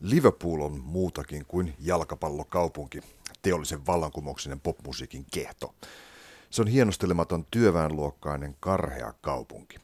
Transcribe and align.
Liverpool 0.00 0.60
on 0.60 0.80
muutakin 0.84 1.44
kuin 1.48 1.74
jalkapallokaupunki, 1.78 3.00
teollisen 3.42 3.86
vallankumouksen 3.86 4.60
popmusiikin 4.60 5.26
kehto. 5.32 5.74
Se 6.50 6.62
on 6.62 6.68
hienostelematon 6.68 7.46
työväenluokkainen 7.50 8.56
karhea 8.60 9.12
kaupunki. 9.20 9.78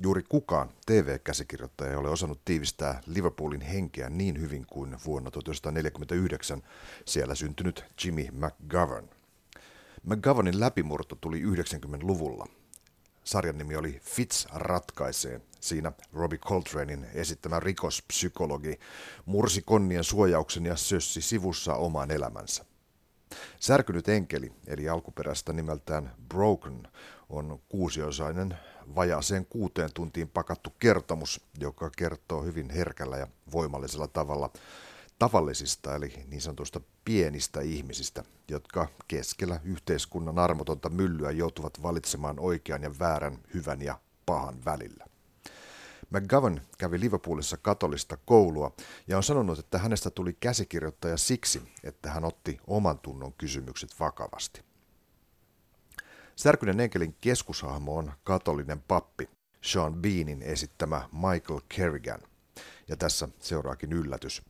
Juuri 0.00 0.22
kukaan 0.28 0.70
TV-käsikirjoittaja 0.86 1.90
ei 1.90 1.96
ole 1.96 2.08
osannut 2.08 2.40
tiivistää 2.44 3.00
Liverpoolin 3.06 3.60
henkeä 3.60 4.10
niin 4.10 4.40
hyvin 4.40 4.66
kuin 4.66 4.96
vuonna 5.06 5.30
1949 5.30 6.62
siellä 7.04 7.34
syntynyt 7.34 7.84
Jimmy 8.04 8.26
McGovern. 8.32 9.08
McGovernin 10.02 10.60
läpimurto 10.60 11.16
tuli 11.20 11.42
90-luvulla. 11.42 12.46
Sarjan 13.24 13.58
nimi 13.58 13.76
oli 13.76 14.00
Fitz 14.04 14.46
ratkaisee. 14.54 15.40
Siinä 15.60 15.92
Robbie 16.12 16.38
Coltranein 16.38 17.06
esittämä 17.14 17.60
rikospsykologi 17.60 18.78
mursi 19.24 19.62
konnien 19.62 20.04
suojauksen 20.04 20.64
ja 20.64 20.76
sössi 20.76 21.22
sivussa 21.22 21.74
oman 21.74 22.10
elämänsä. 22.10 22.64
Särkynyt 23.60 24.08
enkeli, 24.08 24.52
eli 24.66 24.88
alkuperäistä 24.88 25.52
nimeltään 25.52 26.14
Broken, 26.28 26.88
on 27.28 27.60
kuusiosainen 27.68 28.58
vajaaseen 28.94 29.46
kuuteen 29.46 29.90
tuntiin 29.94 30.28
pakattu 30.28 30.70
kertomus, 30.78 31.40
joka 31.58 31.90
kertoo 31.96 32.42
hyvin 32.42 32.70
herkällä 32.70 33.16
ja 33.16 33.26
voimallisella 33.52 34.08
tavalla 34.08 34.50
tavallisista 35.22 35.94
eli 35.94 36.12
niin 36.28 36.40
sanotusta 36.40 36.80
pienistä 37.04 37.60
ihmisistä, 37.60 38.24
jotka 38.48 38.88
keskellä 39.08 39.60
yhteiskunnan 39.64 40.38
armotonta 40.38 40.88
myllyä 40.88 41.30
joutuvat 41.30 41.82
valitsemaan 41.82 42.40
oikean 42.40 42.82
ja 42.82 42.98
väärän, 42.98 43.38
hyvän 43.54 43.82
ja 43.82 44.00
pahan 44.26 44.64
välillä. 44.64 45.06
McGovern 46.10 46.60
kävi 46.78 47.00
Liverpoolissa 47.00 47.56
katolista 47.56 48.16
koulua 48.16 48.72
ja 49.06 49.16
on 49.16 49.22
sanonut, 49.22 49.58
että 49.58 49.78
hänestä 49.78 50.10
tuli 50.10 50.36
käsikirjoittaja 50.40 51.16
siksi, 51.16 51.62
että 51.84 52.10
hän 52.10 52.24
otti 52.24 52.60
oman 52.66 52.98
tunnon 52.98 53.32
kysymykset 53.32 54.00
vakavasti. 54.00 54.62
Särkynen 56.36 56.80
enkelin 56.80 57.16
keskushahmo 57.20 57.96
on 57.96 58.12
katolinen 58.24 58.82
pappi, 58.88 59.28
Sean 59.60 59.94
Beanin 59.94 60.42
esittämä 60.42 61.08
Michael 61.12 61.60
Kerrigan. 61.68 62.20
Ja 62.88 62.96
tässä 62.96 63.28
seuraakin 63.40 63.92
yllätys. 63.92 64.42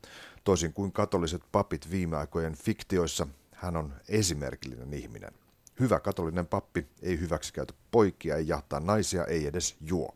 Toisin 0.44 0.72
kuin 0.72 0.92
katoliset 0.92 1.42
papit 1.52 1.90
viime 1.90 2.16
aikojen 2.16 2.56
fiktioissa, 2.56 3.26
hän 3.52 3.76
on 3.76 3.94
esimerkillinen 4.08 4.94
ihminen. 4.94 5.32
Hyvä 5.80 6.00
katolinen 6.00 6.46
pappi 6.46 6.86
ei 7.02 7.20
hyväksikäytä 7.20 7.74
poikia, 7.90 8.36
ei 8.36 8.48
jahtaa 8.48 8.80
naisia, 8.80 9.24
ei 9.24 9.46
edes 9.46 9.76
juo. 9.80 10.14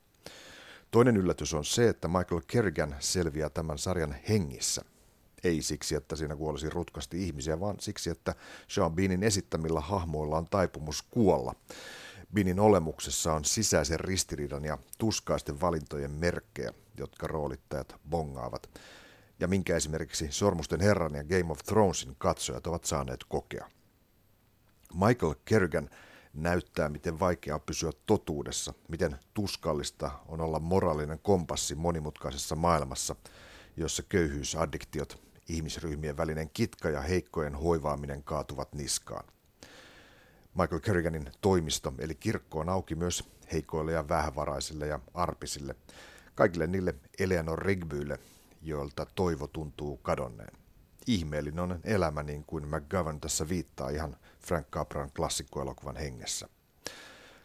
Toinen 0.91 1.17
yllätys 1.17 1.55
on 1.55 1.65
se, 1.65 1.89
että 1.89 2.09
Michael 2.09 2.41
Kerrigan 2.47 2.97
selviää 3.01 3.51
tämän 3.51 3.79
sarjan 3.79 4.17
hengissä. 4.29 4.85
Ei 5.45 5.63
siksi, 5.63 5.95
että 5.95 6.17
siinä 6.17 6.37
kuolisi 6.37 6.71
rutkasti 6.71 7.25
ihmisiä, 7.25 7.61
vaan 7.61 7.81
siksi, 7.81 8.11
että 8.11 8.35
Sean 8.69 8.95
Beanin 8.95 9.23
esittämillä 9.23 9.81
hahmoilla 9.81 10.39
on 10.39 10.49
taipumus 10.51 11.03
kuolla. 11.03 11.55
Beanin 12.35 12.61
olemuksessa 12.61 13.33
on 13.33 13.45
sisäisen 13.45 14.01
ristiriidan 14.01 14.65
ja 14.65 14.79
tuskaisten 14.99 15.61
valintojen 15.61 16.11
merkkejä, 16.11 16.73
jotka 16.97 17.27
roolittajat 17.27 17.97
bongaavat. 18.11 18.69
Ja 19.41 19.49
minkä 19.49 19.77
esimerkiksi 19.77 20.27
Sormusten 20.31 20.81
herran 20.81 21.15
ja 21.15 21.25
Game 21.25 21.53
of 21.53 21.59
Thronesin 21.59 22.17
katsojat 22.19 22.67
ovat 22.67 22.85
saaneet 22.85 23.25
kokea. 23.29 23.71
Michael 24.95 25.35
Kerrigan 25.45 25.91
näyttää, 26.35 26.89
miten 26.89 27.21
vaikeaa 27.21 27.59
pysyä 27.59 27.91
totuudessa, 28.07 28.75
miten 28.89 29.19
tuskallista 29.35 30.11
on 30.27 30.41
olla 30.41 30.59
moraalinen 30.59 31.19
kompassi 31.19 31.75
monimutkaisessa 31.75 32.57
maailmassa, 32.57 33.17
jossa 33.77 34.03
köyhyysaddiktiot, 34.03 35.23
ihmisryhmien 35.49 36.17
välinen 36.17 36.51
kitka 36.51 36.91
ja 36.91 37.01
heikkojen 37.01 37.55
hoivaaminen 37.55 38.23
kaatuvat 38.23 38.75
niskaan. 38.75 39.25
Michael 40.55 40.81
Kerriganin 40.81 41.31
toimisto 41.41 41.95
eli 41.99 42.15
kirkko 42.15 42.61
on 42.61 42.69
auki 42.69 42.95
myös 42.95 43.25
heikoille 43.53 43.93
ja 43.93 44.09
vähävaraisille 44.09 44.87
ja 44.87 45.01
arpisille, 45.15 45.75
kaikille 46.35 46.67
niille 46.67 46.95
Eleanor 47.19 47.59
Rigbyille, 47.59 48.19
joilta 48.67 49.07
toivo 49.15 49.47
tuntuu 49.47 49.97
kadonneen. 49.97 50.53
Ihmeellinen 51.07 51.81
elämä 51.85 52.23
niin 52.23 52.45
kuin 52.45 52.69
McGovern 52.69 53.21
tässä 53.21 53.49
viittaa 53.49 53.89
ihan 53.89 54.17
Frank 54.41 54.67
Capran 54.71 55.11
klassikkoelokuvan 55.17 55.97
hengessä. 55.97 56.49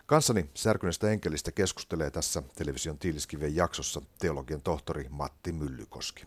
Kanssani 0.06 0.50
särkyneestä 0.54 1.10
enkelistä 1.10 1.52
keskustelee 1.52 2.12
tässä 2.12 2.44
television 2.56 2.98
tiiliskiven 2.98 3.56
jaksossa 3.56 4.02
teologian 4.20 4.62
tohtori 4.62 5.08
Matti 5.10 5.52
Myllykoski. 5.52 6.26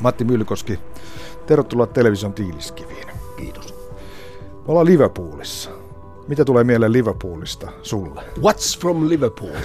Matti 0.00 0.24
Myllykoski, 0.24 0.78
tervetuloa 1.46 1.86
television 1.86 2.32
tiiliskiviin. 2.32 3.08
Kiitos. 3.36 3.74
Me 4.52 4.64
ollaan 4.66 4.86
Liverpoolissa. 4.86 5.70
Mitä 6.28 6.44
tulee 6.44 6.64
mieleen 6.64 6.92
Liverpoolista 6.92 7.72
sulle? 7.82 8.22
What's 8.38 8.80
from 8.80 9.08
Liverpool? 9.08 9.56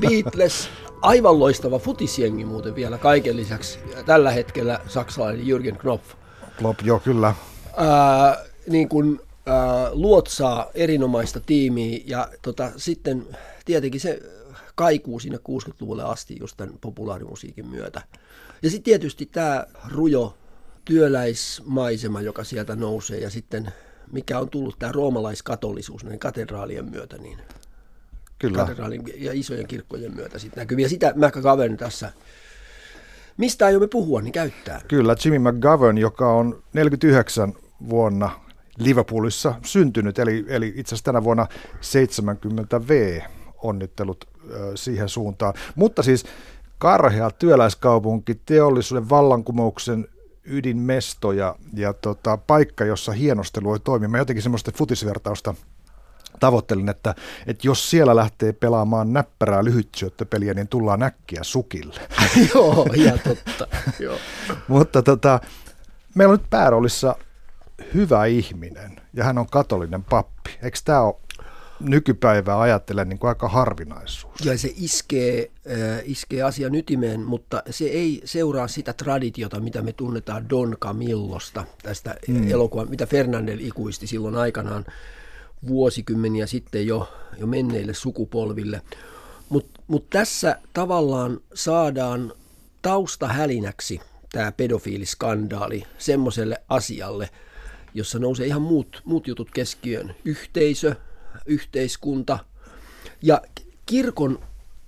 Beatles, 0.00 0.68
aivan 1.02 1.38
loistava 1.38 1.78
futisjengi 1.78 2.44
muuten 2.44 2.74
vielä 2.74 2.98
kaiken 2.98 3.36
lisäksi. 3.36 3.78
Tällä 4.06 4.30
hetkellä 4.30 4.80
saksalainen 4.88 5.46
Jürgen 5.46 5.76
Knopf. 5.76 6.14
Klopp, 6.58 6.80
joo 6.82 7.00
kyllä. 7.00 7.34
Ää, 7.76 8.44
niin 8.66 8.88
kuin, 8.88 9.20
ää, 9.46 9.90
luotsaa 9.92 10.70
erinomaista 10.74 11.40
tiimiä 11.40 12.00
ja 12.06 12.28
tota, 12.42 12.70
sitten 12.76 13.26
tietenkin 13.64 14.00
se 14.00 14.22
kaikuu 14.74 15.18
sinne 15.18 15.38
60-luvulle 15.38 16.02
asti 16.02 16.36
just 16.40 16.56
tämän 16.56 16.74
populaarimusiikin 16.80 17.66
myötä. 17.66 18.02
Ja 18.62 18.70
sitten 18.70 18.84
tietysti 18.84 19.26
tämä 19.26 19.66
rujo 19.88 20.38
työläismaisema, 20.84 22.20
joka 22.20 22.44
sieltä 22.44 22.76
nousee 22.76 23.18
ja 23.18 23.30
sitten 23.30 23.72
mikä 24.12 24.38
on 24.38 24.50
tullut 24.50 24.78
tämä 24.78 24.92
roomalaiskatolisuus 24.92 26.04
näiden 26.04 26.18
katedraalien 26.18 26.90
myötä, 26.90 27.18
niin 27.18 27.38
Kyllä. 28.38 28.58
katedraalin 28.58 29.02
ja 29.16 29.32
isojen 29.32 29.66
kirkkojen 29.66 30.14
myötä 30.14 30.38
sitten 30.38 30.60
näkyy. 30.60 30.78
Ja 30.78 30.88
sitä 30.88 31.14
McGovern 31.16 31.76
tässä, 31.76 32.12
mistä 33.36 33.66
aiomme 33.66 33.88
puhua, 33.88 34.22
niin 34.22 34.32
käyttää. 34.32 34.80
Kyllä, 34.88 35.16
Jimmy 35.24 35.52
McGovern, 35.52 35.98
joka 35.98 36.32
on 36.32 36.62
49 36.72 37.52
vuonna 37.88 38.30
Liverpoolissa 38.78 39.54
syntynyt, 39.64 40.18
eli, 40.18 40.44
eli 40.48 40.72
itse 40.76 40.94
asiassa 40.94 41.04
tänä 41.04 41.24
vuonna 41.24 41.46
70 41.80 42.88
V, 42.88 43.20
onnittelut 43.62 44.28
siihen 44.74 45.08
suuntaan. 45.08 45.54
Mutta 45.74 46.02
siis 46.02 46.24
karhea 46.82 47.30
työläiskaupunki, 47.30 48.34
teollisuuden 48.34 49.08
vallankumouksen 49.08 50.08
ydinmesto 50.44 51.32
ja, 51.32 51.56
ja 51.74 51.92
tota, 51.92 52.36
paikka, 52.36 52.84
jossa 52.84 53.12
hienostelu 53.12 53.68
voi 53.68 53.80
toimia. 53.80 54.08
Mä 54.08 54.18
jotenkin 54.18 54.42
semmoista 54.42 54.72
futisvertausta 54.74 55.54
tavoittelin, 56.40 56.88
että, 56.88 57.14
että 57.46 57.66
jos 57.66 57.90
siellä 57.90 58.16
lähtee 58.16 58.52
pelaamaan 58.52 59.12
näppärää 59.12 59.64
lyhytsyöttöpeliä, 59.64 60.54
niin 60.54 60.68
tullaan 60.68 61.02
äkkiä 61.02 61.40
sukille. 61.42 62.00
Joo, 62.54 62.86
ihan 62.94 63.18
totta. 63.18 63.66
Joo. 64.04 64.18
Mutta 64.68 65.02
tota, 65.02 65.40
meillä 66.14 66.32
on 66.32 66.38
nyt 66.38 66.50
pääroolissa 66.50 67.16
hyvä 67.94 68.24
ihminen 68.24 69.00
ja 69.14 69.24
hän 69.24 69.38
on 69.38 69.46
katolinen 69.46 70.04
pappi. 70.04 70.50
Eikö 70.62 70.78
tämä 70.84 71.00
ole 71.00 71.14
nykypäivää 71.82 72.60
ajattelen 72.60 73.08
niin 73.08 73.18
kuin 73.18 73.28
aika 73.28 73.48
harvinaisuus? 73.48 74.44
Ja 74.44 74.58
se 74.58 74.72
iskee, 74.76 75.50
äh, 75.70 76.00
iskee 76.04 76.42
asian 76.42 76.74
ytimeen, 76.74 77.20
mutta 77.20 77.62
se 77.70 77.84
ei 77.84 78.22
seuraa 78.24 78.68
sitä 78.68 78.92
traditiota, 78.92 79.60
mitä 79.60 79.82
me 79.82 79.92
tunnetaan 79.92 80.50
Don 80.50 80.76
Camillosta, 80.80 81.64
tästä 81.82 82.14
mm. 82.28 82.50
elokuvan, 82.50 82.90
mitä 82.90 83.06
Fernandel 83.06 83.58
ikuisti 83.60 84.06
silloin 84.06 84.36
aikanaan 84.36 84.84
vuosikymmeniä 85.68 86.46
sitten 86.46 86.86
jo, 86.86 87.12
jo 87.38 87.46
menneille 87.46 87.94
sukupolville. 87.94 88.82
Mutta 89.48 89.80
mut 89.86 90.10
tässä 90.10 90.58
tavallaan 90.72 91.40
saadaan 91.54 92.32
taustahälinäksi 92.82 94.00
tämä 94.32 94.52
pedofiiliskandaali 94.52 95.82
semmoiselle 95.98 96.56
asialle, 96.68 97.30
jossa 97.94 98.18
nousee 98.18 98.46
ihan 98.46 98.62
muut, 98.62 99.02
muut 99.04 99.26
jutut 99.26 99.50
keskiöön. 99.50 100.14
Yhteisö, 100.24 100.96
yhteiskunta 101.46 102.38
ja 103.22 103.42
kirkon 103.86 104.38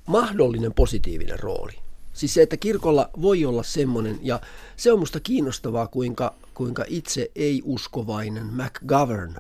mahdollinen 0.07 0.75
positiivinen 0.75 1.41
rooli. 1.41 1.73
Siis 2.13 2.35
se, 2.35 2.43
että 2.43 2.57
kirkolla 2.57 3.11
voi 3.23 3.45
olla 3.45 3.63
semmoinen, 3.63 4.19
ja 4.23 4.41
se 4.77 4.93
on 4.93 4.99
musta 4.99 5.21
kiinnostavaa, 5.21 5.87
kuinka, 5.87 6.35
kuinka 6.55 6.85
itse 6.89 7.31
ei-uskovainen 7.37 8.47
McGovern 8.47 9.37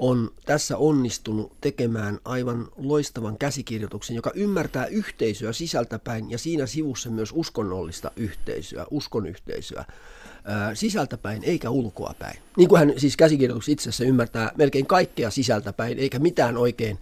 on 0.00 0.30
tässä 0.46 0.76
onnistunut 0.76 1.52
tekemään 1.60 2.18
aivan 2.24 2.68
loistavan 2.76 3.38
käsikirjoituksen, 3.38 4.16
joka 4.16 4.30
ymmärtää 4.34 4.86
yhteisöä 4.86 5.52
sisältäpäin 5.52 6.30
ja 6.30 6.38
siinä 6.38 6.66
sivussa 6.66 7.10
myös 7.10 7.32
uskonnollista 7.34 8.10
yhteisöä, 8.16 8.86
uskon 8.90 9.26
yhteisöä 9.26 9.84
sisältäpäin 10.74 11.44
eikä 11.44 11.70
ulkoapäin. 11.70 12.38
Niin 12.56 12.68
kuin 12.68 12.78
hän 12.78 12.92
siis 12.96 13.16
käsikirjoituksessa 13.16 13.72
itse 13.72 13.88
asiassa 13.88 14.04
ymmärtää 14.04 14.52
melkein 14.56 14.86
kaikkea 14.86 15.30
sisältäpäin 15.30 15.98
eikä 15.98 16.18
mitään 16.18 16.56
oikein 16.56 16.98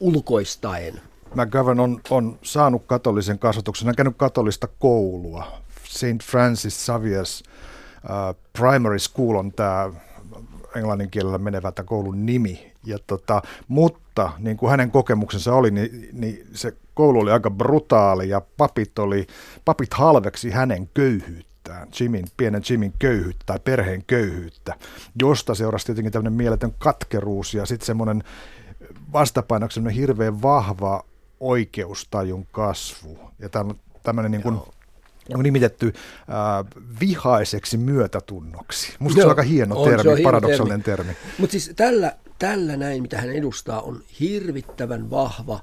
ulkoistaen. 0.00 1.00
McGovern 1.34 1.80
on, 1.80 2.00
on 2.10 2.38
saanut 2.42 2.82
katolisen 2.86 3.38
kasvatuksen, 3.38 3.86
hän 3.86 3.96
käynyt 3.96 4.16
katolista 4.16 4.68
koulua. 4.78 5.60
St. 5.88 6.22
Francis 6.22 6.88
Xavier's 6.88 7.48
uh, 8.04 8.36
Primary 8.52 8.98
School 8.98 9.36
on 9.36 9.52
tämä 9.52 9.90
englannin 10.76 11.10
kielellä 11.10 11.38
menevä 11.38 11.72
tämän 11.72 11.86
koulun 11.86 12.26
nimi. 12.26 12.72
Ja 12.84 12.98
tota, 13.06 13.42
mutta 13.68 14.32
niin 14.38 14.56
kuin 14.56 14.70
hänen 14.70 14.90
kokemuksensa 14.90 15.54
oli, 15.54 15.70
niin, 15.70 16.08
niin 16.12 16.46
se 16.52 16.72
koulu 16.94 17.20
oli 17.20 17.32
aika 17.32 17.50
brutaali 17.50 18.28
ja 18.28 18.42
papit, 18.56 18.98
oli, 18.98 19.26
papit 19.64 19.94
halveksi 19.94 20.50
hänen 20.50 20.88
köyhyyttään, 20.94 21.88
Jimin, 22.00 22.24
pienen 22.36 22.62
Jimin 22.70 22.92
köyhyyttä 22.98 23.44
tai 23.46 23.58
perheen 23.64 24.04
köyhyyttä, 24.06 24.74
josta 25.20 25.54
seurasi 25.54 25.86
tietenkin 25.86 26.12
tämmöinen 26.12 26.32
mieletön 26.32 26.74
katkeruus 26.78 27.54
ja 27.54 27.66
sitten 27.66 27.86
semmoinen 27.86 28.22
vastapainoksi 29.12 29.80
hirveän 29.94 30.42
vahva 30.42 31.04
oikeustajun 31.40 32.46
kasvu. 32.52 33.18
Ja 33.38 33.48
tämmöinen 34.02 34.30
niin 34.30 34.42
kuin, 34.42 34.60
on 35.34 35.42
nimitetty 35.42 35.86
äh, 35.86 36.82
vihaiseksi 37.00 37.76
myötätunnoksi. 37.76 38.92
Musta 38.98 39.16
se 39.16 39.24
on 39.24 39.30
aika 39.30 39.42
hieno 39.42 39.76
on, 39.76 39.90
termi, 39.90 40.22
paradoksaalinen 40.22 40.82
termi. 40.82 41.14
termi. 41.14 41.32
Mutta 41.38 41.52
siis 41.52 41.72
tällä, 41.76 42.16
tällä 42.38 42.76
näin, 42.76 43.02
mitä 43.02 43.18
hän 43.18 43.30
edustaa, 43.30 43.80
on 43.80 44.02
hirvittävän 44.20 45.10
vahva 45.10 45.60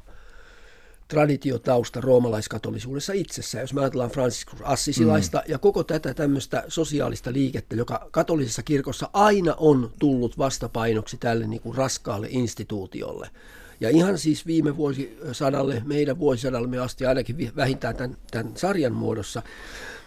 traditiotausta 1.07 2.01
roomalaiskatolisuudessa 2.01 3.13
itsessään. 3.13 3.61
Jos 3.63 3.73
me 3.73 3.81
ajatellaan 3.81 4.09
Franciscus 4.09 4.59
Assisilaista 4.63 5.37
mm. 5.37 5.51
ja 5.51 5.57
koko 5.57 5.83
tätä 5.83 6.13
tämmöistä 6.13 6.63
sosiaalista 6.67 7.33
liikettä, 7.33 7.75
joka 7.75 8.07
katolisessa 8.11 8.63
kirkossa 8.63 9.09
aina 9.13 9.55
on 9.57 9.91
tullut 9.99 10.37
vastapainoksi 10.37 11.17
tälle 11.17 11.47
niin 11.47 11.61
kuin 11.61 11.77
raskaalle 11.77 12.27
instituutiolle– 12.29 13.29
ja 13.81 13.89
ihan 13.89 14.17
siis 14.17 14.45
viime 14.45 14.77
vuosisadalle, 14.77 15.81
meidän 15.85 16.19
vuosisadallemme 16.19 16.79
asti 16.79 17.05
ainakin 17.05 17.51
vähintään 17.55 17.95
tämän, 17.95 18.17
tämän 18.31 18.51
sarjan 18.55 18.93
muodossa. 18.93 19.41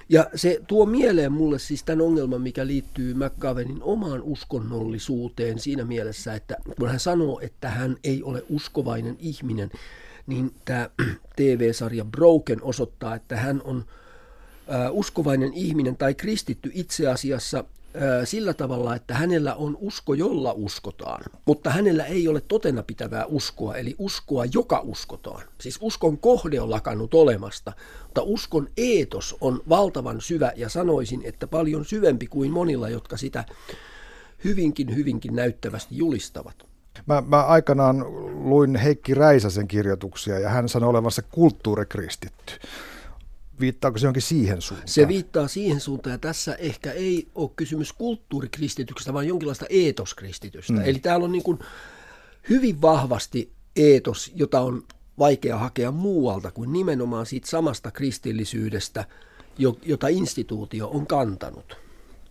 Ja 0.09 0.31
se 0.35 0.61
tuo 0.67 0.87
mieleen 0.87 1.33
mulle 1.33 1.59
siis 1.59 1.85
tämän 1.85 2.01
ongelman, 2.07 2.43
mikä 2.43 2.67
liittyy 2.67 3.15
McGavenin 3.15 3.83
omaan 3.83 4.23
uskonnollisuuteen 4.23 5.59
siinä 5.59 5.85
mielessä, 5.85 6.35
että 6.35 6.57
kun 6.79 6.89
hän 6.89 7.01
sanoo, 7.01 7.41
että 7.41 7.71
hän 7.71 7.97
ei 8.05 8.23
ole 8.23 8.45
uskovainen 8.49 9.17
ihminen, 9.19 9.71
niin 10.27 10.55
tämä 10.65 10.91
TV-sarja 11.37 12.05
Broken 12.17 12.63
osoittaa, 12.63 13.15
että 13.15 13.37
hän 13.37 13.63
on 13.65 13.85
uskovainen 14.91 15.53
ihminen 15.55 15.97
tai 15.97 16.15
kristitty 16.15 16.71
itse 16.75 17.07
asiassa 17.07 17.65
sillä 18.25 18.55
tavalla, 18.55 18.97
että 18.97 19.15
hänellä 19.15 19.55
on 19.55 19.77
usko, 19.81 20.15
jolla 20.15 20.53
uskotaan, 20.53 21.25
mutta 21.45 21.71
hänellä 21.71 22.05
ei 22.05 22.29
ole 22.29 22.41
totena 22.41 22.83
pitävää 22.83 23.27
uskoa, 23.27 23.77
eli 23.77 23.95
uskoa, 23.99 24.45
joka 24.45 24.81
uskotaan. 24.81 25.43
Siis 25.61 25.79
uskon 25.81 26.19
kohde 26.19 26.61
on 26.61 26.71
lakannut 26.71 27.15
olemasta, 27.15 27.73
mutta 28.05 28.23
uskon 28.23 28.69
eetos 28.77 29.37
on 29.41 29.63
valtavan 29.69 30.21
syvä 30.21 30.53
ja 30.57 30.69
sanoisin, 30.69 31.21
että 31.25 31.47
paljon 31.47 31.85
syvempi 31.85 32.27
kuin 32.27 32.51
monilla, 32.51 32.89
jotka 32.89 33.17
sitä 33.17 33.45
hyvinkin, 34.45 34.97
hyvinkin 34.97 35.37
näyttävästi 35.37 35.97
julistavat. 35.97 36.67
Mä, 37.07 37.23
mä 37.27 37.43
aikanaan 37.43 38.05
luin 38.49 38.77
Heikki 38.77 39.15
Räisäsen 39.15 39.69
kirjoituksia 39.69 40.39
ja 40.39 40.49
hän 40.49 40.69
sanoi 40.69 40.89
olevansa 40.89 41.23
kulttuurikristitty 41.23 42.53
viittaako 43.61 43.99
se 43.99 44.07
jonkin 44.07 44.23
siihen 44.23 44.63
suuntaan? 44.63 44.89
Se 44.89 45.09
viittaa 45.09 45.49
siihen 45.49 45.81
suuntaan, 45.81 46.15
ja 46.15 46.19
tässä 46.19 46.55
ehkä 46.55 46.93
ei 46.93 47.29
ole 47.35 47.51
kysymys 47.57 47.93
kulttuurikristityksestä, 47.93 49.13
vaan 49.13 49.29
jonkinlaista 49.29 49.67
eetoskristitystä. 49.71 50.73
Mm. 50.73 50.85
Eli 50.85 50.99
täällä 50.99 51.25
on 51.25 51.33
niin 51.33 51.43
kuin 51.43 51.59
hyvin 52.49 52.83
vahvasti 52.83 53.53
eetos, 53.77 54.33
jota 54.35 54.61
on 54.61 54.83
vaikea 55.19 55.59
hakea 55.59 55.91
muualta 55.91 56.51
kuin 56.51 56.73
nimenomaan 56.73 57.27
siitä 57.27 57.49
samasta 57.49 57.91
kristillisyydestä, 57.91 59.05
jota 59.83 60.09
instituutio 60.09 60.89
on 60.89 61.07
kantanut. 61.07 61.77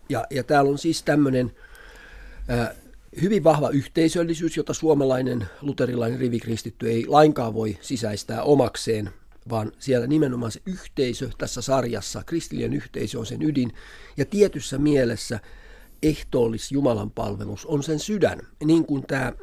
Ja, 0.09 0.25
ja 0.29 0.43
täällä 0.43 0.71
on 0.71 0.77
siis 0.77 1.03
tämmöinen 1.03 1.51
äh, 2.49 2.69
hyvin 3.21 3.43
vahva 3.43 3.69
yhteisöllisyys, 3.69 4.57
jota 4.57 4.73
suomalainen 4.73 5.47
luterilainen 5.61 6.19
rivikristitty 6.19 6.89
ei 6.89 7.05
lainkaan 7.07 7.53
voi 7.53 7.77
sisäistää 7.81 8.43
omakseen– 8.43 9.09
vaan 9.49 9.71
siellä 9.79 10.07
nimenomaan 10.07 10.51
se 10.51 10.61
yhteisö 10.65 11.29
tässä 11.37 11.61
sarjassa, 11.61 12.23
kristillinen 12.25 12.73
yhteisö 12.73 13.19
on 13.19 13.25
sen 13.25 13.41
ydin, 13.41 13.73
ja 14.17 14.25
tietyssä 14.25 14.77
mielessä 14.77 15.39
ehtoollis 16.03 16.71
Jumalan 16.71 17.11
palvelus 17.11 17.65
on 17.65 17.83
sen 17.83 17.99
sydän. 17.99 18.39
Niin 18.63 18.85
kuin 18.85 19.03
tämä 19.07 19.33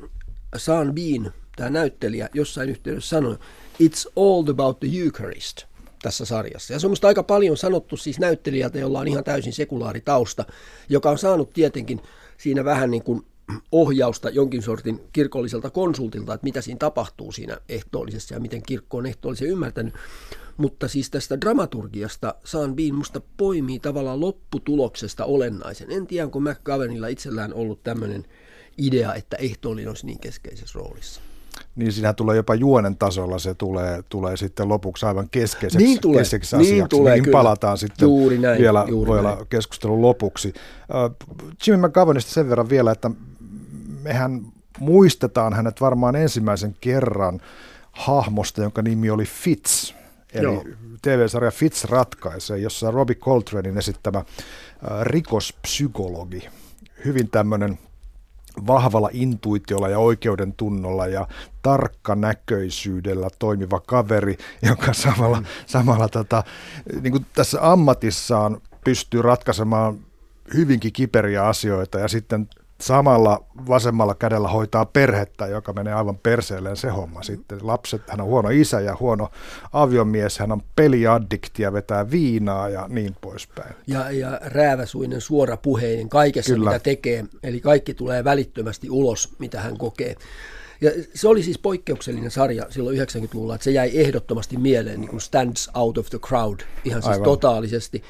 Sean 0.56 0.94
Bean, 0.94 1.32
tämä 1.56 1.70
näyttelijä, 1.70 2.28
jossain 2.34 2.70
yhteydessä 2.70 3.08
sanoi, 3.08 3.38
it's 3.82 4.12
all 4.16 4.50
about 4.50 4.80
the 4.80 4.88
Eucharist 5.02 5.64
tässä 6.02 6.24
sarjassa. 6.24 6.72
Ja 6.72 6.78
se 6.78 6.86
on 6.86 6.90
minusta 6.90 7.08
aika 7.08 7.22
paljon 7.22 7.56
sanottu 7.56 7.96
siis 7.96 8.18
näyttelijältä, 8.18 8.78
jolla 8.78 9.00
on 9.00 9.08
ihan 9.08 9.24
täysin 9.24 9.52
sekulaari 9.52 10.00
tausta, 10.00 10.44
joka 10.88 11.10
on 11.10 11.18
saanut 11.18 11.52
tietenkin 11.52 12.00
siinä 12.36 12.64
vähän 12.64 12.90
niin 12.90 13.02
kuin 13.02 13.22
ohjausta 13.72 14.30
jonkin 14.30 14.62
sortin 14.62 15.00
kirkolliselta 15.12 15.70
konsultilta, 15.70 16.34
että 16.34 16.44
mitä 16.44 16.60
siinä 16.60 16.78
tapahtuu 16.78 17.32
siinä 17.32 17.56
ehtoollisessa 17.68 18.34
ja 18.34 18.40
miten 18.40 18.62
kirkko 18.62 18.96
on 18.96 19.06
ehtoollisen 19.06 19.48
ymmärtänyt. 19.48 19.94
Mutta 20.56 20.88
siis 20.88 21.10
tästä 21.10 21.40
dramaturgiasta 21.40 22.34
Saan 22.44 22.76
Bean 22.76 22.94
musta 22.94 23.20
poimii 23.36 23.80
tavallaan 23.80 24.20
lopputuloksesta 24.20 25.24
olennaisen. 25.24 25.90
En 25.90 26.06
tiedä, 26.06 26.24
onko 26.24 26.40
McGovernilla 26.40 27.08
itsellään 27.08 27.54
ollut 27.54 27.82
tämmöinen 27.82 28.24
idea, 28.78 29.14
että 29.14 29.36
ehtoollinen 29.36 29.88
olisi 29.88 30.06
niin 30.06 30.20
keskeisessä 30.20 30.78
roolissa. 30.78 31.20
Niin 31.76 31.92
siinä 31.92 32.12
tulee 32.12 32.36
jopa 32.36 32.54
juonen 32.54 32.96
tasolla, 32.96 33.38
se 33.38 33.54
tulee, 33.54 34.02
tulee 34.08 34.36
sitten 34.36 34.68
lopuksi 34.68 35.06
aivan 35.06 35.28
keskeiseksi, 35.30 35.86
niin 35.86 36.00
tulee, 36.00 36.18
keskeiseksi 36.18 36.56
niin 36.56 36.74
asiaksi. 36.74 36.96
Tulee, 36.96 37.12
Niihin 37.12 37.24
kyllä. 37.24 37.38
palataan 37.38 37.78
sitten 37.78 38.06
juuri 38.06 38.38
näin, 38.38 38.60
vielä, 38.60 38.84
juuri 38.88 39.08
voi 39.08 39.22
näin. 39.22 39.36
olla 39.36 39.46
keskustelun 39.46 40.02
lopuksi. 40.02 40.54
Jimmy 41.66 41.88
McGovernista 41.88 42.30
sen 42.32 42.48
verran 42.48 42.68
vielä, 42.68 42.92
että 42.92 43.10
mehän 44.02 44.52
muistetaan 44.78 45.52
hänet 45.52 45.80
varmaan 45.80 46.16
ensimmäisen 46.16 46.76
kerran 46.80 47.40
hahmosta, 47.92 48.62
jonka 48.62 48.82
nimi 48.82 49.10
oli 49.10 49.24
Fitz. 49.24 49.94
Eli 50.32 50.44
Joo. 50.44 50.64
TV-sarja 51.02 51.50
Fitz 51.50 51.84
ratkaisee, 51.84 52.58
jossa 52.58 52.90
Robbie 52.90 53.16
Coltranein 53.16 53.78
esittämä 53.78 54.18
äh, 54.18 54.24
rikospsykologi. 55.02 56.48
Hyvin 57.04 57.30
tämmöinen 57.30 57.78
vahvalla 58.66 59.10
intuitiolla 59.12 59.88
ja 59.88 59.98
oikeuden 59.98 60.52
tunnolla 60.52 61.06
ja 61.06 61.28
tarkkanäköisyydellä 61.62 63.28
toimiva 63.38 63.80
kaveri, 63.80 64.38
joka 64.62 64.92
samalla, 64.92 65.40
mm. 65.40 65.46
samalla 65.66 66.08
tota, 66.08 66.44
niin 67.00 67.12
kuin 67.12 67.26
tässä 67.34 67.72
ammatissaan 67.72 68.60
pystyy 68.84 69.22
ratkaisemaan 69.22 69.98
hyvinkin 70.54 70.92
kiperiä 70.92 71.46
asioita 71.46 71.98
ja 71.98 72.08
sitten 72.08 72.48
samalla 72.80 73.44
vasemmalla 73.68 74.14
kädellä 74.14 74.48
hoitaa 74.48 74.84
perhettä, 74.84 75.46
joka 75.46 75.72
menee 75.72 75.94
aivan 75.94 76.18
perseelleen 76.18 76.76
se 76.76 76.88
homma 76.88 77.22
sitten. 77.22 77.58
Lapset, 77.62 78.02
hän 78.08 78.20
on 78.20 78.26
huono 78.26 78.48
isä 78.48 78.80
ja 78.80 78.96
huono 79.00 79.28
aviomies, 79.72 80.38
hän 80.38 80.52
on 80.52 80.62
peliaddikti 80.76 81.62
ja 81.62 81.72
vetää 81.72 82.10
viinaa 82.10 82.68
ja 82.68 82.86
niin 82.88 83.16
poispäin. 83.20 83.74
Ja, 83.86 84.10
ja 84.10 84.40
rääväsuinen 84.42 85.20
suora 85.20 85.56
puheinen 85.56 86.08
kaikessa, 86.08 86.54
Kyllä. 86.54 86.70
mitä 86.70 86.82
tekee. 86.82 87.24
Eli 87.42 87.60
kaikki 87.60 87.94
tulee 87.94 88.24
välittömästi 88.24 88.90
ulos, 88.90 89.28
mitä 89.38 89.60
hän 89.60 89.78
kokee. 89.78 90.16
Ja 90.80 90.90
se 91.14 91.28
oli 91.28 91.42
siis 91.42 91.58
poikkeuksellinen 91.58 92.30
sarja 92.30 92.66
silloin 92.70 92.98
90-luvulla, 92.98 93.54
että 93.54 93.64
se 93.64 93.70
jäi 93.70 93.90
ehdottomasti 93.94 94.56
mieleen, 94.56 95.00
niin 95.00 95.10
kuin 95.10 95.20
stands 95.20 95.70
out 95.74 95.98
of 95.98 96.10
the 96.10 96.18
crowd, 96.18 96.60
ihan 96.84 97.02
siis 97.02 97.12
Aivan. 97.12 97.24
totaalisesti. 97.24 98.02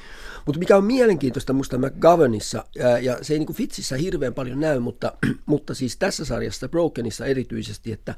Mutta 0.47 0.59
mikä 0.59 0.77
on 0.77 0.85
mielenkiintoista 0.85 1.53
musta 1.53 1.79
McGovernissa, 1.79 2.65
ja, 3.01 3.19
se 3.23 3.35
ei 3.35 3.39
niin 3.39 3.47
kuin 3.47 4.01
hirveän 4.01 4.35
paljon 4.35 4.61
näy, 4.61 4.79
mutta, 4.79 5.13
mutta 5.47 5.75
siis 5.75 5.97
tässä 5.97 6.25
sarjassa, 6.25 6.69
Brokenissa 6.69 7.27
erityisesti, 7.27 7.93
että 7.93 8.15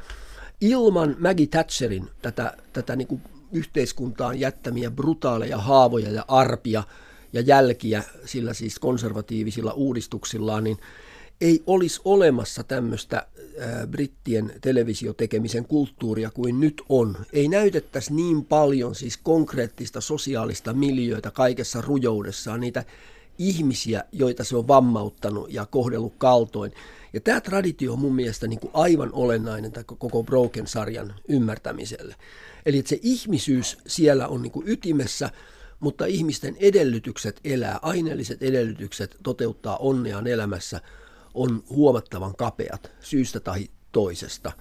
ilman 0.61 1.17
Maggie 1.19 1.47
Thatcherin 1.47 2.09
tätä, 2.23 2.57
tätä 2.73 2.97
niin 2.97 3.09
kuin 3.09 3.23
yhteiskuntaan 3.53 4.41
jättämiä 4.41 4.91
brutaaleja 4.91 5.59
haavoja 5.59 6.11
ja 6.11 6.25
arpia 6.29 6.83
ja 7.33 7.41
jälkiä 7.41 8.03
sillä 8.25 8.55
siis 8.55 8.79
konservatiivisilla 8.79 9.73
uudistuksillaan, 9.73 10.65
niin 10.65 10.77
ei 11.41 11.63
olisi 11.67 12.01
olemassa 12.05 12.65
tämmöistä 12.65 13.27
brittien 13.91 14.53
televisiotekemisen 14.61 15.65
kulttuuria 15.65 16.31
kuin 16.31 16.61
nyt 16.61 16.83
on. 16.89 17.17
Ei 17.33 17.49
näytettäisi 17.49 18.15
niin 18.15 18.45
paljon 18.45 18.95
siis 18.95 19.17
konkreettista 19.17 20.01
sosiaalista 20.01 20.73
miljöitä 20.73 21.31
kaikessa 21.31 21.81
rujoudessaan, 21.81 22.61
niitä 22.61 22.85
ihmisiä, 23.39 24.05
joita 24.13 24.45
se 24.45 24.57
on 24.57 24.69
vammauttanut 24.69 25.53
ja 25.53 25.67
kohdellut 25.67 26.15
kaltoin. 26.19 26.73
Ja 27.13 27.21
tämä 27.21 27.41
traditio 27.41 27.93
on 27.93 27.99
mun 27.99 28.15
mielestä 28.15 28.47
niin 28.47 28.61
kuin 28.61 28.71
aivan 28.75 29.11
olennainen 29.13 29.73
koko 29.99 30.23
Broken-sarjan 30.23 31.15
ymmärtämiselle. 31.29 32.17
Eli 32.67 32.79
että 32.79 32.89
se 32.89 32.99
ihmisyys 33.03 33.79
siellä 33.87 34.29
on 34.29 34.43
niin 34.43 34.53
kuin 34.53 34.69
ytimessä, 34.69 35.31
mutta 35.81 36.07
ihmisten 36.07 36.57
edellytykset 36.61 37.41
elää, 37.45 37.79
aineelliset 37.83 38.43
edellytykset 38.43 39.17
toteuttaa 39.23 39.77
onneaan 39.77 40.27
elämässä 40.27 40.81
on 41.35 41.65
huomattavan 41.71 42.37
kapeat 42.37 42.91
syystä 43.01 43.41
tai 43.41 43.69
toisesta. 43.93 44.53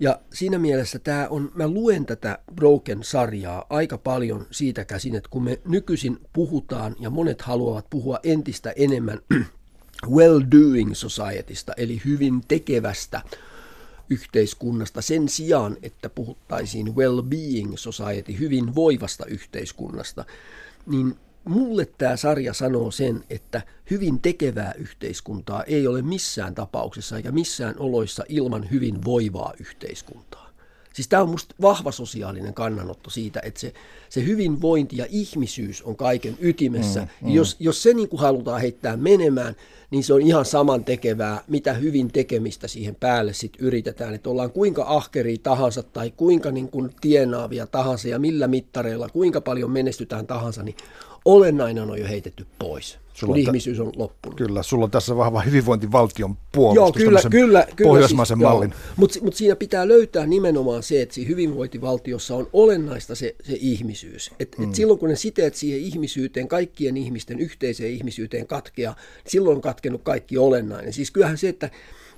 Ja 0.00 0.20
siinä 0.32 0.58
mielessä 0.58 0.98
tämä 0.98 1.28
on, 1.30 1.52
mä 1.54 1.68
luen 1.68 2.06
tätä 2.06 2.38
Broken-sarjaa 2.54 3.66
aika 3.70 3.98
paljon 3.98 4.46
siitä 4.50 4.84
käsin, 4.84 5.14
että 5.14 5.30
kun 5.30 5.44
me 5.44 5.60
nykyisin 5.64 6.18
puhutaan 6.32 6.96
ja 7.00 7.10
monet 7.10 7.42
haluavat 7.42 7.90
puhua 7.90 8.18
entistä 8.22 8.72
enemmän 8.76 9.20
well-doing 10.16 10.94
societysta, 10.94 11.72
eli 11.76 12.02
hyvin 12.04 12.40
tekevästä 12.48 13.22
yhteiskunnasta 14.10 15.02
sen 15.02 15.28
sijaan, 15.28 15.76
että 15.82 16.08
puhuttaisiin 16.08 16.94
well-being 16.94 17.72
society, 17.76 18.38
hyvin 18.38 18.74
voivasta 18.74 19.26
yhteiskunnasta, 19.26 20.24
niin 20.86 21.16
mulle 21.44 21.86
tämä 21.98 22.16
sarja 22.16 22.54
sanoo 22.54 22.90
sen, 22.90 23.24
että 23.30 23.62
hyvin 23.90 24.20
tekevää 24.20 24.74
yhteiskuntaa 24.78 25.62
ei 25.62 25.86
ole 25.86 26.02
missään 26.02 26.54
tapauksessa 26.54 27.16
eikä 27.16 27.32
missään 27.32 27.74
oloissa 27.78 28.24
ilman 28.28 28.70
hyvin 28.70 29.04
voivaa 29.04 29.52
yhteiskuntaa. 29.60 30.44
Siis 30.94 31.08
tämä 31.08 31.22
on 31.22 31.28
minusta 31.28 31.54
vahva 31.60 31.92
sosiaalinen 31.92 32.54
kannanotto 32.54 33.10
siitä, 33.10 33.40
että 33.44 33.60
se, 33.60 33.72
se 34.08 34.24
hyvinvointi 34.24 34.96
ja 34.96 35.06
ihmisyys 35.10 35.82
on 35.82 35.96
kaiken 35.96 36.36
ytimessä. 36.40 37.00
Mm, 37.00 37.28
mm. 37.28 37.34
Jos, 37.34 37.56
jos 37.60 37.82
se 37.82 37.94
niin 37.94 38.08
kuin 38.08 38.20
halutaan 38.20 38.60
heittää 38.60 38.96
menemään, 38.96 39.56
niin 39.90 40.04
se 40.04 40.14
on 40.14 40.22
ihan 40.22 40.44
saman 40.44 40.84
tekevää, 40.84 41.44
mitä 41.48 41.72
hyvin 41.72 42.08
tekemistä 42.12 42.68
siihen 42.68 42.94
päälle 42.94 43.32
sitten 43.32 43.66
yritetään. 43.66 44.14
Että 44.14 44.30
ollaan 44.30 44.50
kuinka 44.50 44.84
ahkeria 44.86 45.36
tahansa 45.42 45.82
tai 45.82 46.10
kuinka 46.16 46.50
niin 46.50 46.68
kuin 46.68 46.90
tienaavia 47.00 47.66
tahansa 47.66 48.08
ja 48.08 48.18
millä 48.18 48.48
mittareilla, 48.48 49.08
kuinka 49.08 49.40
paljon 49.40 49.70
menestytään 49.70 50.26
tahansa, 50.26 50.62
niin 50.62 50.76
olennainen 51.24 51.90
on 51.90 51.98
jo 51.98 52.06
heitetty 52.06 52.46
pois, 52.58 52.98
sulla 53.14 53.32
kun 53.32 53.40
ihmisyys 53.40 53.80
on 53.80 53.92
loppunut. 53.96 54.36
Kyllä, 54.36 54.62
sulla 54.62 54.84
on 54.84 54.90
tässä 54.90 55.16
vahva 55.16 55.40
hyvinvointivaltion 55.40 56.36
puolustus, 56.52 57.02
joo, 57.02 57.10
kyllä, 57.10 57.20
kyllä, 57.30 57.66
kyllä, 57.76 57.88
pohjoismaisen 57.88 58.36
siis, 58.38 58.48
mallin. 58.48 58.74
Mutta 58.96 59.18
mut 59.22 59.34
siinä 59.34 59.56
pitää 59.56 59.88
löytää 59.88 60.26
nimenomaan 60.26 60.82
se, 60.82 61.02
että 61.02 61.14
siinä 61.14 61.28
hyvinvointivaltiossa 61.28 62.36
on 62.36 62.48
olennaista 62.52 63.14
se, 63.14 63.36
se 63.42 63.56
ihmisyys. 63.60 64.30
Et, 64.40 64.58
mm. 64.58 64.64
et 64.64 64.74
silloin 64.74 64.98
kun 64.98 65.08
ne 65.08 65.16
siteet 65.16 65.54
siihen 65.54 65.80
ihmisyyteen, 65.80 66.48
kaikkien 66.48 66.96
ihmisten 66.96 67.38
yhteiseen 67.38 67.92
ihmisyyteen 67.92 68.46
katkeaa, 68.46 68.94
niin 68.94 69.30
silloin 69.30 69.56
on 69.56 69.62
katkenut 69.62 70.02
kaikki 70.02 70.38
olennainen. 70.38 70.92
Siis 70.92 71.10
kyllähän 71.10 71.38
se, 71.38 71.48
että 71.48 71.70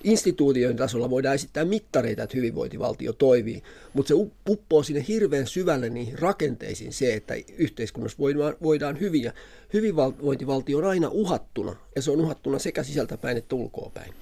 instituutioiden 0.06 0.76
tasolla 0.76 1.10
voidaan 1.10 1.34
esittää 1.34 1.64
mittareita, 1.64 2.22
että 2.22 2.36
hyvinvointivaltio 2.36 3.12
toimii, 3.12 3.62
mutta 3.92 4.08
se 4.08 4.14
uppoo 4.48 4.82
sinne 4.82 5.04
hirveän 5.08 5.46
syvälle 5.46 5.90
niihin 5.90 6.18
rakenteisiin 6.18 6.92
se, 6.92 7.14
että 7.14 7.34
yhteiskunnassa 7.58 8.18
voidaan, 8.18 8.54
voidaan 8.62 9.00
hyvin 9.00 9.22
ja 9.22 9.32
hyvinvointivaltio 9.72 10.78
on 10.78 10.84
aina 10.84 11.08
uhattuna 11.08 11.76
ja 11.96 12.02
se 12.02 12.10
on 12.10 12.20
uhattuna 12.20 12.58
sekä 12.58 12.82
sisältäpäin 12.82 13.36
että 13.36 13.56
ulkoapäin. 13.56 14.14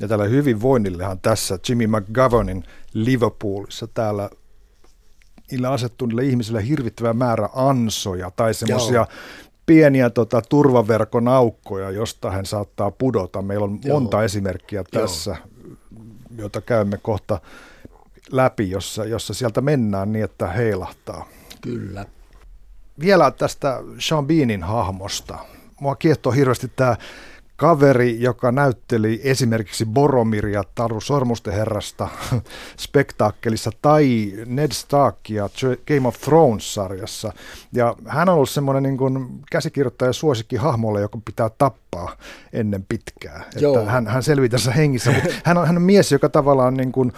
Ja 0.00 0.08
tällä 0.08 0.24
hyvinvoinnillehan 0.24 1.20
tässä 1.20 1.58
Jimmy 1.68 1.86
McGovernin 1.86 2.64
Liverpoolissa 2.94 3.86
täällä 3.86 4.30
niillä 5.50 5.70
asettuneille 5.70 6.24
ihmisille 6.24 6.68
hirvittävä 6.68 7.12
määrä 7.12 7.48
ansoja 7.54 8.30
tai 8.30 8.54
semmoisia 8.54 9.06
pieniä 9.66 10.10
tota, 10.10 10.42
turvaverkon 10.48 11.28
aukkoja, 11.28 11.90
josta 11.90 12.30
hän 12.30 12.46
saattaa 12.46 12.90
pudota. 12.90 13.42
Meillä 13.42 13.64
on 13.64 13.78
Joo. 13.84 14.00
monta 14.00 14.22
esimerkkiä 14.22 14.84
tässä, 14.90 15.30
Joo. 15.30 15.76
jota 16.38 16.60
käymme 16.60 16.98
kohta 17.02 17.40
läpi, 18.32 18.70
jossa, 18.70 19.04
jossa 19.04 19.34
sieltä 19.34 19.60
mennään 19.60 20.12
niin, 20.12 20.24
että 20.24 20.46
heilahtaa. 20.46 21.28
Kyllä. 21.60 22.04
Vielä 23.00 23.30
tästä 23.30 23.82
Sean 23.98 24.26
Beanin 24.26 24.62
hahmosta. 24.62 25.38
Mua 25.80 25.96
kiehtoo 25.96 26.32
hirveästi 26.32 26.72
tämä 26.76 26.96
kaveri, 27.56 28.20
joka 28.20 28.52
näytteli 28.52 29.20
esimerkiksi 29.24 29.86
Boromiria 29.86 30.62
Taru 30.74 31.00
Sormusten 31.00 31.54
spektaakkelissa 32.86 33.70
tai 33.82 34.32
Ned 34.46 34.72
Starkia 34.72 35.48
Game 35.86 36.08
of 36.08 36.16
Thrones-sarjassa. 36.20 37.32
Ja 37.72 37.94
hän 38.06 38.28
on 38.28 38.34
ollut 38.34 38.50
semmoinen 38.50 38.82
niin 38.82 38.96
kuin 38.96 39.40
käsikirjoittaja 39.50 40.12
suosikki 40.12 40.56
hahmolle, 40.56 41.00
joka 41.00 41.18
pitää 41.24 41.50
tappaa 41.58 42.16
ennen 42.52 42.86
pitkää. 42.88 43.44
Että 43.56 43.90
hän, 43.90 44.06
hän 44.06 44.22
selvii 44.22 44.48
tässä 44.48 44.72
hengissä, 44.72 45.10
mutta 45.12 45.28
hän 45.44 45.58
on, 45.58 45.66
hän 45.66 45.76
on 45.76 45.82
mies, 45.82 46.12
joka 46.12 46.28
tavallaan 46.28 46.74
niin 46.74 46.92
kuin 46.92 47.12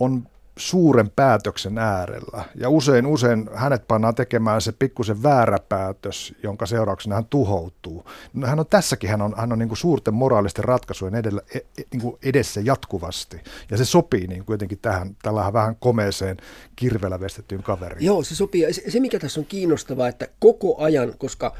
on 0.00 0.26
suuren 0.58 1.10
päätöksen 1.10 1.78
äärellä. 1.78 2.44
Ja 2.54 2.68
usein, 2.68 3.06
usein 3.06 3.50
hänet 3.54 3.88
pannaan 3.88 4.14
tekemään 4.14 4.60
se 4.60 4.72
pikkusen 4.72 5.22
väärä 5.22 5.58
päätös, 5.68 6.34
jonka 6.42 6.66
seurauksena 6.66 7.14
hän 7.14 7.24
tuhoutuu. 7.24 8.04
No, 8.32 8.46
hän 8.46 8.60
on 8.60 8.66
tässäkin, 8.66 9.10
hän 9.10 9.22
on, 9.22 9.34
hän 9.36 9.52
on 9.52 9.58
niin 9.58 9.68
kuin 9.68 9.78
suurten 9.78 10.14
moraalisten 10.14 10.64
ratkaisujen 10.64 11.14
edellä, 11.14 11.40
e, 11.54 11.58
e, 11.58 11.82
niin 11.92 12.00
kuin 12.02 12.16
edessä 12.22 12.60
jatkuvasti. 12.60 13.40
Ja 13.70 13.76
se 13.76 13.84
sopii 13.84 14.26
niin 14.26 14.44
kuin 14.44 14.54
jotenkin 14.54 14.78
tähän 14.82 15.16
tällä 15.22 15.52
vähän 15.52 15.76
komeeseen 15.76 16.36
kirvellä 16.76 17.20
vestettyyn 17.20 17.62
kaveriin. 17.62 18.06
Joo, 18.06 18.22
se 18.22 18.34
sopii. 18.34 18.72
Se, 18.72 18.90
se 18.90 19.00
mikä 19.00 19.18
tässä 19.18 19.40
on 19.40 19.46
kiinnostavaa, 19.46 20.08
että 20.08 20.28
koko 20.38 20.76
ajan, 20.78 21.14
koska 21.18 21.56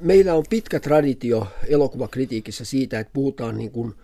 meillä 0.00 0.34
on 0.34 0.44
pitkä 0.50 0.80
traditio 0.80 1.46
elokuvakritiikissä 1.68 2.64
siitä, 2.64 3.00
että 3.00 3.12
puhutaan 3.12 3.56
niin 3.56 3.70
kuin– 3.70 3.94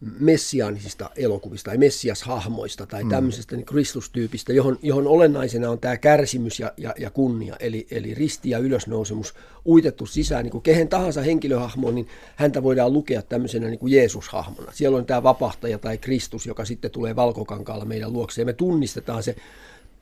messiaanisista 0.00 1.10
elokuvista 1.16 1.70
tai 1.70 1.78
messiashahmoista 1.78 2.86
tai 2.86 3.04
mm. 3.04 3.10
tämmöisestä 3.10 3.56
niin 3.56 3.66
kristustyypistä, 3.66 4.52
johon, 4.52 4.78
johon 4.82 5.06
olennaisena 5.06 5.70
on 5.70 5.78
tämä 5.78 5.96
kärsimys 5.96 6.60
ja, 6.60 6.72
ja, 6.76 6.94
ja 6.98 7.10
kunnia, 7.10 7.56
eli, 7.60 7.86
eli 7.90 8.14
risti 8.14 8.50
ja 8.50 8.58
ylösnousemus 8.58 9.34
uitettu 9.66 10.06
sisään 10.06 10.44
niin 10.44 10.52
kuin 10.52 10.62
kehen 10.62 10.88
tahansa 10.88 11.22
henkilöhahmoon, 11.22 11.94
niin 11.94 12.08
häntä 12.36 12.62
voidaan 12.62 12.92
lukea 12.92 13.22
tämmöisenä 13.22 13.68
niin 13.68 13.78
kuin 13.78 13.92
Jeesus-hahmona. 13.92 14.72
Siellä 14.72 14.98
on 14.98 15.06
tämä 15.06 15.22
vapahtaja 15.22 15.78
tai 15.78 15.98
Kristus, 15.98 16.46
joka 16.46 16.64
sitten 16.64 16.90
tulee 16.90 17.16
valkokankaalla 17.16 17.84
meidän 17.84 18.12
luokseen. 18.12 18.46
Me 18.46 18.52
tunnistetaan 18.52 19.22
se 19.22 19.36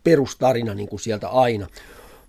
perustarina 0.04 0.74
niin 0.74 0.88
kuin 0.88 1.00
sieltä 1.00 1.28
aina. 1.28 1.66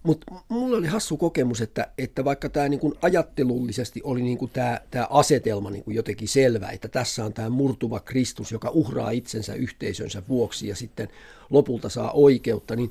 Mutta 0.04 0.34
mulla 0.50 0.78
oli 0.78 0.88
hassu 0.88 1.18
kokemus, 1.18 1.62
että, 1.62 1.88
että 1.98 2.26
vaikka 2.26 2.50
tämä 2.50 2.70
niin 2.70 2.80
ajattelullisesti 3.02 4.02
oli 4.04 4.22
niin 4.22 4.38
kuin 4.38 4.52
tämä, 4.52 5.08
asetelma 5.10 5.70
niin 5.70 5.84
kuin 5.84 5.96
jotenkin 5.96 6.28
selvä, 6.28 6.70
että 6.70 6.88
tässä 6.88 7.26
on 7.26 7.34
tämä 7.34 7.50
murtuva 7.50 8.00
Kristus, 8.00 8.52
joka 8.52 8.70
uhraa 8.70 9.12
itsensä 9.12 9.54
yhteisönsä 9.54 10.24
vuoksi 10.28 10.68
ja 10.68 10.76
sitten 10.76 11.08
lopulta 11.50 11.90
saa 11.90 12.12
oikeutta, 12.12 12.76
niin 12.76 12.90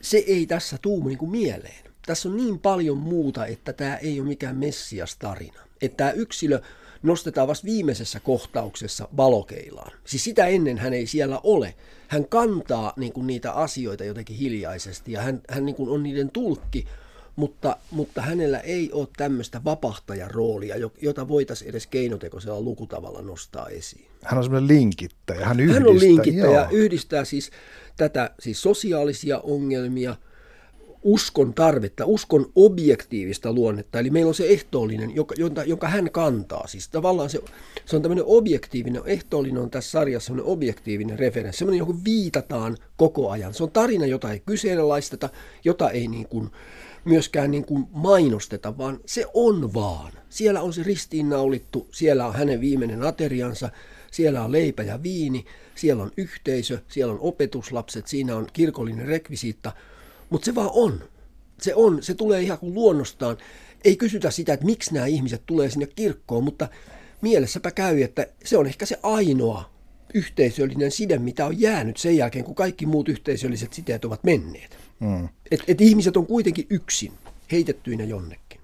se 0.00 0.18
ei 0.18 0.46
tässä 0.46 0.78
tuumu 0.82 1.08
niin 1.08 1.18
kuin 1.18 1.30
mieleen. 1.30 1.84
Tässä 2.06 2.28
on 2.28 2.36
niin 2.36 2.58
paljon 2.58 2.98
muuta, 2.98 3.46
että 3.46 3.72
tämä 3.72 3.96
ei 3.96 4.20
ole 4.20 4.28
mikään 4.28 4.56
messias-tarina. 4.56 5.60
Että 5.82 5.96
tämä 5.96 6.10
yksilö 6.10 6.60
nostetaan 7.04 7.48
vasta 7.48 7.64
viimeisessä 7.64 8.20
kohtauksessa 8.20 9.08
valokeilaan. 9.16 9.92
Siis 10.04 10.24
sitä 10.24 10.46
ennen 10.46 10.78
hän 10.78 10.94
ei 10.94 11.06
siellä 11.06 11.40
ole. 11.42 11.74
Hän 12.08 12.28
kantaa 12.28 12.92
niin 12.96 13.12
kuin, 13.12 13.26
niitä 13.26 13.52
asioita 13.52 14.04
jotenkin 14.04 14.36
hiljaisesti 14.36 15.12
ja 15.12 15.22
hän, 15.22 15.42
hän 15.48 15.66
niin 15.66 15.76
kuin, 15.76 15.90
on 15.90 16.02
niiden 16.02 16.30
tulkki, 16.30 16.86
mutta, 17.36 17.76
mutta 17.90 18.22
hänellä 18.22 18.60
ei 18.60 18.92
ole 18.92 19.08
tämmöistä 19.16 19.60
vapahtajan 19.64 20.30
roolia, 20.30 20.90
jota 21.02 21.28
voitaisiin 21.28 21.70
edes 21.70 21.86
keinotekoisella 21.86 22.60
lukutavalla 22.60 23.22
nostaa 23.22 23.68
esiin. 23.68 24.06
Hän 24.22 24.38
on 24.38 24.44
semmoinen 24.44 24.68
linkittäjä, 24.68 25.46
hän 25.46 25.60
yhdistää. 25.60 25.80
Hän 25.80 25.90
on 25.90 26.00
linkittäjä, 26.00 26.68
yhdistää 26.70 27.24
siis 27.24 27.50
tätä 27.96 28.30
siis 28.38 28.62
sosiaalisia 28.62 29.38
ongelmia– 29.38 30.16
uskon 31.04 31.54
tarvetta, 31.54 32.04
uskon 32.06 32.52
objektiivista 32.54 33.52
luonnetta. 33.52 33.98
Eli 33.98 34.10
meillä 34.10 34.28
on 34.28 34.34
se 34.34 34.46
ehtoollinen, 34.46 35.14
joka, 35.14 35.34
jonka, 35.38 35.64
jonka 35.64 35.88
hän 35.88 36.10
kantaa. 36.10 36.66
Siis 36.66 36.88
tavallaan 36.88 37.30
se, 37.30 37.40
se 37.84 37.96
on 37.96 38.02
tämmöinen 38.02 38.24
objektiivinen, 38.26 39.02
ehtoollinen 39.06 39.62
on 39.62 39.70
tässä 39.70 39.90
sarjassa 39.90 40.26
semmoinen 40.26 40.52
objektiivinen 40.52 41.18
referenssi, 41.18 41.58
semmoinen, 41.58 41.78
johon 41.78 42.04
viitataan 42.04 42.76
koko 42.96 43.30
ajan. 43.30 43.54
Se 43.54 43.62
on 43.62 43.70
tarina, 43.70 44.06
jota 44.06 44.32
ei 44.32 44.42
kyseenalaisteta, 44.46 45.28
jota 45.64 45.90
ei 45.90 46.08
niin 46.08 46.28
kuin, 46.28 46.50
myöskään 47.04 47.50
niin 47.50 47.64
kuin 47.64 47.86
mainosteta, 47.90 48.78
vaan 48.78 49.00
se 49.06 49.26
on 49.34 49.74
vaan. 49.74 50.12
Siellä 50.28 50.62
on 50.62 50.72
se 50.72 50.82
ristiinnaulittu, 50.82 51.88
siellä 51.92 52.26
on 52.26 52.34
hänen 52.34 52.60
viimeinen 52.60 53.02
ateriansa, 53.02 53.70
siellä 54.10 54.44
on 54.44 54.52
leipä 54.52 54.82
ja 54.82 55.02
viini, 55.02 55.44
siellä 55.74 56.02
on 56.02 56.10
yhteisö, 56.16 56.78
siellä 56.88 57.12
on 57.12 57.20
opetuslapset, 57.20 58.06
siinä 58.06 58.36
on 58.36 58.46
kirkollinen 58.52 59.06
rekvisiitta– 59.06 59.72
mutta 60.34 60.44
se 60.44 60.54
vaan 60.54 60.70
on. 60.72 61.00
Se 61.60 61.74
on, 61.74 62.02
se 62.02 62.14
tulee 62.14 62.42
ihan 62.42 62.58
kuin 62.58 62.74
luonnostaan. 62.74 63.36
Ei 63.84 63.96
kysytä 63.96 64.30
sitä, 64.30 64.52
että 64.52 64.66
miksi 64.66 64.94
nämä 64.94 65.06
ihmiset 65.06 65.42
tulee 65.46 65.70
sinne 65.70 65.86
kirkkoon, 65.86 66.44
mutta 66.44 66.68
mielessäpä 67.20 67.70
käy, 67.70 68.02
että 68.02 68.26
se 68.44 68.58
on 68.58 68.66
ehkä 68.66 68.86
se 68.86 68.98
ainoa 69.02 69.70
yhteisöllinen 70.14 70.90
side, 70.90 71.18
mitä 71.18 71.46
on 71.46 71.60
jäänyt 71.60 71.96
sen 71.96 72.16
jälkeen, 72.16 72.44
kun 72.44 72.54
kaikki 72.54 72.86
muut 72.86 73.08
yhteisölliset 73.08 73.72
siteet 73.72 74.04
ovat 74.04 74.24
menneet. 74.24 74.78
Mm. 75.00 75.28
Et, 75.50 75.62
et 75.68 75.80
ihmiset 75.80 76.16
on 76.16 76.26
kuitenkin 76.26 76.66
yksin, 76.70 77.12
heitettyinä 77.52 78.04
jonnekin. 78.04 78.60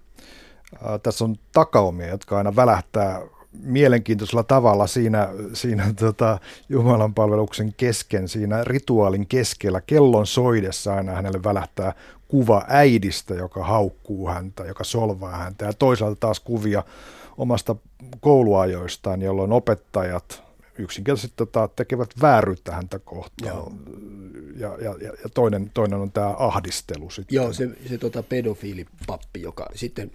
Tässä 1.02 1.24
on 1.24 1.36
takaumia, 1.52 2.08
jotka 2.08 2.38
aina 2.38 2.56
välähtää 2.56 3.20
mielenkiintoisella 3.52 4.42
tavalla 4.42 4.86
siinä, 4.86 5.28
siinä 5.52 5.94
tota, 6.00 6.38
Jumalan 6.68 7.14
palveluksen 7.14 7.74
kesken, 7.76 8.28
siinä 8.28 8.64
rituaalin 8.64 9.26
keskellä, 9.26 9.80
kellon 9.80 10.26
soidessa 10.26 10.94
aina 10.94 11.12
hänelle 11.12 11.42
välähtää 11.42 11.92
kuva 12.28 12.64
äidistä, 12.68 13.34
joka 13.34 13.64
haukkuu 13.64 14.28
häntä, 14.28 14.64
joka 14.64 14.84
solvaa 14.84 15.36
häntä, 15.36 15.64
ja 15.64 15.72
toisaalta 15.72 16.16
taas 16.16 16.40
kuvia 16.40 16.82
omasta 17.36 17.76
kouluajoistaan, 18.20 19.22
jolloin 19.22 19.52
opettajat 19.52 20.42
yksinkertaisesti 20.78 21.36
tota, 21.36 21.68
tekevät 21.68 22.10
vääryyttä 22.20 22.72
häntä 22.72 22.98
kohtaan. 22.98 23.72
Ja, 24.56 24.68
ja, 24.68 24.96
ja, 25.00 25.12
ja 25.22 25.28
toinen, 25.34 25.70
toinen 25.74 25.98
on 25.98 26.12
tämä 26.12 26.34
ahdistelu 26.38 27.10
sitten. 27.10 27.36
Joo, 27.36 27.52
se, 27.52 27.68
se 27.88 27.98
tota 27.98 28.22
pedofiilipappi, 28.22 29.42
joka 29.42 29.66
sitten 29.74 30.10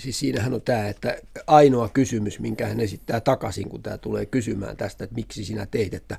siis 0.00 0.18
siinähän 0.18 0.54
on 0.54 0.62
tämä, 0.62 0.88
että 0.88 1.18
ainoa 1.46 1.88
kysymys, 1.88 2.38
minkä 2.38 2.66
hän 2.66 2.80
esittää 2.80 3.20
takaisin, 3.20 3.68
kun 3.68 3.82
tämä 3.82 3.98
tulee 3.98 4.26
kysymään 4.26 4.76
tästä, 4.76 5.04
että 5.04 5.16
miksi 5.16 5.44
sinä 5.44 5.66
teit, 5.66 5.94
että 5.94 6.18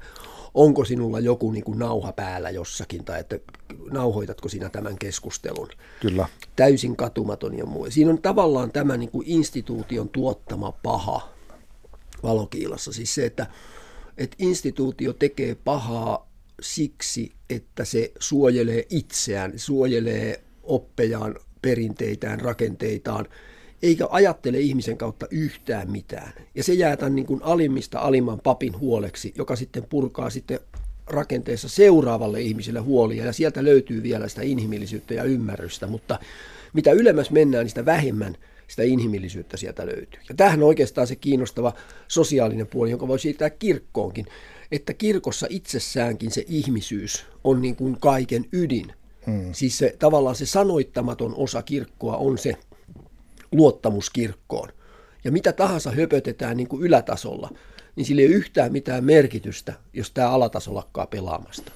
onko 0.53 0.85
sinulla 0.85 1.19
joku 1.19 1.51
niin 1.51 1.63
kuin 1.63 1.79
nauha 1.79 2.11
päällä 2.11 2.49
jossakin, 2.49 3.05
tai 3.05 3.19
että 3.19 3.39
nauhoitatko 3.91 4.49
sinä 4.49 4.69
tämän 4.69 4.97
keskustelun. 4.97 5.69
Kyllä. 5.99 6.27
Täysin 6.55 6.95
katumaton 6.95 7.57
ja 7.57 7.65
muu. 7.65 7.87
Siinä 7.89 8.11
on 8.11 8.21
tavallaan 8.21 8.71
tämä 8.71 8.97
niin 8.97 9.11
kuin 9.11 9.27
instituution 9.27 10.09
tuottama 10.09 10.71
paha 10.71 11.29
valokiilassa. 12.23 12.93
Siis 12.93 13.15
se, 13.15 13.25
että, 13.25 13.47
että 14.17 14.35
instituutio 14.39 15.13
tekee 15.13 15.55
pahaa 15.55 16.31
siksi, 16.61 17.31
että 17.49 17.85
se 17.85 18.11
suojelee 18.19 18.85
itseään, 18.89 19.53
suojelee 19.55 20.43
oppejaan, 20.63 21.35
perinteitään, 21.61 22.41
rakenteitaan– 22.41 23.25
eikä 23.83 24.07
ajattele 24.09 24.59
ihmisen 24.59 24.97
kautta 24.97 25.27
yhtään 25.31 25.91
mitään. 25.91 26.33
Ja 26.55 26.63
se 26.63 26.73
jää 26.73 26.97
tämän 26.97 27.15
niin 27.15 27.25
kuin 27.25 27.43
alimmista 27.43 27.99
alimman 27.99 28.39
papin 28.39 28.79
huoleksi, 28.79 29.33
joka 29.37 29.55
sitten 29.55 29.83
purkaa 29.89 30.29
sitten 30.29 30.59
rakenteessa 31.07 31.69
seuraavalle 31.69 32.41
ihmiselle 32.41 32.79
huolia, 32.79 33.25
ja 33.25 33.33
sieltä 33.33 33.63
löytyy 33.63 34.03
vielä 34.03 34.27
sitä 34.27 34.41
inhimillisyyttä 34.41 35.13
ja 35.13 35.23
ymmärrystä, 35.23 35.87
mutta 35.87 36.19
mitä 36.73 36.91
ylemmäs 36.91 37.31
mennään, 37.31 37.63
niin 37.63 37.69
sitä 37.69 37.85
vähemmän 37.85 38.37
sitä 38.67 38.83
inhimillisyyttä 38.83 39.57
sieltä 39.57 39.85
löytyy. 39.85 40.19
Ja 40.29 40.35
tämähän 40.35 40.63
on 40.63 40.67
oikeastaan 40.67 41.07
se 41.07 41.15
kiinnostava 41.15 41.73
sosiaalinen 42.07 42.67
puoli, 42.67 42.89
jonka 42.89 43.07
voi 43.07 43.19
siirtää 43.19 43.49
kirkkoonkin, 43.49 44.25
että 44.71 44.93
kirkossa 44.93 45.47
itsessäänkin 45.49 46.31
se 46.31 46.45
ihmisyys 46.47 47.25
on 47.43 47.61
niin 47.61 47.75
kuin 47.75 47.99
kaiken 47.99 48.45
ydin. 48.51 48.93
Hmm. 49.25 49.53
Siis 49.53 49.77
se, 49.77 49.95
tavallaan 49.99 50.35
se 50.35 50.45
sanoittamaton 50.45 51.33
osa 51.37 51.61
kirkkoa 51.61 52.17
on 52.17 52.37
se, 52.37 52.53
luottamus 53.51 54.09
kirkkoon. 54.09 54.69
Ja 55.23 55.31
mitä 55.31 55.53
tahansa 55.53 55.91
höpötetään 55.91 56.57
niin 56.57 56.67
kuin 56.67 56.83
ylätasolla, 56.83 57.49
niin 57.95 58.05
sillä 58.05 58.21
ei 58.21 58.27
ole 58.27 58.35
yhtään 58.35 58.71
mitään 58.71 59.03
merkitystä, 59.03 59.73
jos 59.93 60.11
tämä 60.11 60.29
alataso 60.29 60.75
lakkaa 60.75 61.07
pelaamasta 61.07 61.71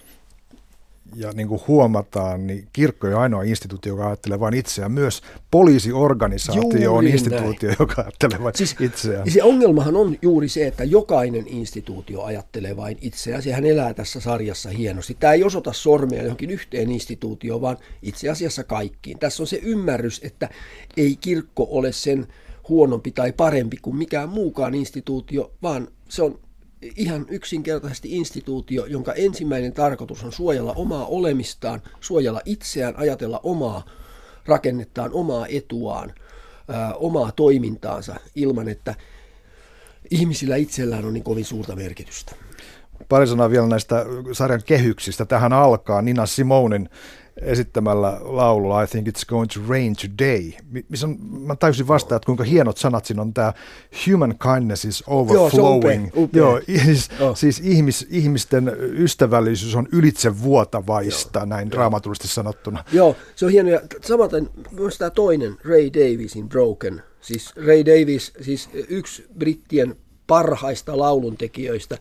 ja 1.15 1.31
niin 1.31 1.47
kuin 1.47 1.62
huomataan, 1.67 2.47
niin 2.47 2.67
kirkko 2.74 3.07
on 3.07 3.13
ainoa 3.13 3.43
instituutio, 3.43 3.93
joka 3.93 4.07
ajattelee 4.07 4.39
vain 4.39 4.53
itseään. 4.53 4.91
Myös 4.91 5.21
poliisiorganisaatio 5.51 6.62
juuri 6.63 6.88
on 6.88 7.07
instituutio, 7.07 7.69
näin. 7.69 7.77
joka 7.79 8.01
ajattelee 8.01 8.43
vain 8.43 8.55
siis, 8.57 8.75
itseään. 8.79 9.31
Se 9.31 9.43
ongelmahan 9.43 9.95
on 9.95 10.17
juuri 10.21 10.50
se, 10.50 10.67
että 10.67 10.83
jokainen 10.83 11.47
instituutio 11.47 12.24
ajattelee 12.24 12.77
vain 12.77 12.97
itseään. 13.01 13.41
Sehän 13.41 13.65
elää 13.65 13.93
tässä 13.93 14.19
sarjassa 14.19 14.69
hienosti. 14.69 15.17
Tämä 15.19 15.33
ei 15.33 15.43
osoita 15.43 15.74
sormea 15.74 16.24
johonkin 16.24 16.50
yhteen 16.50 16.91
instituutioon, 16.91 17.62
vaan 17.62 17.77
itse 18.01 18.29
asiassa 18.29 18.63
kaikkiin. 18.63 19.19
Tässä 19.19 19.43
on 19.43 19.47
se 19.47 19.59
ymmärrys, 19.63 20.21
että 20.24 20.50
ei 20.97 21.15
kirkko 21.15 21.67
ole 21.69 21.91
sen 21.91 22.27
huonompi 22.69 23.12
tai 23.12 23.31
parempi 23.31 23.77
kuin 23.81 23.95
mikään 23.95 24.29
muukaan 24.29 24.75
instituutio, 24.75 25.51
vaan 25.62 25.88
se 26.09 26.24
on 26.24 26.39
ihan 26.96 27.25
yksinkertaisesti 27.30 28.18
instituutio, 28.18 28.86
jonka 28.86 29.13
ensimmäinen 29.13 29.74
tarkoitus 29.74 30.24
on 30.24 30.32
suojella 30.32 30.74
omaa 30.74 31.06
olemistaan, 31.06 31.82
suojella 32.00 32.42
itseään, 32.46 32.94
ajatella 32.98 33.39
omaa 33.44 33.86
rakennettaan, 34.46 35.12
omaa 35.13 35.48
etuaan, 35.48 36.13
ää, 36.68 36.94
omaa 36.94 37.32
toimintaansa 37.32 38.15
ilman, 38.36 38.68
että 38.68 38.96
ihmisillä 40.12 40.56
itsellään 40.56 41.06
on 41.06 41.13
niin 41.13 41.24
kovin 41.24 41.45
suurta 41.45 41.76
merkitystä. 41.76 42.36
Pari 43.10 43.28
sanaa 43.28 43.50
vielä 43.50 43.67
näistä 43.67 44.06
sarjan 44.32 44.62
kehyksistä. 44.65 45.26
Tähän 45.26 45.54
alkaa 45.54 46.02
Nina 46.02 46.26
Simonin 46.26 46.89
esittämällä 47.41 48.17
laululla 48.21 48.84
I 48.84 48.88
think 48.88 49.08
it's 49.08 49.26
going 49.28 49.50
to 49.54 49.60
rain 49.69 49.95
today. 49.95 50.52
Missä 50.89 51.08
on, 51.08 51.17
mä 51.21 51.56
tajusin 51.56 51.88
vasta, 51.88 52.15
että 52.15 52.26
kuinka 52.26 52.43
hienot 52.43 52.78
sanat 52.78 53.06
siinä 53.06 53.21
on 53.21 53.34
tämä 53.34 53.54
human 54.08 54.36
kindness 54.38 54.86
is 54.86 55.04
overflowing. 55.08 56.04
Joo, 56.04 56.24
upea, 56.24 56.24
upea. 56.24 56.41
Joo, 56.41 56.62
siis, 56.86 57.10
oh. 57.19 57.38
siis 57.38 57.60
ihmis, 57.60 58.08
ihmisten 58.10 58.71
ystävällisyys 58.80 59.76
on 59.76 59.88
ylitse 59.91 60.41
vuotavaista, 60.41 61.39
Joo. 61.39 61.45
näin 61.45 61.67
Joo. 61.67 61.71
draamatullisesti 61.71 62.28
sanottuna. 62.28 62.84
Joo, 62.91 63.15
se 63.36 63.45
on 63.45 63.52
hieno. 63.52 63.69
Ja 63.69 63.82
samaten 64.02 64.50
myös 64.71 64.98
tämä 64.98 65.10
toinen, 65.10 65.58
Ray 65.63 65.89
Davisin 65.93 66.50
Broken. 66.50 67.04
Siis 67.21 67.56
Ray 67.56 67.86
Davis, 67.86 68.34
siis 68.41 68.69
yksi 68.89 69.26
brittien 69.38 69.95
parhaista 70.28 70.98
lauluntekijöistä 70.98 71.98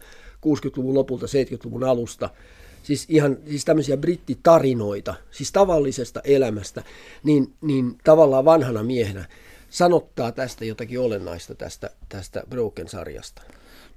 60-luvun 0.46 0.94
lopulta, 0.94 1.26
70-luvun 1.26 1.84
alusta– 1.84 2.30
siis 2.84 3.06
ihan 3.08 3.36
siis 3.48 3.64
tämmöisiä 3.64 3.96
brittitarinoita, 3.96 5.14
siis 5.30 5.52
tavallisesta 5.52 6.20
elämästä, 6.24 6.82
niin, 7.22 7.54
niin 7.60 7.98
tavallaan 8.04 8.44
vanhana 8.44 8.82
miehenä 8.82 9.24
sanottaa 9.70 10.32
tästä 10.32 10.64
jotakin 10.64 11.00
olennaista 11.00 11.54
tästä, 11.54 11.90
tästä 12.08 12.42
Broken-sarjasta. 12.50 13.42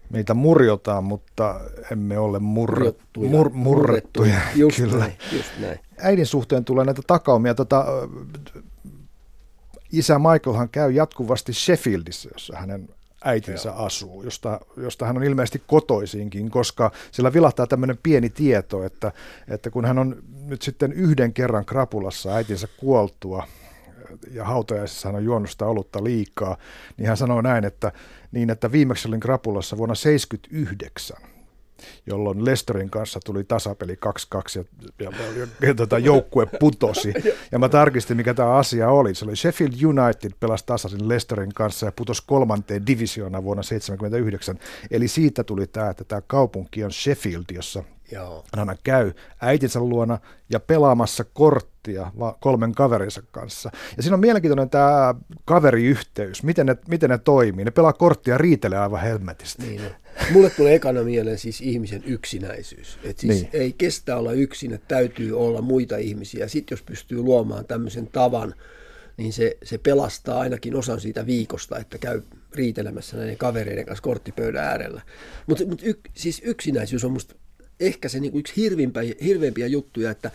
Meitä 0.09 0.33
murjotaan, 0.33 1.03
mutta 1.03 1.59
emme 1.91 2.19
ole 2.19 2.39
murrettuja. 2.39 3.29
Mur, 3.29 3.49
murrettuja. 3.53 4.39
Just, 4.55 4.77
Kyllä. 4.77 4.97
Näin, 4.97 5.17
just 5.31 5.49
näin. 5.59 5.79
Äidin 5.97 6.25
suhteen 6.25 6.65
tulee 6.65 6.85
näitä 6.85 7.01
takaumia. 7.07 7.55
Tota, 7.55 7.85
isä 9.91 10.19
Michaelhan 10.19 10.69
käy 10.69 10.91
jatkuvasti 10.91 11.53
Sheffieldissä, 11.53 12.29
jossa 12.33 12.57
hänen 12.57 12.89
äitinsä 13.25 13.69
Joo. 13.69 13.85
asuu, 13.85 14.23
josta, 14.23 14.59
josta 14.77 15.05
hän 15.05 15.17
on 15.17 15.23
ilmeisesti 15.23 15.63
kotoisinkin, 15.67 16.51
koska 16.51 16.91
sillä 17.11 17.33
vilahtaa 17.33 17.67
tämmöinen 17.67 17.99
pieni 18.03 18.29
tieto, 18.29 18.83
että, 18.83 19.11
että 19.47 19.69
kun 19.69 19.85
hän 19.85 19.97
on 19.97 20.23
nyt 20.45 20.61
sitten 20.61 20.93
yhden 20.93 21.33
kerran 21.33 21.65
krapulassa 21.65 22.33
äitinsä 22.35 22.67
kuoltua, 22.77 23.47
ja 24.31 24.45
hautajaisissa 24.45 25.07
hän 25.07 25.15
on 25.15 25.25
juonut 25.25 25.49
sitä 25.49 25.65
olutta 25.65 26.03
liikaa, 26.03 26.57
niin 26.97 27.07
hän 27.07 27.17
sanoo 27.17 27.41
näin, 27.41 27.65
että, 27.65 27.91
niin 28.31 28.49
että 28.49 28.71
viimeksi 28.71 29.07
olin 29.07 29.19
krapulassa 29.19 29.77
vuonna 29.77 29.95
1979 29.95 31.36
jolloin 32.05 32.45
Lesterin 32.45 32.89
kanssa 32.89 33.19
tuli 33.25 33.43
tasapeli 33.43 33.93
2-2 33.93 33.97
ja, 34.55 34.63
ja, 34.99 35.11
ja, 35.37 35.47
ja 35.61 35.75
tota, 35.75 35.99
joukkue 35.99 36.45
putosi. 36.59 37.13
Ja 37.51 37.59
mä 37.59 37.69
tarkistin, 37.69 38.17
mikä 38.17 38.33
tämä 38.33 38.55
asia 38.55 38.89
oli. 38.89 39.15
Se 39.15 39.25
oli 39.25 39.35
Sheffield 39.35 39.73
United 39.83 40.31
pelasi 40.39 40.65
tasaisin 40.65 41.09
Lesterin 41.09 41.53
kanssa 41.53 41.85
ja 41.85 41.91
putosi 41.91 42.23
kolmanteen 42.27 42.87
divisioona 42.87 43.43
vuonna 43.43 43.63
1979. 43.63 44.59
Eli 44.91 45.07
siitä 45.07 45.43
tuli 45.43 45.67
tämä, 45.67 45.89
että 45.89 46.03
tämä 46.03 46.21
kaupunki 46.27 46.83
on 46.83 46.91
Sheffield, 46.91 47.43
jossa 47.51 47.83
Joo. 48.11 48.45
Hän 48.57 48.77
käy 48.83 49.11
äitinsä 49.41 49.79
luona 49.79 50.19
ja 50.49 50.59
pelaamassa 50.59 51.23
korttia 51.23 52.11
kolmen 52.39 52.75
kaverinsa 52.75 53.21
kanssa. 53.31 53.71
Ja 53.97 54.03
siinä 54.03 54.13
on 54.13 54.19
mielenkiintoinen 54.19 54.69
tämä 54.69 55.15
kaveriyhteys, 55.45 56.43
miten 56.43 56.65
ne, 56.65 56.75
miten 56.87 57.09
ne 57.09 57.17
toimii. 57.17 57.65
Ne 57.65 57.71
pelaa 57.71 57.93
korttia 57.93 58.33
ja 58.33 58.37
riitelee 58.37 58.79
aivan 58.79 59.01
helmetisti. 59.01 59.63
Niin 59.63 59.81
Mulle 60.31 60.49
tulee 60.49 60.75
ekana 60.75 61.03
mieleen 61.03 61.37
siis 61.37 61.61
ihmisen 61.61 62.03
yksinäisyys. 62.05 62.99
Et 63.03 63.19
siis 63.19 63.41
niin. 63.41 63.49
ei 63.53 63.73
kestä 63.73 64.17
olla 64.17 64.31
yksin, 64.31 64.73
että 64.73 64.87
täytyy 64.87 65.39
olla 65.39 65.61
muita 65.61 65.97
ihmisiä. 65.97 66.47
Sitten 66.47 66.75
jos 66.75 66.83
pystyy 66.83 67.21
luomaan 67.21 67.65
tämmöisen 67.65 68.07
tavan, 68.07 68.53
niin 69.17 69.33
se, 69.33 69.57
se 69.63 69.77
pelastaa 69.77 70.39
ainakin 70.39 70.75
osan 70.75 71.01
siitä 71.01 71.25
viikosta, 71.25 71.79
että 71.79 71.97
käy 71.97 72.21
riitelemässä 72.55 73.17
näiden 73.17 73.37
kavereiden 73.37 73.85
kanssa 73.85 74.03
korttipöydän 74.03 74.63
äärellä. 74.63 75.01
Mutta 75.47 75.65
mut 75.65 75.81
yk, 75.83 75.99
siis 76.13 76.41
yksinäisyys 76.45 77.05
on 77.05 77.11
musta 77.11 77.35
ehkä 77.79 78.09
se 78.09 78.19
niinku 78.19 78.39
yksi 78.39 78.53
hirveimpiä, 78.55 79.15
hirveimpiä 79.23 79.67
juttuja, 79.67 80.11
että, 80.11 80.31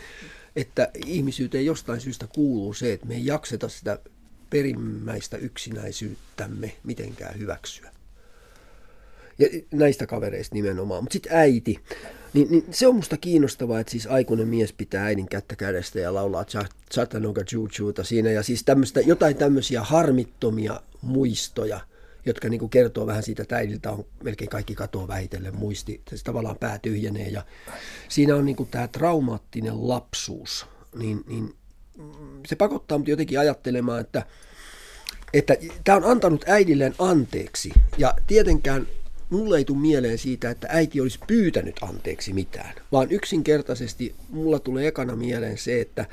että 0.56 0.90
ihmisyyteen 1.06 1.66
jostain 1.66 2.00
syystä 2.00 2.26
kuuluu 2.34 2.74
se, 2.74 2.92
että 2.92 3.06
me 3.06 3.14
ei 3.14 3.26
jakseta 3.26 3.68
sitä 3.68 3.98
perimmäistä 4.50 5.36
yksinäisyyttämme 5.36 6.72
mitenkään 6.84 7.38
hyväksyä. 7.38 7.92
Ja 9.38 9.48
näistä 9.72 10.06
kavereista 10.06 10.54
nimenomaan. 10.54 11.02
Mutta 11.02 11.12
sitten 11.12 11.32
äiti, 11.32 11.78
niin, 12.32 12.50
niin, 12.50 12.64
se 12.70 12.86
on 12.86 12.96
musta 12.96 13.16
kiinnostavaa, 13.16 13.80
että 13.80 13.90
siis 13.90 14.06
aikuinen 14.06 14.48
mies 14.48 14.72
pitää 14.72 15.04
äidin 15.04 15.28
kättä 15.28 15.56
kädestä 15.56 16.00
ja 16.00 16.14
laulaa 16.14 16.46
Chattanooga 16.92 17.42
Jujuta 17.52 18.04
siinä. 18.04 18.30
Ja 18.30 18.42
siis 18.42 18.64
tämmöstä, 18.64 19.00
jotain 19.00 19.36
tämmöisiä 19.36 19.82
harmittomia 19.82 20.80
muistoja, 21.02 21.80
jotka 22.26 22.48
niin 22.48 22.70
kertoo 22.70 23.06
vähän 23.06 23.22
siitä, 23.22 23.42
että 23.42 23.56
äidiltä 23.56 23.90
on 23.90 24.04
melkein 24.24 24.50
kaikki 24.50 24.74
katoa 24.74 25.08
vähitellen 25.08 25.56
muisti. 25.56 26.02
Se 26.14 26.24
tavallaan 26.24 26.58
pää 26.58 26.78
tyhjenee 26.78 27.28
ja 27.28 27.44
siinä 28.08 28.36
on 28.36 28.44
niin 28.44 28.68
tämä 28.70 28.88
traumaattinen 28.88 29.88
lapsuus. 29.88 30.66
Niin, 30.94 31.24
niin 31.26 31.54
se 32.46 32.56
pakottaa 32.56 32.98
mut 32.98 33.08
jotenkin 33.08 33.38
ajattelemaan, 33.38 34.00
että 34.00 34.26
että 35.32 35.56
tämä 35.84 35.96
on 35.96 36.04
antanut 36.04 36.44
äidilleen 36.48 36.94
anteeksi. 36.98 37.72
Ja 37.98 38.14
tietenkään 38.26 38.86
mulle 39.30 39.58
ei 39.58 39.64
tule 39.64 39.78
mieleen 39.78 40.18
siitä, 40.18 40.50
että 40.50 40.66
äiti 40.70 41.00
olisi 41.00 41.18
pyytänyt 41.26 41.76
anteeksi 41.82 42.32
mitään, 42.32 42.74
vaan 42.92 43.10
yksinkertaisesti 43.10 44.14
mulla 44.28 44.58
tulee 44.58 44.86
ekana 44.86 45.16
mieleen 45.16 45.58
se, 45.58 45.80
että, 45.80 46.06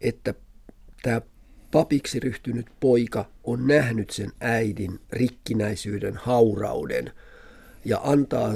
että 0.00 0.34
tämä 1.02 1.20
papiksi 1.72 2.20
ryhtynyt 2.20 2.66
poika 2.80 3.28
on 3.44 3.66
nähnyt 3.66 4.10
sen 4.10 4.32
äidin 4.40 5.00
rikkinäisyyden, 5.10 6.16
haurauden 6.16 7.12
ja 7.84 8.00
antaa 8.04 8.54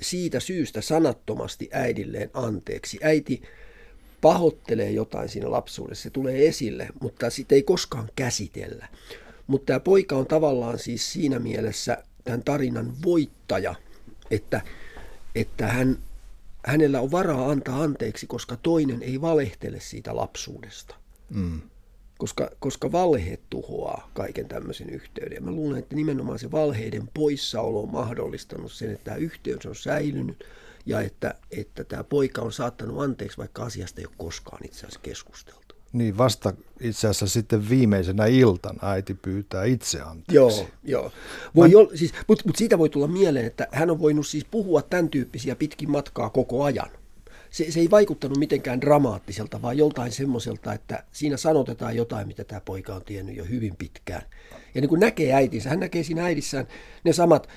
siitä 0.00 0.40
syystä 0.40 0.80
sanattomasti 0.80 1.68
äidilleen 1.72 2.30
anteeksi. 2.32 2.98
Äiti 3.02 3.42
pahoittelee 4.20 4.90
jotain 4.90 5.28
siinä 5.28 5.50
lapsuudessa, 5.50 6.02
se 6.02 6.10
tulee 6.10 6.48
esille, 6.48 6.88
mutta 7.00 7.30
sitä 7.30 7.54
ei 7.54 7.62
koskaan 7.62 8.08
käsitellä. 8.16 8.88
Mutta 9.46 9.66
tämä 9.66 9.80
poika 9.80 10.16
on 10.16 10.26
tavallaan 10.26 10.78
siis 10.78 11.12
siinä 11.12 11.38
mielessä 11.38 12.04
tämän 12.24 12.42
tarinan 12.44 12.92
voittaja, 13.04 13.74
että, 14.30 14.60
että 15.34 15.66
hän, 15.66 15.98
hänellä 16.66 17.00
on 17.00 17.10
varaa 17.10 17.50
antaa 17.50 17.82
anteeksi, 17.82 18.26
koska 18.26 18.56
toinen 18.56 19.02
ei 19.02 19.20
valehtele 19.20 19.80
siitä 19.80 20.16
lapsuudesta. 20.16 20.94
Mm. 21.30 21.60
Koska, 22.18 22.50
koska 22.58 22.92
valheet 22.92 23.40
tuhoaa 23.50 24.10
kaiken 24.14 24.48
tämmöisen 24.48 24.90
yhteyden. 24.90 25.44
mä 25.44 25.50
luulen, 25.50 25.78
että 25.78 25.96
nimenomaan 25.96 26.38
se 26.38 26.50
valheiden 26.50 27.08
poissaolo 27.14 27.82
on 27.82 27.92
mahdollistanut 27.92 28.72
sen, 28.72 28.90
että 28.90 29.04
tämä 29.04 29.16
yhteys 29.16 29.66
on 29.66 29.76
säilynyt 29.76 30.44
ja 30.86 31.00
että, 31.00 31.34
että 31.50 31.84
tämä 31.84 32.04
poika 32.04 32.42
on 32.42 32.52
saattanut 32.52 33.02
anteeksi, 33.02 33.38
vaikka 33.38 33.64
asiasta 33.64 34.00
ei 34.00 34.06
ole 34.06 34.14
koskaan 34.18 34.64
itse 34.64 34.78
asiassa 34.78 35.00
keskusteltu. 35.02 35.74
Niin 35.92 36.18
vasta 36.18 36.52
itse 36.80 37.08
asiassa 37.08 37.26
sitten 37.26 37.68
viimeisenä 37.68 38.26
iltana 38.26 38.88
äiti 38.90 39.14
pyytää 39.14 39.64
itse 39.64 40.00
anteeksi. 40.00 40.34
Joo, 40.34 40.68
joo. 40.84 41.12
Voi 41.54 41.68
Mä... 41.68 41.96
siis, 41.96 42.12
Mutta 42.28 42.44
mut 42.46 42.56
siitä 42.56 42.78
voi 42.78 42.88
tulla 42.88 43.06
mieleen, 43.06 43.46
että 43.46 43.68
hän 43.72 43.90
on 43.90 43.98
voinut 43.98 44.26
siis 44.26 44.44
puhua 44.44 44.82
tämän 44.82 45.08
tyyppisiä 45.08 45.56
pitkin 45.56 45.90
matkaa 45.90 46.30
koko 46.30 46.64
ajan. 46.64 46.90
Se, 47.54 47.70
se 47.70 47.80
ei 47.80 47.90
vaikuttanut 47.90 48.38
mitenkään 48.38 48.80
dramaattiselta, 48.80 49.62
vaan 49.62 49.78
joltain 49.78 50.12
semmoiselta, 50.12 50.72
että 50.72 51.04
siinä 51.12 51.36
sanotetaan 51.36 51.96
jotain, 51.96 52.26
mitä 52.26 52.44
tämä 52.44 52.60
poika 52.60 52.94
on 52.94 53.04
tiennyt 53.04 53.36
jo 53.36 53.44
hyvin 53.44 53.76
pitkään. 53.76 54.22
Ja 54.74 54.80
niin 54.80 54.88
kuin 54.88 55.00
näkee 55.00 55.32
äitinsä, 55.32 55.70
hän 55.70 55.80
näkee 55.80 56.02
siinä 56.02 56.24
äidissään 56.24 56.66
ne 57.04 57.12
samat 57.12 57.48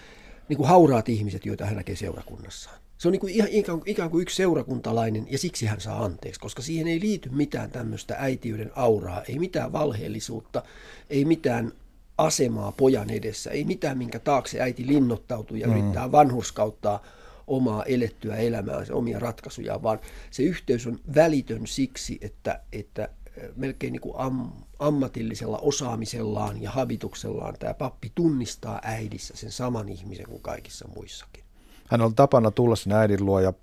niin 0.50 0.58
kuin 0.58 0.70
hauraat 0.70 1.10
ihmiset, 1.10 1.46
joita 1.46 1.66
hän 1.66 1.76
näkee 1.76 1.96
seurakunnassaan. 1.96 2.78
Se 2.98 3.08
on 3.08 3.12
niin 3.12 3.20
kuin 3.20 3.34
ihan, 3.34 3.50
ikään, 3.52 3.82
ikään 3.86 4.10
kuin 4.10 4.22
yksi 4.22 4.36
seurakuntalainen 4.36 5.28
ja 5.30 5.38
siksi 5.38 5.66
hän 5.66 5.82
saa 5.82 6.06
anteeksi, 6.06 6.40
koska 6.40 6.62
siihen 6.62 6.88
ei 6.88 7.00
liity 7.00 7.30
mitään 7.30 7.72
tämmöistä 7.72 8.16
äitiyden 8.20 8.72
auraa, 8.76 9.22
ei 9.22 9.40
mitään 9.40 9.72
valheellisuutta, 9.72 10.64
ei 11.10 11.26
mitään 11.26 11.72
asemaa 12.18 12.72
pojan 12.72 13.10
edessä, 13.10 13.52
ei 13.52 13.64
mitään, 13.64 13.98
minkä 13.98 14.20
taakse 14.20 14.62
äiti 14.62 14.88
linnoittautuu 14.88 15.58
ja 15.58 15.68
mm. 15.68 15.74
yrittää 15.74 16.12
vanhurskauttaa 16.12 17.04
omaa 17.48 17.84
elettyä 17.84 18.36
elämäänsä, 18.36 18.96
omia 18.96 19.20
ratkaisuja, 19.20 19.84
vaan 19.84 20.00
se 20.32 20.44
yhteys 20.44 20.88
on 20.88 21.00
välitön 21.16 21.68
siksi, 21.68 22.18
että, 22.22 22.62
että 22.72 23.10
melkein 23.56 23.94
niin 23.94 24.02
kuin 24.02 24.14
am, 24.18 24.52
ammatillisella 24.80 25.58
osaamisellaan 25.58 26.62
ja 26.62 26.72
habituksellaan 26.72 27.56
tämä 27.60 27.74
pappi 27.74 28.12
tunnistaa 28.16 28.80
äidissä 28.84 29.34
sen 29.38 29.52
saman 29.52 29.90
ihmisen 29.90 30.26
kuin 30.26 30.42
kaikissa 30.42 30.88
muissakin. 30.96 31.44
Hän 31.88 32.02
on 32.02 32.16
tapana 32.16 32.52
tulla 32.52 32.76
sinne 32.76 32.96
äidin 32.96 33.26
luo 33.26 33.40
ja 33.40 33.54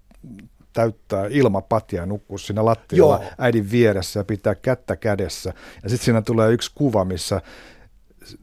täyttää 0.73 1.27
ilmapatja 1.31 2.01
ja 2.01 2.07
nukkua 2.07 2.39
siinä 2.39 2.65
lattialla 2.65 3.21
Joo. 3.23 3.31
äidin 3.39 3.71
vieressä 3.71 4.21
ja 4.21 4.25
pitää 4.25 4.55
kättä 4.55 4.97
kädessä. 4.97 5.53
Ja 5.83 5.89
sitten 5.89 6.05
siinä 6.05 6.23
tulee 6.23 6.53
yksi 6.53 6.71
kuva, 6.75 7.05
missä 7.05 7.41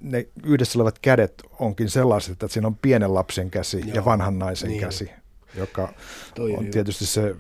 ne 0.01 0.27
yhdessä 0.43 0.80
olevat 0.80 0.99
kädet 0.99 1.43
onkin 1.60 1.89
sellaiset, 1.89 2.32
että 2.32 2.47
siinä 2.47 2.67
on 2.67 2.75
pienen 2.75 3.13
lapsen 3.13 3.51
käsi 3.51 3.80
Joo. 3.80 3.95
ja 3.95 4.06
vanhan 4.06 4.39
naisen 4.39 4.69
niin. 4.69 4.82
käsi, 4.82 5.12
joka 5.55 5.93
Toi 6.35 6.55
on 6.55 6.65
tietysti 6.65 7.05
se, 7.05 7.35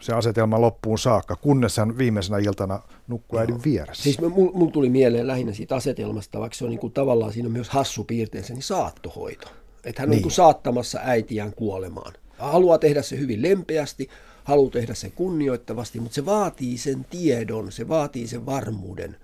se 0.00 0.12
asetelma 0.12 0.60
loppuun 0.60 0.98
saakka, 0.98 1.36
kunnes 1.36 1.76
hän 1.76 1.98
viimeisenä 1.98 2.38
iltana 2.38 2.80
nukkuu 3.08 3.38
äidin 3.38 3.64
vieressä. 3.64 4.02
Siis 4.02 4.20
mulla 4.20 4.52
mul 4.52 4.70
tuli 4.70 4.88
mieleen 4.88 5.26
lähinnä 5.26 5.52
siitä 5.52 5.76
asetelmasta, 5.76 6.40
vaikka 6.40 6.56
se 6.56 6.64
on 6.64 6.70
niin 6.70 6.80
kuin 6.80 6.92
tavallaan 6.92 7.32
siinä 7.32 7.46
on 7.46 7.52
myös 7.52 7.68
hassu 7.68 8.04
piirteensä, 8.04 8.54
niin 8.54 8.62
saattohoito. 8.62 9.48
Että 9.84 10.02
hän 10.02 10.08
on 10.08 10.16
niin. 10.16 10.22
niin 10.22 10.30
saattamassa 10.30 11.00
äitiään 11.02 11.52
kuolemaan. 11.52 12.12
Haluaa 12.38 12.78
tehdä 12.78 13.02
se 13.02 13.18
hyvin 13.18 13.42
lempeästi, 13.42 14.08
haluaa 14.44 14.70
tehdä 14.70 14.94
sen 14.94 15.12
kunnioittavasti, 15.12 16.00
mutta 16.00 16.14
se 16.14 16.26
vaatii 16.26 16.78
sen 16.78 17.06
tiedon, 17.10 17.72
se 17.72 17.88
vaatii 17.88 18.26
sen 18.26 18.46
varmuuden, 18.46 19.16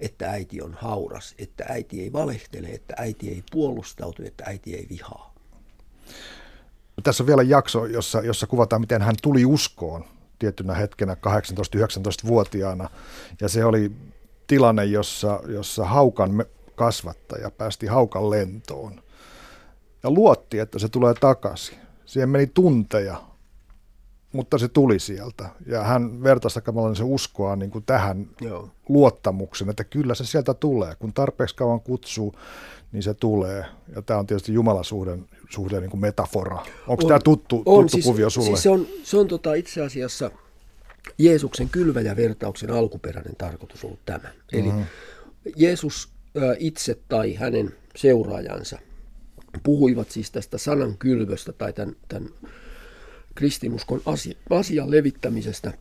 että 0.00 0.30
äiti 0.30 0.62
on 0.62 0.74
hauras, 0.74 1.34
että 1.38 1.64
äiti 1.68 2.02
ei 2.02 2.12
valehtele, 2.12 2.68
että 2.68 2.94
äiti 2.96 3.28
ei 3.28 3.42
puolustautu, 3.52 4.22
että 4.24 4.44
äiti 4.46 4.74
ei 4.74 4.86
vihaa. 4.90 5.34
Tässä 7.02 7.22
on 7.22 7.26
vielä 7.26 7.42
jakso, 7.42 7.86
jossa, 7.86 8.20
jossa 8.20 8.46
kuvataan, 8.46 8.82
miten 8.82 9.02
hän 9.02 9.14
tuli 9.22 9.44
uskoon 9.44 10.04
tiettynä 10.38 10.74
hetkenä 10.74 11.14
18-19-vuotiaana. 11.14 12.90
Ja 13.40 13.48
se 13.48 13.64
oli 13.64 13.92
tilanne, 14.46 14.84
jossa, 14.84 15.40
jossa 15.48 15.84
haukan 15.84 16.44
kasvattaja 16.74 17.50
päästi 17.50 17.86
haukan 17.86 18.30
lentoon 18.30 19.02
ja 20.02 20.10
luotti, 20.10 20.58
että 20.58 20.78
se 20.78 20.88
tulee 20.88 21.14
takaisin. 21.14 21.78
Siihen 22.06 22.28
meni 22.28 22.46
tunteja, 22.46 23.22
mutta 24.32 24.58
se 24.58 24.68
tuli 24.68 24.98
sieltä. 24.98 25.48
Ja 25.66 25.84
hän 25.84 26.22
vertaisi 26.22 26.60
se 26.96 27.04
uskoa 27.04 27.56
niin 27.56 27.70
kuin 27.70 27.84
tähän 27.84 28.26
Joo. 28.40 28.70
luottamuksen, 28.88 29.70
että 29.70 29.84
kyllä 29.84 30.14
se 30.14 30.24
sieltä 30.24 30.54
tulee. 30.54 30.94
Kun 30.94 31.12
tarpeeksi 31.12 31.56
kauan 31.56 31.80
kutsuu, 31.80 32.34
niin 32.92 33.02
se 33.02 33.14
tulee. 33.14 33.64
Ja 33.94 34.02
tämä 34.02 34.20
on 34.20 34.26
tietysti 34.26 34.52
Jumalan 34.52 34.84
suhden, 34.84 35.28
suhde 35.50 35.80
niin 35.80 35.90
kuin 35.90 36.00
metafora. 36.00 36.66
Onko 36.86 37.04
on, 37.04 37.08
tämä 37.08 37.20
tuttu, 37.24 37.62
on, 37.66 37.84
tuttu 37.84 37.88
siis, 37.88 38.04
kuvio 38.04 38.30
sulle? 38.30 38.46
Siis 38.46 38.62
se 38.62 38.70
on, 38.70 38.86
se 39.02 39.16
on 39.16 39.28
tota 39.28 39.54
itse 39.54 39.82
asiassa 39.82 40.30
Jeesuksen 41.18 41.68
kylväjävertauksen 41.68 42.70
alkuperäinen 42.70 43.36
tarkoitus 43.36 43.84
ollut 43.84 44.00
tämä. 44.06 44.28
Eli 44.52 44.62
mm-hmm. 44.62 44.84
Jeesus 45.56 46.08
itse 46.58 46.98
tai 47.08 47.34
hänen 47.34 47.74
seuraajansa– 47.96 48.78
puhuivat 49.62 50.10
siis 50.10 50.30
tästä 50.30 50.58
sanan 50.58 50.98
kylvöstä 50.98 51.52
tai 51.52 51.72
tämän, 51.72 51.96
tämän 52.08 52.28
kristinuskon 53.34 54.02
asia, 54.06 54.34
asian 54.50 54.90
levittämisestä 54.90 55.72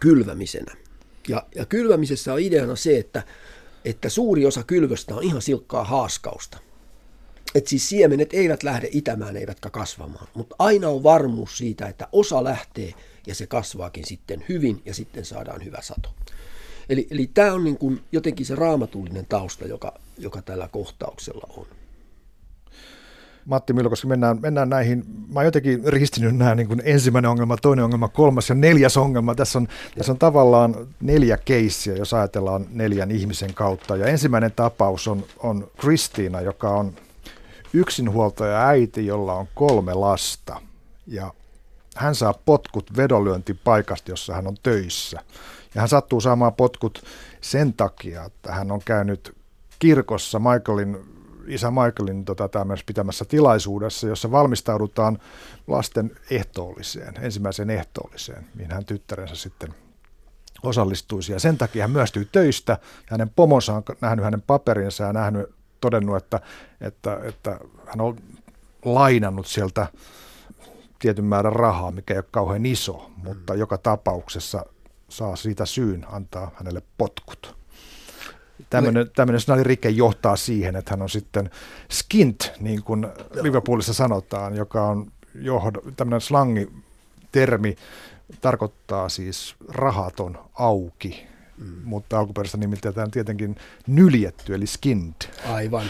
kylvämisenä. 0.00 0.74
Ja, 1.28 1.46
ja 1.54 1.66
kylvämisessä 1.66 2.32
on 2.32 2.40
ideana 2.40 2.76
se, 2.76 2.98
että, 2.98 3.22
että 3.84 4.08
suuri 4.08 4.46
osa 4.46 4.62
kylvöstä 4.62 5.14
on 5.14 5.22
ihan 5.22 5.42
silkkaa 5.42 5.84
haaskausta. 5.84 6.58
Että 7.54 7.70
siis 7.70 7.88
siemenet 7.88 8.34
eivät 8.34 8.62
lähde 8.62 8.88
itämään 8.92 9.36
eivätkä 9.36 9.70
kasvamaan, 9.70 10.28
mutta 10.34 10.56
aina 10.58 10.88
on 10.88 11.02
varmuus 11.02 11.58
siitä, 11.58 11.88
että 11.88 12.08
osa 12.12 12.44
lähtee 12.44 12.94
ja 13.26 13.34
se 13.34 13.46
kasvaakin 13.46 14.06
sitten 14.06 14.44
hyvin 14.48 14.82
ja 14.84 14.94
sitten 14.94 15.24
saadaan 15.24 15.64
hyvä 15.64 15.78
sato. 15.82 16.14
Eli, 16.88 17.06
eli 17.10 17.30
tämä 17.34 17.52
on 17.52 17.64
niin 17.64 17.78
kuin 17.78 18.00
jotenkin 18.12 18.46
se 18.46 18.54
raamatullinen 18.54 19.26
tausta, 19.26 19.66
joka, 19.66 19.98
joka 20.18 20.42
tällä 20.42 20.68
kohtauksella 20.68 21.46
on. 21.56 21.66
Matti 23.50 23.72
Myllykoski, 23.72 24.06
mennään, 24.06 24.38
mennään 24.42 24.70
näihin. 24.70 25.04
Mä 25.28 25.40
oon 25.40 25.44
jotenkin 25.44 25.84
ristinyt 25.86 26.36
nämä 26.36 26.54
niin 26.54 26.68
kuin 26.68 26.82
ensimmäinen 26.84 27.30
ongelma, 27.30 27.56
toinen 27.56 27.84
ongelma, 27.84 28.08
kolmas 28.08 28.48
ja 28.48 28.54
neljäs 28.54 28.96
ongelma. 28.96 29.34
Tässä 29.34 29.58
on, 29.58 29.68
tässä 29.98 30.12
on 30.12 30.18
tavallaan 30.18 30.74
neljä 31.00 31.36
keissiä, 31.36 31.96
jos 31.96 32.14
ajatellaan 32.14 32.66
neljän 32.70 33.10
ihmisen 33.10 33.54
kautta. 33.54 33.96
Ja 33.96 34.06
ensimmäinen 34.06 34.52
tapaus 34.56 35.08
on, 35.08 35.24
on 35.38 35.70
Kristiina, 35.76 36.40
joka 36.40 36.70
on 36.70 36.94
yksinhuoltaja 37.72 38.66
äiti, 38.66 39.06
jolla 39.06 39.34
on 39.34 39.48
kolme 39.54 39.94
lasta. 39.94 40.60
Ja 41.06 41.32
hän 41.96 42.14
saa 42.14 42.34
potkut 42.44 42.96
vedonlyöntipaikasta, 42.96 44.10
jossa 44.10 44.34
hän 44.34 44.46
on 44.46 44.56
töissä. 44.62 45.20
Ja 45.74 45.80
hän 45.80 45.88
sattuu 45.88 46.20
saamaan 46.20 46.54
potkut 46.54 47.02
sen 47.40 47.72
takia, 47.72 48.24
että 48.24 48.52
hän 48.52 48.72
on 48.72 48.80
käynyt 48.84 49.36
kirkossa 49.78 50.38
Michaelin 50.38 51.19
isä 51.50 51.70
Michaelin 51.70 52.24
tota, 52.24 52.48
tämmöisessä 52.48 52.86
pitämässä 52.86 53.24
tilaisuudessa, 53.24 54.06
jossa 54.06 54.30
valmistaudutaan 54.30 55.18
lasten 55.66 56.10
ehtoolliseen, 56.30 57.14
ensimmäiseen 57.20 57.70
ehtoolliseen, 57.70 58.46
mihin 58.54 58.72
hän 58.72 58.84
tyttärensä 58.84 59.34
sitten 59.34 59.74
osallistuisi. 60.62 61.32
Ja 61.32 61.40
sen 61.40 61.58
takia 61.58 61.82
hän 61.82 61.90
myöstyy 61.90 62.24
töistä. 62.24 62.72
Ja 62.72 63.08
hänen 63.10 63.30
pomonsa 63.30 63.74
on 63.74 63.82
nähnyt 64.00 64.24
hänen 64.24 64.42
paperinsa 64.42 65.04
ja 65.04 65.12
nähnyt, 65.12 65.54
todennut, 65.80 66.16
että, 66.16 66.40
että, 66.80 67.20
että 67.22 67.60
hän 67.86 68.00
on 68.00 68.16
lainannut 68.84 69.46
sieltä 69.46 69.86
tietyn 70.98 71.24
määrän 71.24 71.52
rahaa, 71.52 71.90
mikä 71.90 72.14
ei 72.14 72.18
ole 72.18 72.24
kauhean 72.30 72.66
iso, 72.66 73.10
mutta 73.16 73.54
joka 73.54 73.78
tapauksessa 73.78 74.66
saa 75.08 75.36
siitä 75.36 75.66
syyn 75.66 76.06
antaa 76.10 76.50
hänelle 76.54 76.82
potkut. 76.98 77.59
Tämmöinen, 78.70 79.10
tämmöinen 79.16 79.66
rike 79.66 79.88
johtaa 79.88 80.36
siihen, 80.36 80.76
että 80.76 80.90
hän 80.90 81.02
on 81.02 81.08
sitten 81.08 81.50
skint, 81.90 82.52
niin 82.60 82.82
kuin 82.82 83.06
Liverpoolissa 83.42 83.94
sanotaan, 83.94 84.56
joka 84.56 84.82
on 84.82 85.12
johdo, 85.34 85.82
tämmöinen 85.96 86.20
slangi 86.20 86.70
termi, 87.32 87.76
tarkoittaa 88.40 89.08
siis 89.08 89.54
rahaton 89.68 90.38
auki. 90.54 91.29
Mm. 91.60 91.74
mutta 91.84 92.18
alkuperäistä 92.18 92.58
nimitetään 92.58 93.10
tietenkin 93.10 93.56
nyljetty, 93.86 94.54
eli 94.54 94.66
skinned. 94.66 95.14
Aivan. 95.44 95.86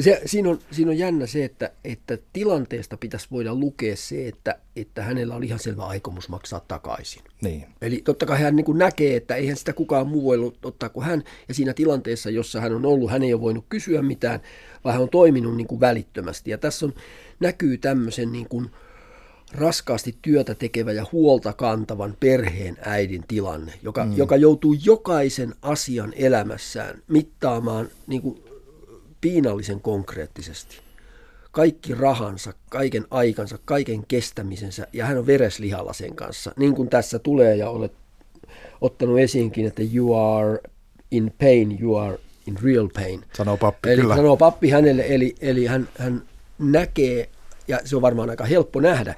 Se, 0.00 0.22
siinä, 0.26 0.50
on, 0.50 0.58
siinä 0.70 0.90
on 0.90 0.98
jännä 0.98 1.26
se, 1.26 1.44
että, 1.44 1.70
että 1.84 2.18
tilanteesta 2.32 2.96
pitäisi 2.96 3.26
voida 3.30 3.54
lukea 3.54 3.96
se, 3.96 4.28
että, 4.28 4.58
että 4.76 5.02
hänellä 5.02 5.34
on 5.34 5.44
ihan 5.44 5.58
selvä 5.58 5.86
aikomus 5.86 6.28
maksaa 6.28 6.60
takaisin. 6.68 7.22
Niin. 7.42 7.66
Eli 7.82 8.02
totta 8.04 8.26
kai 8.26 8.40
hän 8.40 8.56
niin 8.56 8.64
kuin 8.64 8.78
näkee, 8.78 9.16
että 9.16 9.34
eihän 9.36 9.56
sitä 9.56 9.72
kukaan 9.72 10.06
muu 10.06 10.24
voi 10.24 10.52
ottaa 10.62 10.88
kuin 10.88 11.06
hän, 11.06 11.22
ja 11.48 11.54
siinä 11.54 11.74
tilanteessa, 11.74 12.30
jossa 12.30 12.60
hän 12.60 12.74
on 12.74 12.86
ollut, 12.86 13.10
hän 13.10 13.22
ei 13.22 13.34
ole 13.34 13.40
voinut 13.40 13.66
kysyä 13.68 14.02
mitään, 14.02 14.40
vaan 14.84 14.92
hän 14.92 15.02
on 15.02 15.08
toiminut 15.08 15.56
niin 15.56 15.66
kuin 15.66 15.80
välittömästi. 15.80 16.50
Ja 16.50 16.58
tässä 16.58 16.86
on, 16.86 16.94
näkyy 17.40 17.78
tämmöisen 17.78 18.32
niin 18.32 18.48
kuin, 18.48 18.70
raskaasti 19.54 20.16
työtä 20.22 20.54
tekevä 20.54 20.92
ja 20.92 21.06
huolta 21.12 21.52
kantavan 21.52 22.16
perheen 22.20 22.76
äidin 22.84 23.24
tilanne, 23.28 23.72
joka, 23.82 24.04
mm. 24.04 24.16
joka 24.16 24.36
joutuu 24.36 24.76
jokaisen 24.84 25.54
asian 25.62 26.12
elämässään 26.16 27.02
mittaamaan 27.08 27.88
niin 28.06 28.22
kuin 28.22 28.42
piinallisen 29.20 29.80
konkreettisesti. 29.80 30.76
Kaikki 31.50 31.94
rahansa, 31.94 32.52
kaiken 32.70 33.06
aikansa, 33.10 33.58
kaiken 33.64 34.06
kestämisensä 34.06 34.86
ja 34.92 35.06
hän 35.06 35.18
on 35.18 35.26
vereslihalla 35.26 35.92
sen 35.92 36.16
kanssa. 36.16 36.52
Niin 36.56 36.74
kuin 36.74 36.88
tässä 36.88 37.18
tulee 37.18 37.56
ja 37.56 37.70
olet 37.70 37.92
ottanut 38.80 39.18
esiinkin, 39.18 39.66
että 39.66 39.82
you 39.94 40.14
are 40.14 40.58
in 41.10 41.32
pain, 41.40 41.78
you 41.82 41.96
are 41.96 42.18
in 42.46 42.56
real 42.62 42.88
pain. 42.94 43.24
Sanoo 43.36 43.56
pappi, 43.56 43.90
eli, 43.90 44.00
kyllä. 44.00 44.16
Sanoo 44.16 44.36
pappi 44.36 44.70
hänelle, 44.70 45.04
eli, 45.08 45.34
eli 45.40 45.66
hän, 45.66 45.88
hän 45.98 46.22
näkee, 46.58 47.28
ja 47.68 47.80
se 47.84 47.96
on 47.96 48.02
varmaan 48.02 48.30
aika 48.30 48.44
helppo 48.44 48.80
nähdä, 48.80 49.14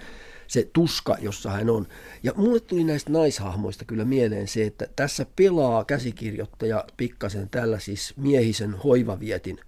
se 0.49 0.69
tuska, 0.73 1.17
jossa 1.21 1.51
hän 1.51 1.71
on. 1.71 1.87
Ja 2.23 2.33
mulle 2.37 2.61
tuli 2.61 2.85
näistä 2.85 3.13
naishahmoista 3.13 3.85
kyllä 3.85 4.05
mieleen 4.05 4.49
se, 4.49 4.65
että 4.65 4.87
tässä 4.97 5.27
pelaa 5.37 5.85
käsikirjoittaja 5.85 6.85
pikkasen 6.97 7.49
tällä 7.49 7.79
siis 7.79 8.15
miehisen 8.17 8.75
hoivavietin 8.75 9.59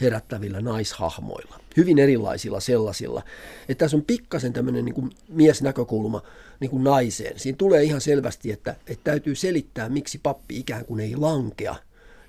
herättävillä 0.00 0.60
naishahmoilla. 0.60 1.60
Hyvin 1.76 1.98
erilaisilla 1.98 2.60
sellaisilla. 2.60 3.22
Että 3.68 3.84
tässä 3.84 3.96
on 3.96 4.04
pikkasen 4.04 4.52
tämmöinen 4.52 4.84
niin 4.84 4.94
kuin 4.94 5.10
miesnäkökulma 5.28 6.22
niin 6.60 6.70
kuin 6.70 6.84
naiseen. 6.84 7.38
Siinä 7.38 7.56
tulee 7.56 7.82
ihan 7.82 8.00
selvästi, 8.00 8.52
että, 8.52 8.76
että 8.86 9.04
täytyy 9.04 9.34
selittää, 9.34 9.88
miksi 9.88 10.20
pappi 10.22 10.58
ikään 10.58 10.84
kuin 10.84 11.00
ei 11.00 11.16
lankea 11.16 11.74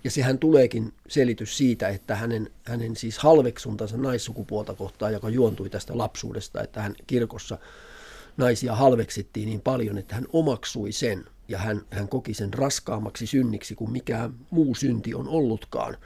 ja 0.03 0.11
sehän 0.11 0.39
tuleekin 0.39 0.93
selitys 1.07 1.57
siitä, 1.57 1.89
että 1.89 2.15
hänen, 2.15 2.49
hänen 2.63 2.95
siis 2.95 3.17
halveksuntansa 3.17 3.97
naissukupuolta 3.97 4.73
kohtaan, 4.73 5.13
joka 5.13 5.29
juontui 5.29 5.69
tästä 5.69 5.97
lapsuudesta, 5.97 6.63
että 6.63 6.81
hän 6.81 6.95
kirkossa 7.07 7.57
naisia 8.37 8.75
halveksittiin 8.75 9.49
niin 9.49 9.61
paljon, 9.61 9.97
että 9.97 10.15
hän 10.15 10.25
omaksui 10.33 10.91
sen 10.91 11.25
ja 11.47 11.57
hän, 11.57 11.81
hän 11.89 12.07
koki 12.07 12.33
sen 12.33 12.53
raskaammaksi 12.53 13.27
synniksi 13.27 13.75
kuin 13.75 13.91
mikään 13.91 14.33
muu 14.49 14.75
synti 14.75 15.13
on 15.13 15.27
ollutkaan. 15.27 15.97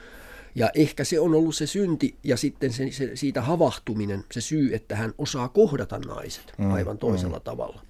Ja 0.56 0.70
ehkä 0.76 1.04
se 1.04 1.20
on 1.20 1.34
ollut 1.34 1.56
se 1.56 1.68
synti 1.68 2.16
ja 2.24 2.38
sitten 2.38 2.74
se, 2.74 2.92
se, 2.92 3.16
siitä 3.16 3.42
havahtuminen, 3.42 4.24
se 4.32 4.42
syy, 4.42 4.76
että 4.76 4.96
hän 4.96 5.14
osaa 5.18 5.50
kohdata 5.50 6.00
naiset 6.00 6.54
mm, 6.58 6.72
aivan 6.72 6.98
toisella 6.98 7.38
mm. 7.38 7.44
tavalla. 7.44 7.82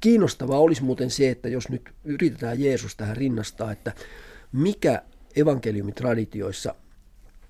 Kiinnostavaa 0.00 0.58
olisi 0.58 0.82
muuten 0.82 1.10
se, 1.10 1.30
että 1.30 1.48
jos 1.48 1.68
nyt 1.68 1.90
yritetään 2.04 2.60
Jeesus 2.60 2.96
tähän 2.96 3.16
rinnastaa, 3.16 3.72
että 3.72 3.92
mikä 4.52 5.02
evankeliumitraditioissa 5.36 6.74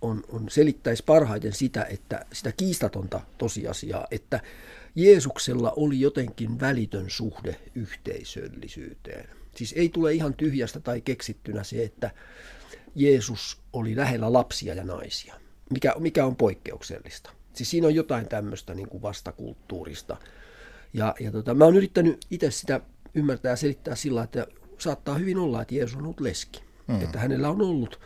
on, 0.01 0.25
on 0.29 0.45
selittäisi 0.49 1.05
parhaiten 1.07 1.53
sitä, 1.53 1.85
että 1.85 2.27
sitä 2.33 2.53
kiistatonta 2.53 3.21
tosiasiaa, 3.39 4.07
että 4.11 4.41
Jeesuksella 4.97 5.73
oli 5.77 6.01
jotenkin 6.01 6.61
välitön 6.61 7.11
suhde 7.11 7.61
yhteisöllisyyteen. 7.75 9.29
Siis 9.57 9.75
ei 9.77 9.89
tule 9.89 10.13
ihan 10.13 10.35
tyhjästä 10.35 10.81
tai 10.81 11.01
keksittynä 11.01 11.65
se, 11.65 11.83
että 11.83 12.11
Jeesus 12.95 13.59
oli 13.73 13.97
lähellä 13.97 14.33
lapsia 14.33 14.75
ja 14.75 14.85
naisia, 14.85 15.35
mikä, 15.71 15.95
mikä 15.99 16.27
on 16.27 16.37
poikkeuksellista. 16.37 17.31
Siis 17.55 17.71
siinä 17.71 17.87
on 17.87 17.95
jotain 17.95 18.29
tämmöistä 18.29 18.75
niin 18.75 18.89
kuin 18.89 19.03
vastakulttuurista. 19.03 20.17
Ja, 20.93 21.15
ja 21.21 21.33
tota, 21.33 21.55
mä 21.55 21.65
oon 21.65 21.77
yrittänyt 21.77 22.27
itse 22.31 22.51
sitä 22.51 22.81
ymmärtää 23.15 23.51
ja 23.51 23.57
selittää 23.57 23.95
sillä, 23.95 24.23
että 24.23 24.47
saattaa 24.79 25.15
hyvin 25.15 25.39
olla, 25.39 25.63
että 25.63 25.75
Jeesus 25.75 25.97
on 25.97 26.03
ollut 26.03 26.21
leski. 26.21 26.63
Mm. 26.87 27.01
Että 27.01 27.19
hänellä 27.19 27.49
on 27.49 27.63
ollut 27.63 28.01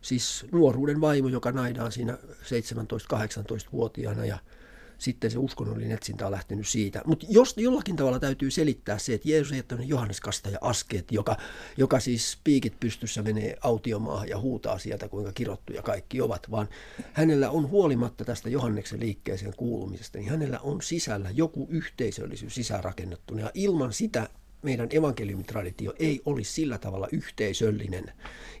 siis 0.00 0.46
nuoruuden 0.52 1.00
vaimo, 1.00 1.28
joka 1.28 1.52
naidaan 1.52 1.92
siinä 1.92 2.18
17-18-vuotiaana 2.42 4.24
ja 4.24 4.38
sitten 5.00 5.30
se 5.30 5.38
uskonnollinen 5.38 5.92
etsintä 5.92 6.26
on 6.26 6.32
lähtenyt 6.32 6.68
siitä. 6.68 7.02
Mutta 7.06 7.26
jos 7.28 7.54
jollakin 7.56 7.96
tavalla 7.96 8.18
täytyy 8.18 8.50
selittää 8.50 8.98
se, 8.98 9.14
että 9.14 9.28
Jeesus 9.28 9.52
ei 9.52 9.62
ole 9.72 9.84
Johannes 9.84 10.20
Kastaja 10.20 10.58
askeet, 10.60 11.12
joka, 11.12 11.36
joka 11.76 12.00
siis 12.00 12.38
piikit 12.44 12.80
pystyssä 12.80 13.22
menee 13.22 13.56
autiomaahan 13.60 14.28
ja 14.28 14.38
huutaa 14.38 14.78
sieltä, 14.78 15.08
kuinka 15.08 15.32
kirottuja 15.32 15.82
kaikki 15.82 16.20
ovat, 16.20 16.50
vaan 16.50 16.68
hänellä 17.12 17.50
on 17.50 17.70
huolimatta 17.70 18.24
tästä 18.24 18.48
Johanneksen 18.48 19.00
liikkeeseen 19.00 19.54
kuulumisesta, 19.56 20.18
niin 20.18 20.30
hänellä 20.30 20.58
on 20.58 20.82
sisällä 20.82 21.30
joku 21.30 21.66
yhteisöllisyys 21.70 22.54
sisäänrakennettuna. 22.54 23.40
Ja 23.40 23.50
ilman 23.54 23.92
sitä 23.92 24.28
meidän 24.62 24.88
evankeliumitraditio 24.90 25.94
ei 25.98 26.20
olisi 26.26 26.52
sillä 26.52 26.78
tavalla 26.78 27.08
yhteisöllinen. 27.12 28.12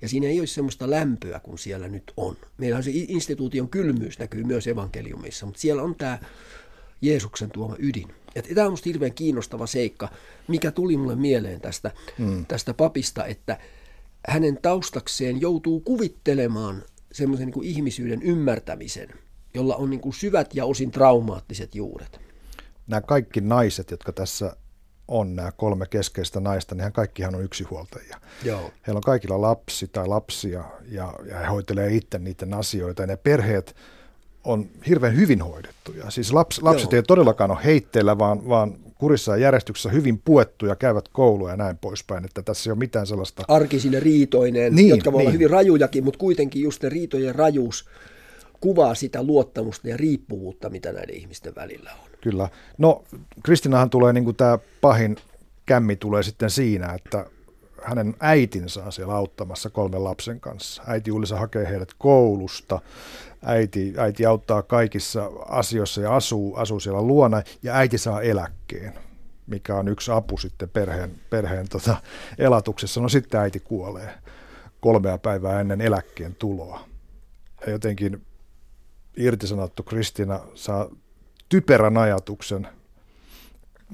Ja 0.02 0.08
siinä 0.08 0.26
ei 0.26 0.40
olisi 0.40 0.54
semmoista 0.54 0.90
lämpöä 0.90 1.40
kuin 1.40 1.58
siellä 1.58 1.88
nyt 1.88 2.12
on. 2.16 2.36
Meillä 2.58 2.82
se 2.82 2.90
instituution 2.94 3.68
kylmyys 3.68 4.18
näkyy 4.18 4.44
myös 4.44 4.66
evankeliumissa, 4.66 5.46
mutta 5.46 5.60
siellä 5.60 5.82
on 5.82 5.94
tämä 5.94 6.18
Jeesuksen 7.02 7.50
tuoma 7.50 7.76
ydin. 7.78 8.08
Ja 8.34 8.42
tämä 8.42 8.66
on 8.66 8.70
minusta 8.70 8.88
hirveän 8.88 9.14
kiinnostava 9.14 9.66
seikka, 9.66 10.08
mikä 10.48 10.70
tuli 10.70 10.96
mulle 10.96 11.16
mieleen 11.16 11.60
tästä, 11.60 11.90
hmm. 12.18 12.46
tästä 12.46 12.74
papista, 12.74 13.26
että 13.26 13.58
hänen 14.28 14.58
taustakseen 14.62 15.40
joutuu 15.40 15.80
kuvittelemaan 15.80 16.82
semmoisen 17.12 17.46
niin 17.46 17.54
kuin 17.54 17.66
ihmisyyden 17.66 18.22
ymmärtämisen, 18.22 19.08
jolla 19.54 19.76
on 19.76 19.90
niin 19.90 20.00
kuin 20.00 20.14
syvät 20.14 20.54
ja 20.54 20.64
osin 20.64 20.90
traumaattiset 20.90 21.74
juuret. 21.74 22.20
Nämä 22.86 23.00
kaikki 23.00 23.40
naiset, 23.40 23.90
jotka 23.90 24.12
tässä 24.12 24.56
on 25.10 25.36
nämä 25.36 25.52
kolme 25.52 25.86
keskeistä 25.86 26.40
naista, 26.40 26.74
niin 26.74 26.82
hän 26.82 26.92
kaikkihan 26.92 27.34
on 27.34 27.44
yksinhuoltajia. 27.44 28.16
Joo. 28.44 28.70
Heillä 28.86 28.98
on 28.98 29.02
kaikilla 29.02 29.40
lapsi 29.40 29.88
tai 29.88 30.06
lapsia 30.06 30.64
ja, 30.88 31.14
ja 31.28 31.38
he 31.38 31.46
hoitelee 31.46 31.94
itse 31.94 32.18
niiden 32.18 32.54
asioita 32.54 33.02
ja 33.02 33.06
ne 33.06 33.16
perheet 33.16 33.76
on 34.44 34.68
hirveän 34.88 35.16
hyvin 35.16 35.42
hoidettuja. 35.42 36.10
Siis 36.10 36.32
laps, 36.32 36.62
lapset 36.62 36.92
Joo. 36.92 36.98
ei 36.98 37.02
todellakaan 37.02 37.50
ole 37.50 37.58
heitteillä, 37.64 38.18
vaan, 38.18 38.48
vaan 38.48 38.74
kurissa 38.98 39.36
ja 39.36 39.42
järjestyksessä 39.42 39.88
hyvin 39.88 40.18
puettuja, 40.24 40.76
käyvät 40.76 41.08
koulua 41.08 41.50
ja 41.50 41.56
näin 41.56 41.78
poispäin, 41.78 42.24
että 42.24 42.42
tässä 42.42 42.70
ei 42.70 42.72
ole 42.72 42.78
mitään 42.78 43.06
sellaista... 43.06 43.44
Arkisine 43.48 44.00
riitoineen, 44.00 44.74
niin, 44.74 44.88
jotka 44.88 45.12
voi 45.12 45.18
niin. 45.18 45.26
olla 45.26 45.32
hyvin 45.32 45.50
rajujakin, 45.50 46.04
mutta 46.04 46.18
kuitenkin 46.18 46.62
just 46.62 46.82
ne 46.82 46.88
riitojen 46.88 47.34
rajuus 47.34 47.84
kuvaa 48.60 48.94
sitä 48.94 49.22
luottamusta 49.22 49.88
ja 49.88 49.96
riippuvuutta, 49.96 50.70
mitä 50.70 50.92
näiden 50.92 51.14
ihmisten 51.14 51.54
välillä 51.54 51.90
on. 52.04 52.09
Kyllä. 52.20 52.48
No 52.78 53.04
Kristinahan 53.42 53.90
tulee, 53.90 54.12
niin 54.12 54.24
kuin 54.24 54.36
tämä 54.36 54.58
pahin 54.80 55.16
kämmi 55.66 55.96
tulee 55.96 56.22
sitten 56.22 56.50
siinä, 56.50 56.92
että 56.92 57.26
hänen 57.82 58.14
äitinsä 58.20 58.84
on 58.84 58.92
siellä 58.92 59.14
auttamassa 59.14 59.70
kolmen 59.70 60.04
lapsen 60.04 60.40
kanssa. 60.40 60.82
Äiti 60.86 61.12
Ullisa 61.12 61.38
hakee 61.38 61.68
heidät 61.68 61.94
koulusta, 61.98 62.80
äiti, 63.44 63.94
äiti 63.98 64.26
auttaa 64.26 64.62
kaikissa 64.62 65.30
asioissa 65.48 66.00
ja 66.00 66.16
asuu, 66.16 66.56
asuu 66.56 66.80
siellä 66.80 67.02
luona, 67.02 67.42
ja 67.62 67.74
äiti 67.74 67.98
saa 67.98 68.22
eläkkeen, 68.22 68.92
mikä 69.46 69.76
on 69.76 69.88
yksi 69.88 70.10
apu 70.10 70.38
sitten 70.38 70.68
perheen, 70.68 71.10
perheen 71.30 71.68
tota, 71.68 71.96
elatuksessa. 72.38 73.00
No 73.00 73.08
sitten 73.08 73.40
äiti 73.40 73.60
kuolee 73.60 74.14
kolmea 74.80 75.18
päivää 75.18 75.60
ennen 75.60 75.80
eläkkeen 75.80 76.34
tuloa. 76.34 76.80
Ja 77.66 77.72
jotenkin 77.72 78.22
irtisanottu 79.16 79.82
Kristina 79.82 80.40
saa 80.54 80.88
typerän 81.50 81.96
ajatuksen. 81.96 82.68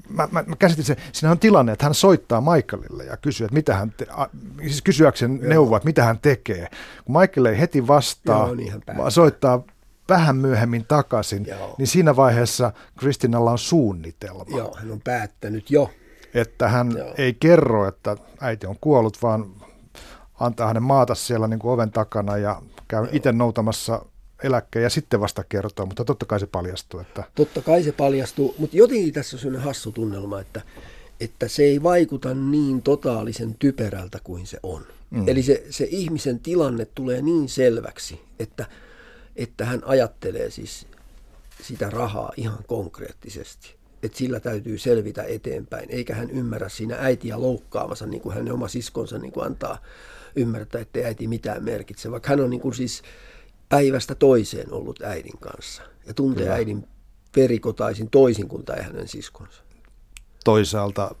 Mä, 0.09 0.27
mä, 0.31 0.43
mä 0.47 0.55
käsitin 0.55 0.85
se, 0.85 0.95
siinä 1.11 1.31
on 1.31 1.39
tilanne, 1.39 1.71
että 1.71 1.85
hän 1.85 1.93
soittaa 1.93 2.41
Michaelille 2.41 3.03
ja 3.03 3.17
kysyy, 3.17 3.45
että 3.45 3.53
mitä 3.55 3.75
hän, 3.75 3.93
te, 3.97 4.05
a, 4.09 4.25
siis 4.61 4.81
kysyäkseen 4.81 5.39
neuvoa, 5.41 5.77
että 5.77 5.87
mitä 5.87 6.03
hän 6.03 6.19
tekee. 6.19 6.67
Kun 7.05 7.21
Michael 7.21 7.45
ei 7.45 7.59
heti 7.59 7.87
vastaa, 7.87 8.45
Joo, 8.45 8.55
niin 8.55 8.83
vaan 8.97 9.11
soittaa 9.11 9.63
vähän 10.09 10.35
myöhemmin 10.35 10.85
takaisin, 10.87 11.45
Joo. 11.45 11.75
niin 11.77 11.87
siinä 11.87 12.15
vaiheessa 12.15 12.71
Kristinalla 12.99 13.51
on 13.51 13.57
suunnitelma. 13.57 14.45
Joo, 14.47 14.75
hän 14.79 14.91
on 14.91 15.01
päättänyt 15.03 15.71
jo. 15.71 15.91
Että 16.33 16.69
hän 16.69 16.91
Joo. 16.97 17.13
ei 17.17 17.33
kerro, 17.33 17.87
että 17.87 18.17
äiti 18.41 18.67
on 18.67 18.75
kuollut, 18.81 19.21
vaan 19.21 19.45
antaa 20.39 20.67
hänen 20.67 20.83
maata 20.83 21.15
siellä 21.15 21.47
niin 21.47 21.59
kuin 21.59 21.71
oven 21.71 21.91
takana 21.91 22.37
ja 22.37 22.61
käy 22.87 23.07
itse 23.11 23.31
noutamassa 23.31 24.05
eläkkeen 24.43 24.83
ja 24.83 24.89
sitten 24.89 25.19
vasta 25.19 25.43
kertoo, 25.43 25.85
mutta 25.85 26.05
totta 26.05 26.25
kai 26.25 26.39
se 26.39 26.47
paljastuu. 26.47 26.99
Että... 26.99 27.23
Totta 27.35 27.61
kai 27.61 27.83
se 27.83 27.91
paljastuu, 27.91 28.55
mutta 28.57 28.77
jotenkin 28.77 29.13
tässä 29.13 29.35
on 29.35 29.39
sellainen 29.39 29.65
hassu 29.65 29.91
tunnelma, 29.91 30.39
että, 30.39 30.61
että 31.19 31.47
se 31.47 31.63
ei 31.63 31.83
vaikuta 31.83 32.33
niin 32.33 32.81
totaalisen 32.81 33.55
typerältä 33.59 34.19
kuin 34.23 34.47
se 34.47 34.59
on. 34.63 34.85
Mm. 35.09 35.27
Eli 35.27 35.43
se, 35.43 35.63
se 35.69 35.87
ihmisen 35.89 36.39
tilanne 36.39 36.85
tulee 36.85 37.21
niin 37.21 37.49
selväksi, 37.49 38.21
että, 38.39 38.65
että 39.35 39.65
hän 39.65 39.81
ajattelee 39.85 40.51
siis 40.51 40.87
sitä 41.61 41.89
rahaa 41.89 42.31
ihan 42.37 42.63
konkreettisesti. 42.67 43.75
Että 44.03 44.17
sillä 44.17 44.39
täytyy 44.39 44.77
selvitä 44.77 45.23
eteenpäin, 45.23 45.89
eikä 45.89 46.15
hän 46.15 46.29
ymmärrä 46.29 46.69
siinä 46.69 46.95
äitiä 46.99 47.41
loukkaamassa, 47.41 48.05
niin 48.05 48.21
kuin 48.21 48.35
hänen 48.35 48.53
oma 48.53 48.67
siskonsa 48.67 49.17
niin 49.17 49.31
kuin 49.31 49.45
antaa 49.45 49.81
ymmärtää, 50.35 50.81
että 50.81 50.99
äiti 51.05 51.27
mitään 51.27 51.63
merkitse, 51.63 52.11
vaikka 52.11 52.29
hän 52.29 52.39
on 52.39 52.49
niin 52.49 52.61
kuin 52.61 52.75
siis 52.75 53.01
päivästä 53.69 54.15
toiseen 54.15 54.73
ollut 54.73 55.01
äidin 55.01 55.37
kanssa 55.39 55.83
ja 56.07 56.13
tuntee 56.13 56.43
Kyllä. 56.43 56.55
äidin 56.55 56.87
perikotaisin 57.35 58.09
toisin 58.09 58.47
kuin 58.47 58.65
tämä 58.65 58.83
hänen 58.83 59.07
siskonsa. 59.07 59.63
Toisaalta 60.43 61.15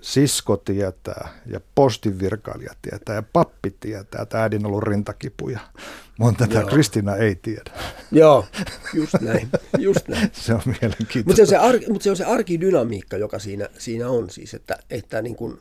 sisko 0.00 0.56
tietää 0.56 1.28
ja 1.46 1.60
postinvirkailija 1.74 2.74
tietää 2.82 3.14
ja 3.14 3.22
pappi 3.32 3.76
tietää, 3.80 4.22
että 4.22 4.42
äidin 4.42 4.66
on 4.66 4.66
ollut 4.66 4.82
rintakipuja, 4.82 5.60
mutta 6.18 6.46
tämä 6.46 6.64
Kristina 6.64 7.16
ei 7.16 7.34
tiedä. 7.34 7.70
Joo, 8.12 8.46
just 8.94 9.14
näin. 9.20 9.48
Just 9.78 10.08
näin. 10.08 10.30
se 10.44 10.54
on 10.54 10.60
mielenkiintoista. 10.64 11.24
Mutta 11.24 11.36
se 11.36 11.42
on 11.42 11.48
se, 11.48 11.56
arki, 11.56 11.86
mutta 11.88 12.04
se 12.04 12.10
on 12.10 12.16
se 12.16 12.24
arkidynamiikka, 12.24 13.16
joka 13.16 13.38
siinä, 13.38 13.68
siinä 13.78 14.08
on 14.08 14.30
siis, 14.30 14.54
että, 14.54 14.78
että 14.90 15.22
niin 15.22 15.36
kun, 15.36 15.60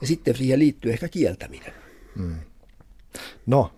ja 0.00 0.06
sitten 0.06 0.36
siihen 0.36 0.58
liittyy 0.58 0.92
ehkä 0.92 1.08
kieltäminen. 1.08 1.72
Hmm. 2.16 2.36
No, 3.46 3.72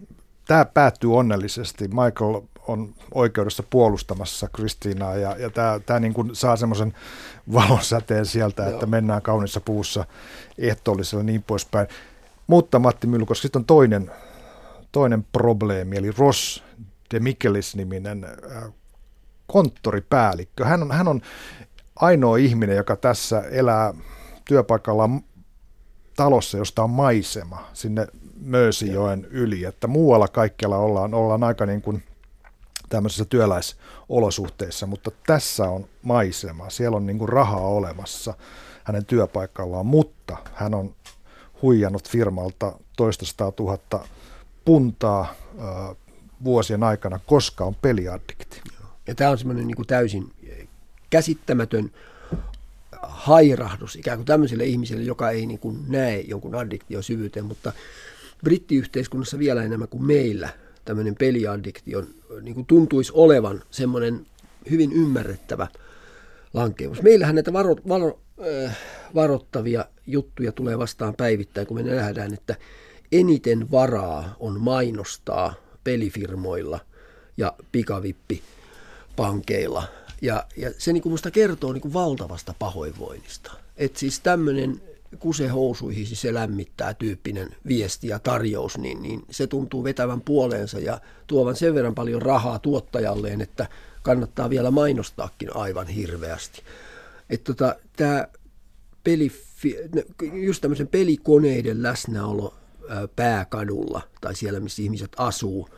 tämä 0.44 0.64
päättyy 0.64 1.16
onnellisesti. 1.16 1.88
Michael 1.88 2.40
on 2.68 2.94
oikeudessa 3.14 3.62
puolustamassa 3.62 4.48
Kristiinaa 4.52 5.16
ja, 5.16 5.37
ja 5.38 5.50
tämä, 5.50 5.80
tämä 5.87 6.00
niin 6.00 6.14
kuin 6.14 6.37
saa 6.37 6.57
semmoisen 6.57 6.94
valonsäteen 7.52 8.26
sieltä, 8.26 8.62
Joo. 8.62 8.72
että 8.72 8.87
mennään 8.87 9.22
kaunissa 9.22 9.61
puussa 9.61 10.04
ehtoollisella 10.59 11.24
niin 11.24 11.42
poispäin. 11.42 11.88
Mutta 12.46 12.78
Matti 12.78 13.07
Myllykoski, 13.07 13.42
sitten 13.42 13.61
on 13.61 13.66
toinen, 13.66 14.11
toinen 14.92 15.26
probleemi, 15.33 15.96
eli 15.96 16.11
Ross 16.18 16.64
de 17.11 17.18
Michelis-niminen 17.20 18.24
äh, 18.24 18.72
konttoripäällikkö. 19.46 20.64
Hän 20.64 20.83
on, 20.83 20.92
hän 20.92 21.09
on 21.09 21.20
ainoa 21.96 22.37
ihminen, 22.37 22.76
joka 22.76 22.96
tässä 22.96 23.40
elää 23.40 23.94
työpaikalla 24.44 25.11
talossa, 26.16 26.59
josta 26.59 26.83
on 26.83 26.90
maisema 26.90 27.68
sinne 27.72 28.07
Möösijoen 28.44 29.26
yli, 29.30 29.64
että 29.64 29.87
muualla 29.87 30.28
kaikkialla 30.28 30.76
ollaan, 30.76 31.14
ollaan 31.14 31.44
aika 31.44 31.66
niin 31.66 31.83
kuin 31.83 32.02
tämmöisissä 32.88 33.24
työläisolosuhteissa, 33.24 34.87
mutta 34.87 35.11
tässä 35.26 35.64
on 35.64 35.87
maisema, 36.02 36.70
siellä 36.70 36.96
on 36.96 37.07
niin 37.07 37.18
kuin 37.18 37.28
rahaa 37.28 37.68
olemassa 37.68 38.35
hänen 38.85 39.04
työpaikallaan, 39.04 39.87
mutta 39.87 40.37
hän 40.54 40.74
on 40.74 40.94
huijannut 41.62 42.09
firmalta 42.09 42.72
toista 42.96 43.52
tuhatta 43.52 44.00
puntaa 44.64 45.35
ö, 45.59 45.94
vuosien 46.44 46.83
aikana, 46.83 47.20
koska 47.26 47.64
on 47.64 47.74
peliaddikti. 47.74 48.61
Ja 49.07 49.14
tämä 49.14 49.30
on 49.30 49.38
semmoinen 49.38 49.66
niin 49.66 49.87
täysin 49.87 50.33
käsittämätön 51.11 51.90
hairahdus 53.02 53.96
ikään 53.96 54.18
kuin 54.18 54.26
tämmöiselle 54.26 54.64
ihmiselle, 54.64 55.02
joka 55.02 55.30
ei 55.30 55.46
niin 55.46 55.59
kuin 55.59 55.85
näe 55.88 56.20
jonkun 56.20 56.54
addiktion 56.54 57.02
syvyyteen, 57.02 57.44
mutta 57.44 57.72
brittiyhteiskunnassa 58.44 59.38
vielä 59.38 59.62
enemmän 59.62 59.88
kuin 59.88 60.04
meillä 60.04 60.48
tämmöinen 60.85 61.14
peliaddiktio 61.14 62.04
niin 62.42 62.54
kuin 62.54 62.66
tuntuisi 62.66 63.12
olevan 63.14 63.62
semmoinen 63.70 64.26
hyvin 64.70 64.92
ymmärrettävä 64.92 65.66
lankeus. 66.54 67.02
Meillähän 67.02 67.35
näitä 67.35 67.52
varo, 67.52 67.76
varo, 67.88 68.20
äh, 68.64 68.78
varoittavia 69.14 69.85
juttuja 70.07 70.52
tulee 70.52 70.78
vastaan 70.78 71.14
päivittäin, 71.14 71.66
kun 71.66 71.76
me 71.76 71.83
nähdään, 71.83 72.35
että 72.35 72.57
eniten 73.12 73.70
varaa 73.70 74.37
on 74.40 74.61
mainostaa 74.61 75.54
pelifirmoilla 75.85 76.80
ja 77.37 77.54
pikavippipankeilla. 77.72 79.83
Ja, 80.22 80.46
ja 80.57 80.70
se 80.78 80.92
niin 80.92 81.02
kuin 81.02 81.12
musta 81.12 81.30
kertoo 81.30 81.72
niin 81.72 81.80
kuin 81.80 81.94
valtavasta 81.94 82.54
pahoinvoinnista. 82.59 83.52
Että 83.76 83.98
siis 83.98 84.20
tämmöinen 84.20 84.80
kuse 85.18 85.48
housuihin 85.48 86.07
se 86.07 86.35
lämmittää 86.35 86.94
tyyppinen 86.94 87.48
viesti 87.66 88.09
ja 88.09 88.18
tarjous, 88.18 88.79
niin, 88.79 89.03
niin 89.03 89.22
se 89.31 89.46
tuntuu 89.46 89.85
vetävän 89.85 90.20
puoleensa 90.20 90.79
ja 90.79 91.00
tuovan 91.27 91.57
sen 91.57 91.74
verran 91.74 91.94
paljon 91.94 92.22
rahaa 92.22 92.59
tuottajalleen, 92.59 93.40
että 93.40 93.66
kannattaa 94.03 94.50
vielä 94.50 94.70
mainostaakin 94.70 95.57
aivan 95.57 95.87
hirveästi. 95.87 96.62
Että 97.31 97.55
tota, 97.55 97.77
tämä 97.96 98.29
peli, 99.05 99.33
just 100.33 100.61
tämmöisen 100.61 100.88
pelikoneiden 100.88 101.83
läsnäolo 101.83 102.55
pääkadulla 103.16 104.03
tai 104.20 104.35
siellä, 104.35 104.61
missä 104.61 104.83
ihmiset 104.83 105.12
asuu, 105.16 105.68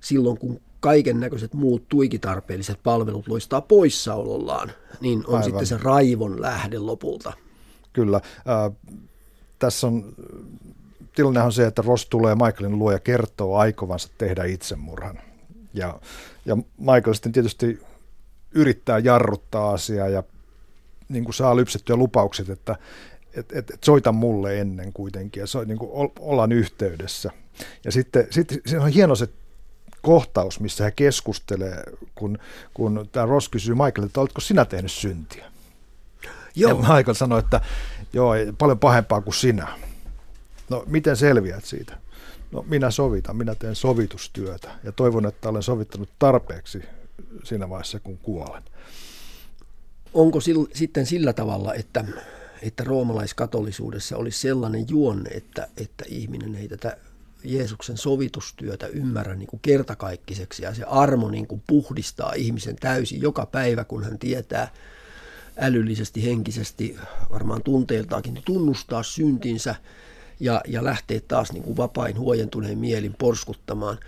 silloin 0.00 0.38
kun 0.38 0.60
kaiken 0.80 1.20
näköiset 1.20 1.54
muut 1.54 1.88
tuikitarpeelliset 1.88 2.82
palvelut 2.82 3.28
loistaa 3.28 3.60
poissaolollaan, 3.60 4.72
niin 5.00 5.18
on 5.18 5.34
Aivan. 5.34 5.44
sitten 5.44 5.66
se 5.66 5.76
raivon 5.76 6.42
lähde 6.42 6.78
lopulta. 6.78 7.32
Kyllä. 7.94 8.16
Äh, 8.16 8.72
tässä 9.58 9.86
on, 9.86 10.14
tilanne 11.14 11.42
on 11.42 11.52
se, 11.52 11.66
että 11.66 11.82
Ross 11.82 12.06
tulee 12.06 12.34
Michaelin 12.34 12.78
luo 12.78 12.92
ja 12.92 12.98
kertoo 12.98 13.56
aikovansa 13.56 14.08
tehdä 14.18 14.44
itsemurhan. 14.44 15.18
Ja, 15.74 16.00
ja 16.44 16.56
Michael 16.78 17.14
sitten 17.14 17.32
tietysti 17.32 17.80
yrittää 18.52 18.98
jarruttaa 18.98 19.70
asiaa 19.70 20.08
ja 20.08 20.22
niin 21.08 21.24
kuin 21.24 21.34
saa 21.34 21.56
lypsettyä 21.56 21.96
lupaukset, 21.96 22.48
että 22.48 22.76
et, 23.34 23.52
et, 23.52 23.70
et 23.70 23.84
soita 23.84 24.12
mulle 24.12 24.60
ennen 24.60 24.92
kuitenkin 24.92 25.40
ja 25.40 25.46
so, 25.46 25.64
niin 25.64 25.78
kuin 25.78 26.10
ollaan 26.20 26.52
yhteydessä. 26.52 27.30
Ja 27.84 27.92
sitten, 27.92 28.26
sitten 28.30 28.58
se 28.66 28.78
on 28.78 28.88
hieno 28.88 29.14
se 29.14 29.28
kohtaus, 30.02 30.60
missä 30.60 30.84
he 30.84 30.90
keskustelee, 30.90 31.82
kun, 32.14 32.38
kun 32.74 33.08
tämä 33.12 33.26
Ross 33.26 33.48
kysyy 33.48 33.74
Michaelilta, 33.74 34.06
että 34.06 34.20
oletko 34.20 34.40
sinä 34.40 34.64
tehnyt 34.64 34.92
syntiä? 34.92 35.53
Joo. 36.56 36.70
Ja 36.70 36.76
Michael 36.76 37.14
sanoi, 37.14 37.38
että 37.38 37.60
joo, 38.12 38.32
paljon 38.58 38.78
pahempaa 38.78 39.20
kuin 39.20 39.34
sinä. 39.34 39.68
No, 40.70 40.84
miten 40.86 41.16
selviät 41.16 41.64
siitä? 41.64 41.98
No, 42.52 42.64
minä 42.68 42.90
sovitan, 42.90 43.36
minä 43.36 43.54
teen 43.54 43.74
sovitustyötä 43.74 44.70
ja 44.84 44.92
toivon, 44.92 45.26
että 45.26 45.48
olen 45.48 45.62
sovittanut 45.62 46.08
tarpeeksi 46.18 46.82
siinä 47.44 47.70
vaiheessa, 47.70 48.00
kun 48.00 48.18
kuolen. 48.18 48.62
Onko 50.14 50.40
sil, 50.46 50.60
sitten 50.74 51.06
sillä 51.06 51.32
tavalla, 51.32 51.74
että, 51.74 52.04
että 52.62 52.84
roomalaiskatolisuudessa 52.84 54.16
olisi 54.16 54.40
sellainen 54.40 54.86
juonne, 54.88 55.30
että, 55.30 55.68
että 55.76 56.04
ihminen 56.08 56.56
ei 56.56 56.68
tätä 56.68 56.96
Jeesuksen 57.44 57.96
sovitustyötä 57.96 58.86
ymmärrä 58.86 59.34
niin 59.34 59.46
kuin 59.46 59.60
kertakaikkiseksi 59.60 60.62
ja 60.62 60.74
se 60.74 60.84
armo 60.84 61.30
niin 61.30 61.46
kuin 61.46 61.62
puhdistaa 61.66 62.32
ihmisen 62.36 62.76
täysin 62.76 63.22
joka 63.22 63.46
päivä, 63.46 63.84
kun 63.84 64.04
hän 64.04 64.18
tietää– 64.18 64.70
älyllisesti, 65.56 66.24
henkisesti, 66.24 66.96
varmaan 67.30 67.62
tunteiltaakin, 67.62 68.34
niin 68.34 68.44
tunnustaa 68.44 69.02
syntinsä 69.02 69.74
ja, 70.40 70.60
ja 70.68 70.84
lähteä 70.84 71.20
taas 71.28 71.52
niin 71.52 71.62
kuin 71.62 71.76
vapain 71.76 72.18
huojentuneen 72.18 72.78
mielin 72.78 73.14
porskuttamaan. 73.18 73.98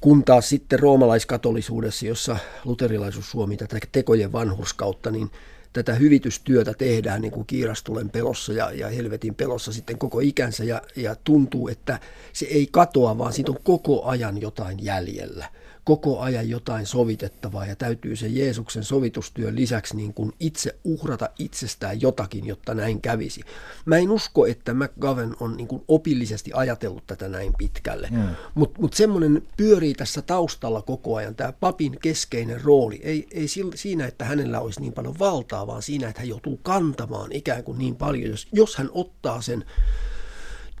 Kun 0.00 0.24
taas 0.24 0.48
sitten 0.48 0.80
roomalaiskatolisuudessa, 0.80 2.06
jossa 2.06 2.36
luterilaisuus 2.64 3.30
suomi 3.30 3.56
tätä 3.56 3.78
tekojen 3.92 4.32
vanhurskautta, 4.32 5.10
niin 5.10 5.30
tätä 5.72 5.94
hyvitystyötä 5.94 6.74
tehdään 6.74 7.20
niin 7.20 7.32
kuin 7.32 7.46
kiirastulen 7.46 8.10
pelossa 8.10 8.52
ja, 8.52 8.70
ja 8.70 8.88
helvetin 8.88 9.34
pelossa 9.34 9.72
sitten 9.72 9.98
koko 9.98 10.20
ikänsä 10.20 10.64
ja, 10.64 10.82
ja 10.96 11.16
tuntuu, 11.24 11.68
että 11.68 12.00
se 12.32 12.46
ei 12.46 12.68
katoa, 12.70 13.18
vaan 13.18 13.32
siitä 13.32 13.52
on 13.52 13.58
koko 13.62 14.04
ajan 14.04 14.40
jotain 14.40 14.84
jäljellä 14.84 15.48
koko 15.84 16.20
ajan 16.20 16.48
jotain 16.48 16.86
sovitettavaa 16.86 17.66
ja 17.66 17.76
täytyy 17.76 18.16
se 18.16 18.26
Jeesuksen 18.26 18.84
sovitustyön 18.84 19.56
lisäksi 19.56 19.96
niin 19.96 20.14
kuin 20.14 20.32
itse 20.40 20.76
uhrata 20.84 21.28
itsestään 21.38 22.00
jotakin, 22.00 22.46
jotta 22.46 22.74
näin 22.74 23.00
kävisi. 23.00 23.40
Mä 23.84 23.96
en 23.96 24.10
usko, 24.10 24.46
että 24.46 24.74
McGovern 24.74 25.36
on 25.40 25.56
niin 25.56 25.68
kuin 25.68 25.84
opillisesti 25.88 26.50
ajatellut 26.54 27.06
tätä 27.06 27.28
näin 27.28 27.52
pitkälle, 27.58 28.08
mm. 28.10 28.28
mutta 28.54 28.80
mut 28.80 28.92
semmoinen 28.92 29.42
pyörii 29.56 29.94
tässä 29.94 30.22
taustalla 30.22 30.82
koko 30.82 31.16
ajan, 31.16 31.34
tämä 31.34 31.52
papin 31.52 31.98
keskeinen 32.02 32.60
rooli, 32.60 33.00
ei, 33.02 33.26
ei 33.30 33.46
siinä, 33.74 34.06
että 34.06 34.24
hänellä 34.24 34.60
olisi 34.60 34.80
niin 34.80 34.92
paljon 34.92 35.18
valtaa, 35.18 35.66
vaan 35.66 35.82
siinä, 35.82 36.08
että 36.08 36.20
hän 36.20 36.28
joutuu 36.28 36.60
kantamaan 36.62 37.32
ikään 37.32 37.64
kuin 37.64 37.78
niin 37.78 37.96
paljon, 37.96 38.30
jos, 38.30 38.48
jos 38.52 38.76
hän 38.76 38.88
ottaa 38.92 39.40
sen 39.40 39.64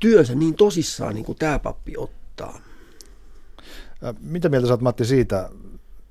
työnsä 0.00 0.34
niin 0.34 0.54
tosissaan, 0.54 1.14
niin 1.14 1.24
kuin 1.24 1.38
tämä 1.38 1.58
pappi 1.58 1.96
ottaa. 1.96 2.60
Mitä 4.20 4.48
mieltä 4.48 4.68
saat 4.68 4.80
Matti 4.80 5.04
siitä 5.04 5.50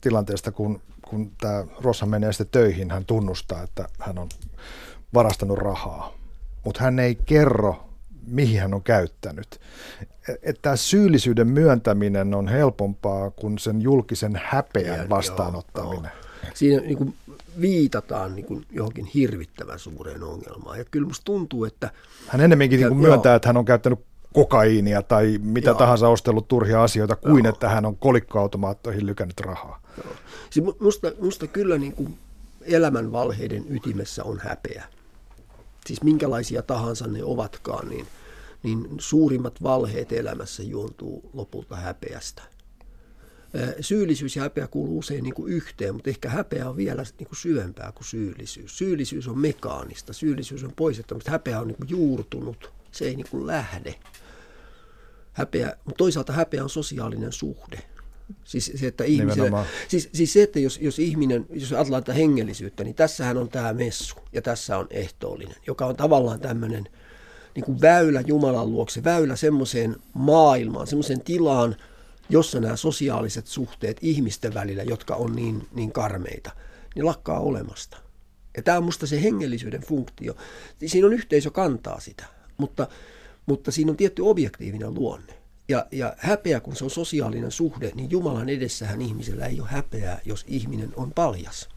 tilanteesta, 0.01 0.51
kun, 0.51 0.81
kun 1.09 1.31
tämä 1.41 1.65
Rossa 1.81 2.05
menee 2.05 2.33
sitten 2.33 2.47
töihin, 2.61 2.91
hän 2.91 3.05
tunnustaa, 3.05 3.63
että 3.63 3.87
hän 3.99 4.17
on 4.17 4.29
varastanut 5.13 5.57
rahaa, 5.57 6.13
mutta 6.63 6.83
hän 6.83 6.99
ei 6.99 7.15
kerro, 7.15 7.89
mihin 8.27 8.61
hän 8.61 8.73
on 8.73 8.83
käyttänyt. 8.83 9.59
Että 10.43 10.61
tämä 10.61 10.75
syyllisyyden 10.75 11.47
myöntäminen 11.47 12.33
on 12.33 12.47
helpompaa 12.47 13.31
kuin 13.31 13.59
sen 13.59 13.81
julkisen 13.81 14.41
häpeän 14.43 15.09
vastaanottaminen. 15.09 16.11
Joo, 16.13 16.23
joo. 16.43 16.51
Siinä 16.53 16.81
niin 16.81 16.97
kuin 16.97 17.15
viitataan 17.61 18.35
niin 18.35 18.45
kuin 18.45 18.65
johonkin 18.71 19.05
hirvittävän 19.05 19.79
suureen 19.79 20.23
ongelmaan. 20.23 20.77
Ja 20.77 20.85
kyllä 20.85 21.07
musta 21.07 21.25
tuntuu, 21.25 21.65
että... 21.65 21.91
Hän 22.27 22.41
enemmänkin 22.41 22.79
niin 22.79 22.87
kuin 22.89 23.01
myöntää, 23.01 23.29
joo. 23.29 23.35
että 23.35 23.49
hän 23.49 23.57
on 23.57 23.65
käyttänyt 23.65 23.99
kokaiinia 24.33 25.01
tai 25.01 25.39
mitä 25.41 25.69
Joo. 25.69 25.77
tahansa 25.77 26.09
ostellut 26.09 26.47
turhia 26.47 26.83
asioita, 26.83 27.15
kuin 27.15 27.45
Joo. 27.45 27.53
että 27.53 27.69
hän 27.69 27.85
on 27.85 27.97
kolikkoautomaattoihin 27.97 29.05
lykännyt 29.05 29.39
rahaa. 29.39 29.81
Joo. 29.97 30.15
Siis 30.49 30.65
musta, 30.79 31.11
musta 31.21 31.47
kyllä 31.47 31.77
niin 31.77 31.93
kuin 31.93 32.17
elämänvalheiden 32.61 33.65
ytimessä 33.69 34.23
on 34.23 34.39
häpeä. 34.39 34.83
Siis 35.85 36.03
minkälaisia 36.03 36.61
tahansa 36.61 37.07
ne 37.07 37.23
ovatkaan, 37.23 37.89
niin, 37.89 38.07
niin 38.63 38.87
suurimmat 38.97 39.63
valheet 39.63 40.11
elämässä 40.11 40.63
juontuu 40.63 41.29
lopulta 41.33 41.75
häpeästä. 41.75 42.41
Syyllisyys 43.79 44.35
ja 44.35 44.41
häpeä 44.41 44.67
kuuluu 44.67 44.97
usein 44.97 45.23
niin 45.23 45.33
kuin 45.33 45.53
yhteen, 45.53 45.93
mutta 45.93 46.09
ehkä 46.09 46.29
häpeä 46.29 46.69
on 46.69 46.77
vielä 46.77 47.03
niin 47.19 47.27
kuin 47.27 47.37
syvempää 47.37 47.91
kuin 47.91 48.05
syyllisyys. 48.05 48.77
Syyllisyys 48.77 49.27
on 49.27 49.39
mekaanista, 49.39 50.13
syyllisyys 50.13 50.63
on 50.63 50.73
poistettu, 50.75 51.19
häpeä 51.27 51.59
on 51.59 51.67
niin 51.67 51.77
kuin 51.77 51.89
juurtunut, 51.89 52.71
se 52.91 53.05
ei 53.05 53.15
niin 53.15 53.27
kuin 53.31 53.47
lähde. 53.47 53.95
Häpeä, 55.33 55.77
mutta 55.85 55.97
toisaalta 55.97 56.33
häpeä 56.33 56.63
on 56.63 56.69
sosiaalinen 56.69 57.31
suhde. 57.31 57.79
Siis 58.43 58.71
se, 58.75 58.87
että 58.87 59.03
ihmiselle, 59.03 59.65
siis, 59.87 60.09
siis 60.13 60.33
se, 60.33 60.43
että 60.43 60.59
jos, 60.59 60.79
jos 60.81 60.99
ihminen, 60.99 61.45
jos 61.49 61.73
ajatellaan 61.73 62.03
tätä 62.03 62.17
hengellisyyttä, 62.17 62.83
niin 62.83 62.95
tässähän 62.95 63.37
on 63.37 63.49
tämä 63.49 63.73
messu 63.73 64.15
ja 64.33 64.41
tässä 64.41 64.77
on 64.77 64.87
ehtoollinen, 64.89 65.55
joka 65.67 65.85
on 65.85 65.95
tavallaan 65.95 66.39
tämmöinen 66.39 66.89
niin 67.55 67.65
kuin 67.65 67.81
väylä 67.81 68.21
Jumalan 68.27 68.71
luokse, 68.71 69.03
väylä 69.03 69.35
semmoiseen 69.35 69.95
maailmaan, 70.13 70.87
semmoiseen 70.87 71.21
tilaan, 71.21 71.75
jossa 72.29 72.59
nämä 72.59 72.75
sosiaaliset 72.75 73.47
suhteet 73.47 73.97
ihmisten 74.01 74.53
välillä, 74.53 74.83
jotka 74.83 75.15
on 75.15 75.35
niin, 75.35 75.67
niin 75.75 75.91
karmeita, 75.91 76.51
niin 76.95 77.05
lakkaa 77.05 77.39
olemasta. 77.39 77.97
Ja 78.57 78.63
tämä 78.63 78.77
on 78.77 78.83
musta 78.83 79.07
se 79.07 79.23
hengellisyyden 79.23 79.81
funktio. 79.81 80.35
Siinä 80.85 81.07
on 81.07 81.13
yhteisö 81.13 81.51
kantaa 81.51 81.99
sitä, 81.99 82.25
mutta, 82.57 82.87
mutta 83.45 83.71
siinä 83.71 83.91
on 83.91 83.97
tietty 83.97 84.21
objektiivinen 84.21 84.93
luonne. 84.93 85.33
Ja, 85.69 85.85
ja 85.91 86.13
häpeä, 86.17 86.59
kun 86.59 86.75
se 86.75 86.83
on 86.83 86.89
sosiaalinen 86.89 87.51
suhde, 87.51 87.91
niin 87.95 88.11
Jumalan 88.11 88.49
edessähän 88.49 89.01
ihmisellä 89.01 89.45
ei 89.45 89.59
ole 89.59 89.69
häpeää, 89.69 90.21
jos 90.25 90.45
ihminen 90.47 90.93
on 90.95 91.11
paljas. 91.11 91.69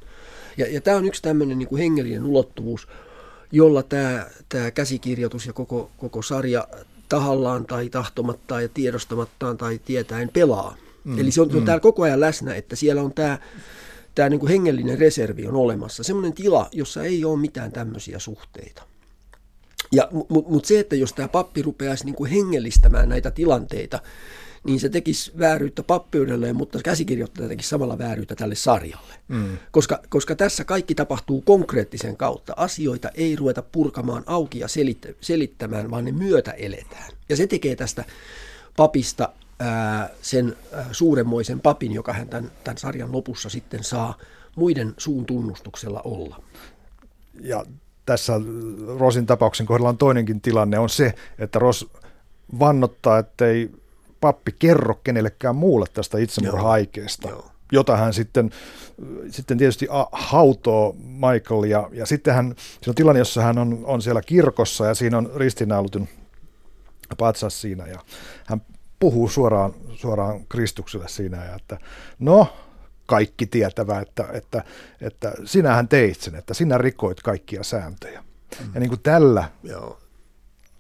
Ja, 0.57 0.73
ja 0.73 0.81
tämä 0.81 0.97
on 0.97 1.05
yksi 1.05 1.23
tämmöinen 1.23 1.59
niin 1.59 1.69
kuin 1.69 1.79
hengellinen 1.79 2.25
ulottuvuus, 2.25 2.89
jolla 3.53 3.83
tämä, 3.83 4.27
tämä 4.49 4.71
käsikirjoitus 4.71 5.47
ja 5.47 5.53
koko, 5.53 5.91
koko 5.97 6.23
sarja 6.23 6.69
tahallaan 7.09 7.67
tai 7.67 7.89
tahtomattaan 7.89 8.63
ja 8.63 8.69
tiedostamattaan 8.69 9.57
tai 9.57 9.81
tietäen 9.85 10.31
pelaa. 10.33 10.77
Mm, 11.05 11.19
Eli 11.19 11.31
se 11.31 11.41
on, 11.41 11.51
se 11.51 11.57
on 11.57 11.63
mm. 11.63 11.67
täällä 11.67 11.81
koko 11.81 12.03
ajan 12.03 12.21
läsnä, 12.21 12.55
että 12.55 12.77
siellä 12.77 13.03
on 13.03 13.13
tämä, 13.13 13.39
tämä 14.15 14.29
niin 14.29 14.41
kuin 14.41 14.51
hengellinen 14.51 14.99
reservi 14.99 15.47
on 15.47 15.57
olemassa. 15.57 16.03
Semmoinen 16.03 16.33
tila, 16.33 16.69
jossa 16.73 17.05
ei 17.05 17.25
ole 17.25 17.39
mitään 17.39 17.73
tämmöisiä 17.73 18.19
suhteita. 18.19 18.83
Ja, 19.93 20.09
Mutta 20.29 20.51
mut 20.51 20.65
se, 20.65 20.79
että 20.79 20.97
jos 20.97 21.13
tämä 21.13 21.29
pappi 21.29 21.63
rupeaisi 21.63 22.05
niin 22.05 22.15
kuin 22.15 22.31
hengellistämään 22.31 23.09
näitä 23.09 23.31
tilanteita, 23.31 24.01
niin 24.65 24.81
se 24.81 24.89
tekisi 24.89 25.33
vääryyttä 25.39 25.83
pappeudelleen, 25.83 26.57
mutta 26.57 26.79
käsikirjoittaja 26.85 27.49
tekisi 27.49 27.69
samalla 27.69 27.99
vääryyttä 27.99 28.35
tälle 28.35 28.55
sarjalle. 28.55 29.15
Mm. 29.29 29.59
Koska, 29.71 30.01
koska 30.09 30.35
tässä 30.35 30.65
kaikki 30.65 30.95
tapahtuu 30.95 31.41
konkreettisen 31.41 32.17
kautta. 32.17 32.55
Asioita 32.57 33.09
ei 33.15 33.37
ruveta 33.37 33.63
purkamaan 33.63 34.23
auki 34.27 34.59
ja 34.59 34.67
selittämään, 35.21 35.91
vaan 35.91 36.05
ne 36.05 36.13
myötä 36.13 36.51
eletään. 36.51 37.11
Ja 37.29 37.37
se 37.37 37.47
tekee 37.47 37.77
tästä 37.77 38.05
papista 38.77 39.29
ää, 39.59 40.11
sen 40.23 40.57
ää, 40.73 40.89
suuremmoisen 40.93 41.61
papin, 41.61 41.93
joka 41.93 42.13
hän 42.13 42.29
tämän, 42.29 42.53
tämän 42.65 42.79
sarjan 42.79 43.13
lopussa 43.13 43.49
sitten 43.49 43.85
saa 43.85 44.19
muiden 44.57 44.95
suun 44.99 45.27
tunnustuksella 45.27 46.01
olla. 46.05 46.43
Ja 47.41 47.65
tässä 48.07 48.33
Rosin 48.99 49.27
tapauksen 49.27 49.67
kohdalla 49.67 49.89
on 49.89 49.99
toinenkin 49.99 50.41
tilanne, 50.41 50.79
on 50.79 50.89
se, 50.89 51.15
että 51.39 51.59
Ros 51.59 51.91
vannottaa, 52.59 53.19
ettei 53.19 53.71
pappi 54.21 54.55
kerro 54.59 54.95
kenellekään 55.05 55.57
muulle 55.57 55.87
tästä 55.93 56.19
itsemurha-aikeesta. 56.19 57.29
jota 57.73 57.97
hän 57.97 58.15
sitten, 58.15 58.51
sitten 59.31 59.59
tietysti 59.59 59.89
hautoo 60.13 60.97
Michael 61.03 61.65
ja, 61.65 61.89
ja 61.93 62.07
sitten 62.07 62.35
hän, 62.35 62.55
se 62.83 62.91
on 62.91 62.95
tilanne, 62.95 63.19
jossa 63.19 63.43
hän 63.43 63.59
on, 63.59 63.81
on 63.85 64.03
siellä 64.03 64.23
kirkossa 64.23 64.87
ja 64.87 64.95
siinä 64.95 65.19
on 65.19 65.31
ristiinnaulutun 65.37 66.09
patsas 67.19 67.61
siinä 67.61 67.87
ja 67.87 67.99
hän 68.47 68.63
puhuu 68.99 69.29
suoraan, 69.29 69.75
suoraan 69.95 70.47
Kristukselle 70.49 71.09
siinä 71.09 71.45
ja 71.45 71.55
että 71.55 71.79
no 72.19 72.49
kaikki 73.07 73.47
tietävä, 73.47 74.01
että, 74.01 74.29
että, 74.33 74.65
että 75.01 75.33
sinähän 75.45 75.89
teit 75.89 76.21
sen, 76.21 76.35
että 76.35 76.55
sinä 76.55 76.79
rikoit 76.79 77.23
kaikkia 77.23 77.63
sääntöjä. 77.63 78.25
Mm. 78.61 78.71
Ja 78.75 78.81
niin 78.81 78.89
kuin 78.89 79.01
tällä 79.03 79.51
Joo. 79.63 80.01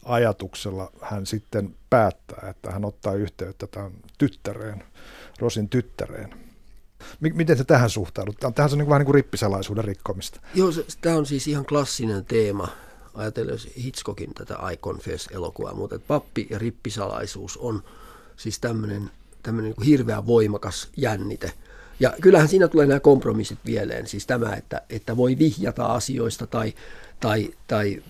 ajatuksella 0.05 0.91
hän 1.01 1.27
sitten 1.27 1.77
päättää, 1.91 2.49
että 2.51 2.70
hän 2.70 2.85
ottaa 2.85 3.14
yhteyttä 3.14 3.66
tämän 3.66 3.93
tyttäreen, 4.18 4.85
Rosin 5.39 5.68
tyttäreen. 5.68 6.35
Miten 7.20 7.59
se 7.59 7.64
tähän 7.64 7.91
suhtaudut? 7.91 8.37
Tähän 8.55 8.72
on 8.72 8.79
niin 8.79 8.89
vähän 8.89 9.01
niin 9.01 9.07
kuin 9.07 9.14
rippisalaisuuden 9.14 9.85
rikkomista. 9.85 10.41
Joo, 10.55 10.70
tämä 11.01 11.16
on 11.16 11.27
siis 11.27 11.49
ihan 11.49 11.66
klassinen 11.66 12.24
teema. 12.24 12.68
Ajatellen 13.14 13.59
Hitchcockin 13.85 14.35
tätä 14.35 14.55
I 14.72 14.77
Confess-elokuvaa, 14.77 15.74
mutta 15.74 15.99
pappi 15.99 16.47
ja 16.51 16.59
rippisalaisuus 16.59 17.57
on 17.57 17.83
siis 18.37 18.59
tämmöinen, 18.59 19.11
tämmöinen 19.43 19.74
niin 19.79 19.87
hirveän 19.87 20.27
voimakas 20.27 20.89
jännite– 20.97 21.53
ja 22.01 22.14
kyllähän 22.22 22.49
siinä 22.49 22.68
tulee 22.68 22.86
nämä 22.86 23.01
kompromissit 23.01 23.59
vieleen, 23.66 24.07
siis 24.07 24.26
tämä, 24.26 24.55
että, 24.55 24.82
että 24.90 25.16
voi 25.16 25.38
vihjata 25.38 25.86
asioista 25.86 26.47
tai, 26.47 26.74
tai, 27.20 27.51
tai, 27.66 28.03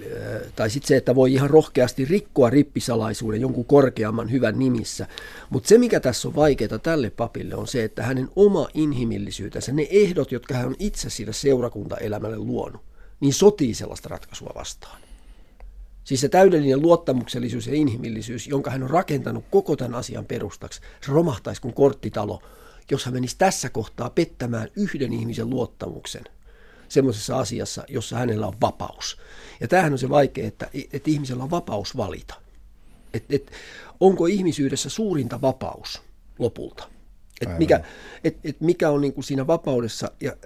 tai 0.56 0.70
sitten 0.70 0.88
se, 0.88 0.96
että 0.96 1.14
voi 1.14 1.32
ihan 1.32 1.50
rohkeasti 1.50 2.04
rikkoa 2.04 2.50
rippisalaisuuden 2.50 3.40
jonkun 3.40 3.64
korkeamman 3.64 4.30
hyvän 4.30 4.58
nimissä. 4.58 5.06
Mutta 5.50 5.68
se, 5.68 5.78
mikä 5.78 6.00
tässä 6.00 6.28
on 6.28 6.34
vaikeaa 6.36 6.78
tälle 6.78 7.10
papille, 7.10 7.54
on 7.54 7.66
se, 7.66 7.84
että 7.84 8.02
hänen 8.02 8.28
oma 8.36 8.68
inhimillisyytensä, 8.74 9.72
ne 9.72 9.86
ehdot, 9.90 10.32
jotka 10.32 10.54
hän 10.54 10.66
on 10.66 10.76
itse 10.78 11.10
sille 11.10 11.32
seurakuntaelämälle 11.32 12.38
luonut, 12.38 12.80
niin 13.20 13.34
sotii 13.34 13.74
sellaista 13.74 14.08
ratkaisua 14.08 14.52
vastaan. 14.54 15.00
Siis 16.04 16.20
se 16.20 16.28
täydellinen 16.28 16.82
luottamuksellisuus 16.82 17.66
ja 17.66 17.74
inhimillisyys, 17.74 18.46
jonka 18.46 18.70
hän 18.70 18.82
on 18.82 18.90
rakentanut 18.90 19.44
koko 19.50 19.76
tämän 19.76 19.94
asian 19.94 20.24
perustaksi, 20.24 20.80
se 21.06 21.12
romahtaisi 21.12 21.62
kuin 21.62 21.74
korttitalo– 21.74 22.42
jos 22.90 23.04
hän 23.04 23.14
menisi 23.14 23.38
tässä 23.38 23.70
kohtaa 23.70 24.10
pettämään 24.10 24.68
yhden 24.76 25.12
ihmisen 25.12 25.50
luottamuksen 25.50 26.24
semmoisessa 26.88 27.38
asiassa, 27.38 27.84
jossa 27.88 28.16
hänellä 28.16 28.46
on 28.46 28.60
vapaus. 28.60 29.18
Ja 29.60 29.68
tämähän 29.68 29.92
on 29.92 29.98
se 29.98 30.08
vaikea, 30.08 30.46
että, 30.46 30.70
että 30.92 31.10
ihmisellä 31.10 31.42
on 31.42 31.50
vapaus 31.50 31.96
valita. 31.96 32.34
Et, 33.14 33.24
et, 33.30 33.50
onko 34.00 34.26
ihmisyydessä 34.26 34.90
suurinta 34.90 35.40
vapaus 35.40 36.02
lopulta? 36.38 36.88
Et 37.40 37.58
mikä, 37.58 37.80
et, 38.24 38.38
et 38.44 38.60
mikä 38.60 38.90
on 38.90 39.00
niin 39.00 39.12
kuin 39.12 39.24
siinä 39.24 39.46
vapaudessa, 39.46 40.10
ja 40.20 40.36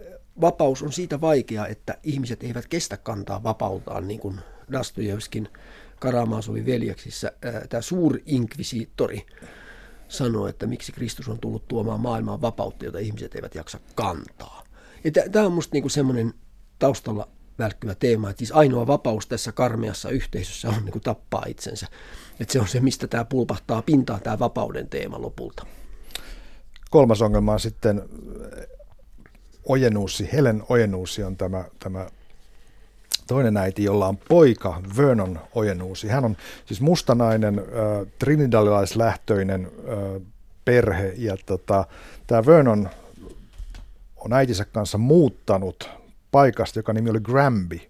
vapaus 0.40 0.82
on 0.82 0.92
siitä 0.92 1.20
vaikea, 1.20 1.66
että 1.66 1.98
ihmiset 2.02 2.42
eivät 2.42 2.66
kestä 2.66 2.96
kantaa 2.96 3.42
vapauttaan, 3.42 4.08
niin 4.08 4.20
kuin 4.20 4.40
Dostojevskin 4.72 5.48
Karamaasovin 5.98 6.66
veljeksissä, 6.66 7.32
tämä 7.68 7.80
suurinkvisiittori 7.80 9.26
sanoo, 10.10 10.46
että 10.46 10.66
miksi 10.66 10.92
Kristus 10.92 11.28
on 11.28 11.38
tullut 11.38 11.68
tuomaan 11.68 12.00
maailmaan 12.00 12.40
vapautta, 12.40 12.84
jota 12.84 12.98
ihmiset 12.98 13.34
eivät 13.34 13.54
jaksa 13.54 13.80
kantaa. 13.94 14.64
Tämä 15.32 15.46
on 15.46 15.52
minusta 15.52 15.70
niinku 15.72 15.88
semmoinen 15.88 16.34
taustalla 16.78 17.28
välkkyvä 17.58 17.94
teema, 17.94 18.30
että 18.30 18.38
siis 18.38 18.52
ainoa 18.52 18.86
vapaus 18.86 19.26
tässä 19.26 19.52
karmeassa 19.52 20.10
yhteisössä 20.10 20.68
on 20.68 20.84
niinku 20.84 21.00
tappaa 21.00 21.44
itsensä. 21.48 21.86
Että 22.40 22.52
se 22.52 22.60
on 22.60 22.68
se, 22.68 22.80
mistä 22.80 23.06
tämä 23.06 23.24
pulpahtaa 23.24 23.82
pintaan, 23.82 24.20
tämä 24.20 24.38
vapauden 24.38 24.88
teema 24.88 25.20
lopulta. 25.20 25.66
Kolmas 26.90 27.22
ongelma 27.22 27.52
on 27.52 27.60
sitten 27.60 28.02
ojenuusi, 29.64 30.28
Helen 30.32 30.62
ojenuusi 30.68 31.22
on 31.22 31.36
tämä, 31.36 31.64
tämä 31.78 32.06
toinen 33.30 33.56
äiti, 33.56 33.84
jolla 33.84 34.06
on 34.06 34.16
poika, 34.16 34.82
Vernon 34.96 35.40
Ojenuusi. 35.54 36.08
Hän 36.08 36.24
on 36.24 36.36
siis 36.66 36.80
mustanainen, 36.80 37.58
äh, 37.58 38.06
trinidalilaislähtöinen 38.18 39.64
äh, 39.64 40.22
perhe, 40.64 41.14
ja 41.16 41.36
tota, 41.46 41.84
tämä 42.26 42.46
Vernon 42.46 42.88
on 44.16 44.32
äitinsä 44.32 44.64
kanssa 44.64 44.98
muuttanut 44.98 45.90
paikasta, 46.30 46.78
joka 46.78 46.92
nimi 46.92 47.10
oli 47.10 47.20
Granby. 47.20 47.80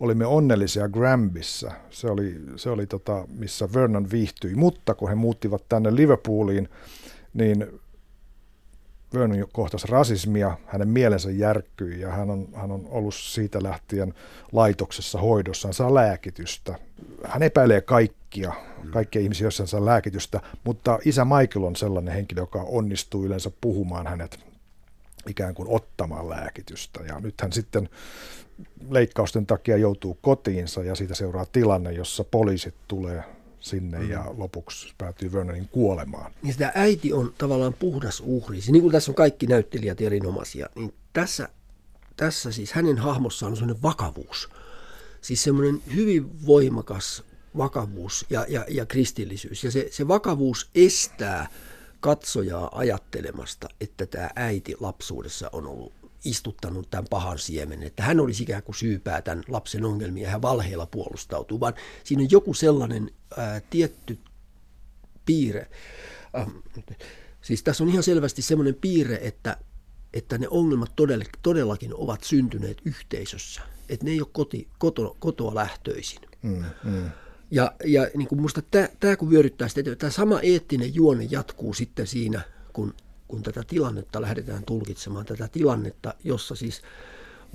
Olimme 0.00 0.26
onnellisia 0.26 0.88
Granbyssä, 0.88 1.72
se 1.90 2.10
oli, 2.10 2.36
se 2.56 2.70
oli 2.70 2.86
tota, 2.86 3.24
missä 3.38 3.68
Vernon 3.74 4.10
viihtyi, 4.10 4.54
mutta 4.54 4.94
kun 4.94 5.08
he 5.08 5.14
muuttivat 5.14 5.62
tänne 5.68 5.96
Liverpooliin, 5.96 6.68
niin 7.34 7.80
Vernon 9.14 9.46
kohtasi 9.52 9.86
rasismia, 9.86 10.56
hänen 10.66 10.88
mielensä 10.88 11.30
järkkyi 11.30 12.00
ja 12.00 12.10
hän 12.10 12.30
on, 12.30 12.48
hän 12.54 12.70
on 12.70 12.86
ollut 12.90 13.14
siitä 13.14 13.62
lähtien 13.62 14.14
laitoksessa 14.52 15.18
hoidossa, 15.20 15.68
hän 15.68 15.74
saa 15.74 15.94
lääkitystä. 15.94 16.78
Hän 17.24 17.42
epäilee 17.42 17.80
kaikkia, 17.80 18.52
kaikkia 18.90 19.22
ihmisiä, 19.22 19.44
joissa 19.44 19.62
hän 19.62 19.68
saa 19.68 19.84
lääkitystä, 19.84 20.40
mutta 20.64 20.98
isä 21.04 21.24
Michael 21.24 21.64
on 21.64 21.76
sellainen 21.76 22.14
henkilö, 22.14 22.40
joka 22.42 22.62
onnistuu 22.62 23.24
yleensä 23.24 23.50
puhumaan 23.60 24.06
hänet 24.06 24.38
ikään 25.28 25.54
kuin 25.54 25.68
ottamaan 25.68 26.28
lääkitystä. 26.28 27.00
Ja 27.02 27.20
nyt 27.20 27.40
hän 27.40 27.52
sitten 27.52 27.88
leikkausten 28.90 29.46
takia 29.46 29.76
joutuu 29.76 30.18
kotiinsa 30.22 30.82
ja 30.82 30.94
siitä 30.94 31.14
seuraa 31.14 31.46
tilanne, 31.52 31.92
jossa 31.92 32.24
poliisit 32.24 32.74
tulee 32.88 33.24
sinne 33.62 33.98
mm. 33.98 34.10
ja 34.10 34.24
lopuksi 34.36 34.94
päätyy 34.98 35.32
Vernonin 35.32 35.68
kuolemaan. 35.68 36.32
Niin 36.42 36.52
sitä 36.52 36.72
äiti 36.74 37.12
on 37.12 37.34
tavallaan 37.38 37.74
puhdas 37.74 38.22
uhri. 38.26 38.58
Niin 38.68 38.82
kuin 38.82 38.92
tässä 38.92 39.10
on 39.10 39.14
kaikki 39.14 39.46
näyttelijät 39.46 40.00
erinomaisia, 40.00 40.68
niin 40.74 40.94
tässä, 41.12 41.48
tässä 42.16 42.52
siis 42.52 42.72
hänen 42.72 42.98
hahmossaan 42.98 43.52
on 43.52 43.56
sellainen 43.56 43.82
vakavuus. 43.82 44.48
Siis 45.20 45.42
semmoinen 45.42 45.82
hyvin 45.94 46.46
voimakas 46.46 47.24
vakavuus 47.56 48.26
ja, 48.30 48.46
ja, 48.48 48.64
ja 48.68 48.86
kristillisyys. 48.86 49.64
Ja 49.64 49.70
se, 49.70 49.88
se 49.90 50.08
vakavuus 50.08 50.70
estää 50.74 51.48
katsojaa 52.00 52.78
ajattelemasta, 52.78 53.68
että 53.80 54.06
tämä 54.06 54.30
äiti 54.36 54.74
lapsuudessa 54.80 55.50
on 55.52 55.66
ollut 55.66 56.01
istuttanut 56.24 56.90
tämän 56.90 57.06
pahan 57.10 57.38
siemen, 57.38 57.82
että 57.82 58.02
hän 58.02 58.20
olisi 58.20 58.42
ikään 58.42 58.62
kuin 58.62 58.76
syypää 58.76 59.22
tämän 59.22 59.44
lapsen 59.48 59.84
ongelmia 59.84 60.24
ja 60.24 60.30
hän 60.30 60.42
valheella 60.42 60.86
puolustautuu, 60.86 61.60
vaan 61.60 61.74
siinä 62.04 62.22
on 62.22 62.30
joku 62.30 62.54
sellainen 62.54 63.10
ää, 63.36 63.60
tietty 63.70 64.18
piirre. 65.26 65.70
Äh, 66.38 66.46
siis 67.42 67.62
tässä 67.62 67.84
on 67.84 67.90
ihan 67.90 68.02
selvästi 68.02 68.42
sellainen 68.42 68.74
piirre, 68.74 69.18
että, 69.22 69.56
että 70.14 70.38
ne 70.38 70.48
ongelmat 70.50 70.92
todellakin 71.42 71.94
ovat 71.94 72.24
syntyneet 72.24 72.78
yhteisössä, 72.84 73.60
että 73.88 74.04
ne 74.04 74.10
ei 74.10 74.20
ole 74.20 74.28
koti, 74.32 74.68
koto, 74.78 75.16
kotoa 75.18 75.54
lähtöisin. 75.54 76.20
Mm, 76.42 76.64
mm. 76.84 77.10
Ja, 77.50 77.72
ja 77.84 78.08
niin 78.14 78.28
kuin 78.28 78.40
musta 78.40 78.62
tämä, 78.70 78.88
tämä 79.00 79.16
kun 79.16 79.30
vyöryttää 79.30 79.68
sitä, 79.68 79.96
tämä 79.96 80.10
sama 80.10 80.40
eettinen 80.40 80.94
juone 80.94 81.26
jatkuu 81.30 81.74
sitten 81.74 82.06
siinä, 82.06 82.40
kun, 82.72 82.94
kun 83.32 83.42
tätä 83.42 83.62
tilannetta 83.66 84.20
lähdetään 84.20 84.64
tulkitsemaan, 84.64 85.26
tätä 85.26 85.48
tilannetta, 85.48 86.14
jossa 86.24 86.54
siis 86.54 86.82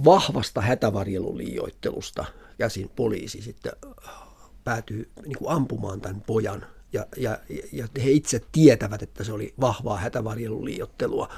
vahvasta 0.05 0.61
hätävarjeluliioittelusta 0.61 2.25
käsin 2.57 2.89
poliisi 2.95 3.41
sitten 3.41 3.71
päätyy 4.63 5.09
niin 5.25 5.38
kuin 5.38 5.51
ampumaan 5.51 6.01
tämän 6.01 6.21
pojan. 6.21 6.65
Ja, 6.93 7.05
ja, 7.17 7.39
ja 7.71 7.88
he 8.03 8.11
itse 8.11 8.41
tietävät, 8.51 9.01
että 9.03 9.23
se 9.23 9.32
oli 9.32 9.53
vahvaa 9.61 9.97
hätävarjeluliiottelua 9.97 11.30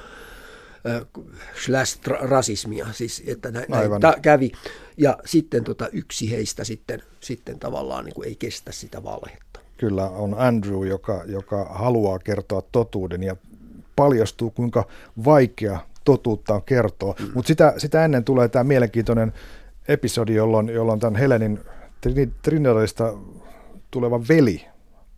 slash 1.66 2.00
rasismia, 2.20 2.86
siis 2.92 3.22
että 3.26 3.50
näin, 3.50 3.66
näin 3.68 3.90
kävi. 4.22 4.52
Ja 4.96 5.18
sitten 5.24 5.64
tota, 5.64 5.88
yksi 5.88 6.30
heistä 6.30 6.64
sitten, 6.64 7.02
sitten 7.20 7.58
tavallaan 7.58 8.04
niin 8.04 8.14
kuin 8.14 8.28
ei 8.28 8.36
kestä 8.36 8.72
sitä 8.72 9.02
valhetta. 9.02 9.60
Kyllä 9.76 10.08
on 10.08 10.34
Andrew, 10.38 10.86
joka, 10.86 11.24
joka 11.26 11.64
haluaa 11.64 12.18
kertoa 12.18 12.62
totuuden 12.72 13.22
ja 13.22 13.36
paljastuu, 14.00 14.50
kuinka 14.50 14.84
vaikea 15.24 15.78
totuutta 16.04 16.54
on 16.54 16.62
kertoa. 16.62 17.14
Mm. 17.20 17.30
Mutta 17.34 17.48
sitä, 17.48 17.74
sitä 17.78 18.04
ennen 18.04 18.24
tulee 18.24 18.48
tämä 18.48 18.64
mielenkiintoinen 18.64 19.32
episodi, 19.88 20.34
jolloin, 20.34 20.68
jolloin 20.68 21.00
tämän 21.00 21.20
Helenin 21.20 21.60
Trinidadista 22.42 23.14
tuleva 23.90 24.20
veli 24.28 24.66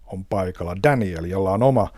on 0.07 0.25
paikalla, 0.25 0.77
Daniel, 0.83 1.25
jolla 1.25 1.51
on 1.51 1.63
oma 1.63 1.89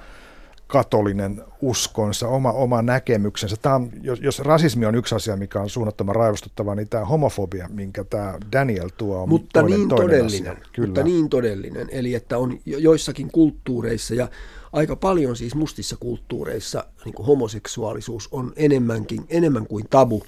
katolinen 0.75 1.43
uskonsa, 1.61 2.29
oma, 2.29 2.53
oma 2.53 2.83
näkemyksensä. 2.83 3.57
Tämä 3.63 3.75
on, 3.75 3.91
jos, 4.03 4.21
jos 4.21 4.39
rasismi 4.39 4.87
on 4.87 4.95
yksi 4.95 5.15
asia, 5.15 5.37
mikä 5.37 5.61
on 5.61 5.71
suunnattoman 5.71 6.17
raivostuttava, 6.17 6.75
niin 6.75 6.89
tämä 6.89 7.05
homofobia, 7.05 7.69
minkä 7.73 8.05
tämä 8.05 8.39
Daniel 8.53 8.89
tuo, 8.97 9.23
on 9.23 9.29
mutta 9.29 9.61
toinen, 9.61 9.79
niin 9.79 9.89
toinen 9.89 10.07
todellinen, 10.07 10.53
asia. 10.53 10.71
Kyllä. 10.73 10.87
Mutta 10.87 11.03
niin 11.03 11.29
todellinen, 11.29 11.89
eli 11.91 12.15
että 12.15 12.39
on 12.39 12.59
joissakin 12.67 13.31
kulttuureissa 13.33 14.15
ja 14.15 14.29
aika 14.73 14.97
paljon 14.97 15.37
siis 15.37 15.55
mustissa 15.55 15.97
kulttuureissa 16.01 16.85
niin 17.05 17.15
kuin 17.15 17.27
homoseksuaalisuus 17.27 18.29
on 18.31 18.53
enemmänkin, 18.57 19.25
enemmän 19.29 19.67
kuin 19.67 19.85
tabu 19.91 20.23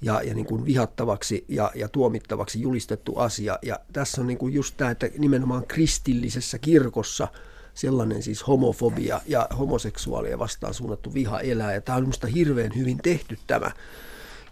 ja, 0.00 0.22
ja 0.22 0.34
niin 0.34 0.46
kuin 0.46 0.64
vihattavaksi 0.64 1.44
ja, 1.48 1.70
ja 1.74 1.88
tuomittavaksi 1.88 2.60
julistettu 2.60 3.16
asia. 3.16 3.58
Ja 3.62 3.78
tässä 3.92 4.20
on 4.20 4.26
niin 4.26 4.38
kuin 4.38 4.54
just 4.54 4.74
tämä, 4.76 4.90
että 4.90 5.08
nimenomaan 5.18 5.66
kristillisessä 5.66 6.58
kirkossa– 6.58 7.28
sellainen 7.74 8.22
siis 8.22 8.46
homofobia 8.46 9.20
ja 9.26 9.48
homoseksuaalia 9.58 10.38
vastaan 10.38 10.74
suunnattu 10.74 11.14
viha 11.14 11.40
elää. 11.40 11.74
Ja 11.74 11.80
tämä 11.80 11.96
on 11.96 12.02
minusta 12.02 12.26
hirveän 12.26 12.72
hyvin 12.76 12.98
tehty 13.02 13.38
tämä, 13.46 13.70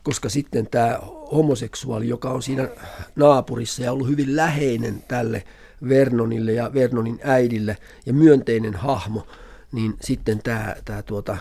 koska 0.03 0.29
sitten 0.29 0.67
tämä 0.67 0.99
homoseksuaali, 1.33 2.09
joka 2.09 2.31
on 2.31 2.43
siinä 2.43 2.69
naapurissa 3.17 3.83
ja 3.83 3.93
ollut 3.93 4.09
hyvin 4.09 4.37
läheinen 4.37 5.05
tälle 5.09 5.45
Vernonille 5.89 6.53
ja 6.53 6.75
Vernonin 6.75 7.21
äidille 7.25 7.77
ja 8.07 8.13
myönteinen 8.13 8.75
hahmo, 8.75 9.27
niin 9.73 9.95
sitten 10.01 10.43
tämä, 10.43 10.77
tämä 10.85 11.03
tuota, 11.03 11.37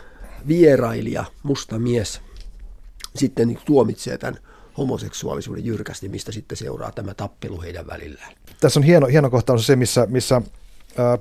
vierailija, 0.47 1.25
musta 1.43 1.79
mies, 1.79 2.21
sitten 3.15 3.47
niin 3.47 3.59
tuomitsee 3.65 4.17
tämän 4.17 4.37
homoseksuaalisuuden 4.77 5.65
jyrkästi, 5.65 6.09
mistä 6.09 6.31
sitten 6.31 6.57
seuraa 6.57 6.91
tämä 6.91 7.13
tappelu 7.13 7.61
heidän 7.61 7.87
välillään. 7.87 8.33
Tässä 8.61 8.79
on 8.79 8.83
hieno, 8.83 9.07
hieno 9.07 9.29
kohtaus 9.29 9.67
se, 9.67 9.75
missä, 9.75 10.07
missä 10.09 10.41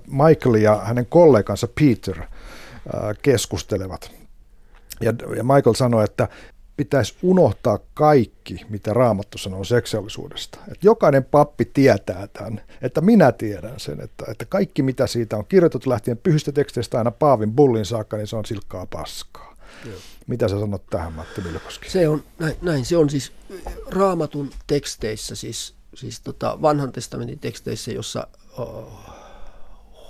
Michael 0.06 0.54
ja 0.54 0.76
hänen 0.76 1.06
kollegansa 1.06 1.68
Peter 1.80 2.22
keskustelevat. 3.22 4.10
Ja, 5.00 5.12
Michael 5.42 5.74
sanoi, 5.74 6.04
että 6.04 6.28
pitäisi 6.76 7.14
unohtaa 7.22 7.78
kaikki, 7.94 8.60
mitä 8.68 8.94
Raamattu 8.94 9.38
sanoo 9.38 9.64
seksuaalisuudesta. 9.64 10.58
Että 10.60 10.86
jokainen 10.86 11.24
pappi 11.24 11.64
tietää 11.64 12.26
tämän, 12.26 12.60
että 12.82 13.00
minä 13.00 13.32
tiedän 13.32 13.80
sen, 13.80 14.00
että, 14.00 14.24
että 14.28 14.44
kaikki 14.44 14.82
mitä 14.82 15.06
siitä 15.06 15.36
on 15.36 15.46
kirjoitettu 15.48 15.90
lähtien 15.90 16.18
pyhistä 16.18 16.52
teksteistä 16.52 16.98
aina 16.98 17.10
Paavin 17.10 17.52
bullin 17.52 17.84
saakka, 17.84 18.16
niin 18.16 18.26
se 18.26 18.36
on 18.36 18.44
silkkaa 18.44 18.86
paskaa. 18.86 19.54
Joo. 19.86 19.98
Mitä 20.26 20.48
sä 20.48 20.60
sanot 20.60 20.86
tähän, 20.90 21.12
Matti 21.12 21.40
Mylkoski? 21.40 21.90
Se 21.90 22.08
on, 22.08 22.22
näin, 22.38 22.54
näin, 22.62 22.84
se 22.84 22.96
on 22.96 23.10
siis 23.10 23.32
Raamatun 23.90 24.50
teksteissä, 24.66 25.34
siis, 25.34 25.74
siis 25.94 26.20
tota 26.20 26.62
vanhan 26.62 26.92
testamentin 26.92 27.38
teksteissä, 27.38 27.92
jossa 27.92 28.26
oh, 28.58 29.17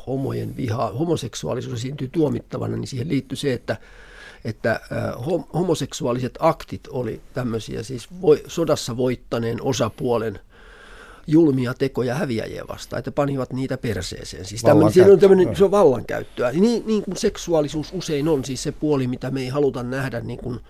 homojen 0.08 0.56
viha, 0.56 0.92
homoseksuaalisuus 0.98 1.74
esiintyy 1.74 2.08
tuomittavana, 2.08 2.76
niin 2.76 2.88
siihen 2.88 3.08
liittyy 3.08 3.36
se, 3.36 3.52
että, 3.52 3.76
että 4.44 4.80
homoseksuaaliset 5.54 6.38
aktit 6.38 6.88
oli 6.90 7.20
tämmöisiä 7.34 7.82
siis 7.82 8.08
voi, 8.20 8.42
sodassa 8.46 8.96
voittaneen 8.96 9.62
osapuolen 9.62 10.40
julmia 11.26 11.74
tekoja 11.74 12.14
häviäjiä 12.14 12.64
vastaan, 12.68 12.98
että 12.98 13.12
panivat 13.12 13.52
niitä 13.52 13.78
perseeseen. 13.78 14.44
Siis 14.44 14.62
tämmöinen, 14.62 14.92
siinä 14.92 15.12
on 15.12 15.18
tämmöinen, 15.18 15.56
se 15.56 15.64
on 15.64 15.70
vallankäyttöä. 15.70 16.52
Niin, 16.52 16.86
niin 16.86 17.02
kuin 17.02 17.16
seksuaalisuus 17.16 17.92
usein 17.92 18.28
on 18.28 18.44
siis 18.44 18.62
se 18.62 18.72
puoli, 18.72 19.06
mitä 19.06 19.30
me 19.30 19.40
ei 19.40 19.48
haluta 19.48 19.82
nähdä 19.82 20.20
niin 20.20 20.38
kuin 20.38 20.60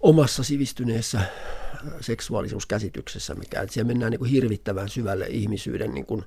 omassa 0.00 0.42
sivistyneessä 0.42 1.20
seksuaalisuuskäsityksessä, 2.00 3.34
mikä, 3.34 3.60
että 3.60 3.74
siellä 3.74 3.86
mennään 3.86 4.10
niin 4.10 4.18
kuin 4.18 4.30
hirvittävän 4.30 4.88
syvälle 4.88 5.26
ihmisyyden 5.26 5.94
niin 5.94 6.06
kuin 6.06 6.24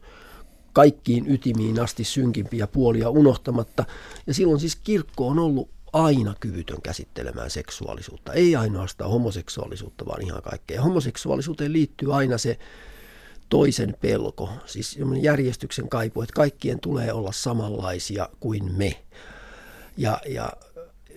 kaikkiin 0.74 1.32
ytimiin 1.32 1.80
asti 1.80 2.03
synkimpiä 2.03 2.67
puolia 2.67 3.09
unohtamatta. 3.09 3.86
Ja 4.28 4.34
silloin 4.34 4.59
siis 4.59 4.76
kirkko 4.76 5.28
on 5.28 5.39
ollut 5.39 5.70
aina 5.93 6.36
kyvytön 6.39 6.82
käsittelemään 6.82 7.49
seksuaalisuutta. 7.49 8.34
Ei 8.34 8.55
ainoastaan 8.55 9.11
homoseksuaalisuutta, 9.11 10.05
vaan 10.05 10.22
ihan 10.22 10.41
kaikkea. 10.41 10.82
Homoseksuaalisuuteen 10.82 11.74
liittyy 11.74 12.15
aina 12.15 12.38
se 12.38 12.59
toisen 13.49 13.95
pelko, 14.01 14.49
siis 14.65 14.99
järjestyksen 15.22 15.89
kaipu, 15.89 16.22
että 16.22 16.34
kaikkien 16.34 16.80
tulee 16.80 17.13
olla 17.13 17.32
samanlaisia 17.32 18.30
kuin 18.39 18.78
me. 18.78 19.03
Ja, 19.97 20.22
ja 20.28 20.53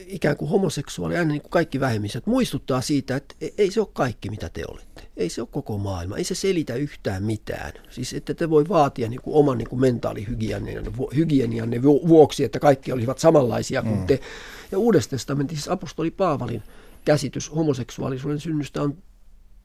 ikään 0.06 0.36
kuin 0.36 0.48
homoseksuaali, 0.48 1.16
aina 1.16 1.30
niin 1.32 1.42
kuin 1.42 1.50
kaikki 1.50 1.80
vähemmistöt, 1.80 2.26
muistuttaa 2.26 2.80
siitä, 2.80 3.16
että 3.16 3.34
ei 3.58 3.70
se 3.70 3.80
ole 3.80 3.88
kaikki, 3.92 4.30
mitä 4.30 4.48
te 4.48 4.62
olette. 4.68 4.91
Ei 5.16 5.28
se 5.28 5.40
ole 5.40 5.48
koko 5.52 5.78
maailma. 5.78 6.16
Ei 6.16 6.24
se 6.24 6.34
selitä 6.34 6.74
yhtään 6.74 7.22
mitään. 7.22 7.72
Siis 7.90 8.14
että 8.14 8.34
te 8.34 8.50
voi 8.50 8.68
vaatia 8.68 9.08
niin 9.08 9.22
kuin 9.22 9.36
oman 9.36 9.58
niin 9.58 9.68
kuin 9.68 9.80
mentaalihygienianne 9.80 11.82
vuoksi, 11.82 12.44
että 12.44 12.60
kaikki 12.60 12.92
olisivat 12.92 13.18
samanlaisia 13.18 13.82
kuin 13.82 13.98
mm. 13.98 14.06
te. 14.06 14.20
Ja 14.72 14.78
Uudessa 14.78 15.10
testamentissa 15.10 15.62
siis 15.62 15.72
apostoli 15.72 16.10
Paavalin 16.10 16.62
käsitys 17.04 17.54
homoseksuaalisuuden 17.54 18.40
synnystä 18.40 18.82
on 18.82 18.98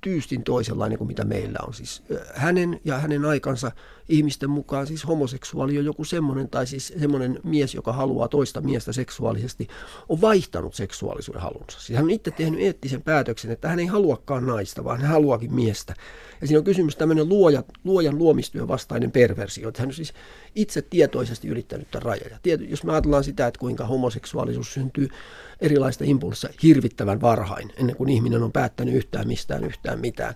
tyystin 0.01 0.43
toisenlainen 0.43 0.97
kuin 0.97 1.07
mitä 1.07 1.25
meillä 1.25 1.59
on. 1.67 1.73
Siis 1.73 2.03
hänen 2.33 2.79
ja 2.85 2.99
hänen 2.99 3.25
aikansa 3.25 3.71
ihmisten 4.09 4.49
mukaan 4.49 4.87
siis 4.87 5.07
homoseksuaali 5.07 5.77
on 5.77 5.85
joku 5.85 6.03
semmoinen, 6.03 6.49
tai 6.49 6.67
siis 6.67 6.93
semmoinen 6.99 7.39
mies, 7.43 7.75
joka 7.75 7.93
haluaa 7.93 8.27
toista 8.27 8.61
miestä 8.61 8.93
seksuaalisesti, 8.93 9.67
on 10.09 10.21
vaihtanut 10.21 10.75
seksuaalisuuden 10.75 11.41
halunsa. 11.41 11.79
Siis 11.79 11.97
hän 11.97 12.05
on 12.05 12.11
itse 12.11 12.31
tehnyt 12.31 12.59
eettisen 12.59 13.01
päätöksen, 13.01 13.51
että 13.51 13.67
hän 13.69 13.79
ei 13.79 13.85
haluakaan 13.85 14.45
naista, 14.45 14.83
vaan 14.83 15.01
hän 15.01 15.11
haluakin 15.11 15.53
miestä. 15.53 15.93
Ja 16.41 16.47
siinä 16.47 16.59
on 16.59 16.63
kysymys 16.63 16.95
tämmöinen 16.95 17.29
luoja, 17.29 17.63
luojan 17.83 18.17
luomistyön 18.17 18.67
vastainen 18.67 19.11
perversio, 19.11 19.69
että 19.69 19.81
hän 19.81 19.89
on 19.89 19.93
siis 19.93 20.13
itse 20.55 20.81
tietoisesti 20.81 21.47
ylittänyt 21.47 21.91
tämän 21.91 22.03
rajan. 22.03 22.39
Tiety, 22.43 22.65
jos 22.65 22.83
me 22.83 22.91
ajatellaan 22.91 23.23
sitä, 23.23 23.47
että 23.47 23.59
kuinka 23.59 23.85
homoseksuaalisuus 23.85 24.73
syntyy 24.73 25.09
erilaista 25.61 26.03
impulssa 26.03 26.49
hirvittävän 26.63 27.21
varhain, 27.21 27.73
ennen 27.77 27.95
kuin 27.95 28.09
ihminen 28.09 28.43
on 28.43 28.51
päättänyt 28.51 28.95
yhtään 28.95 29.27
mistään 29.27 29.63
yhtään 29.63 29.99
mitään, 29.99 30.33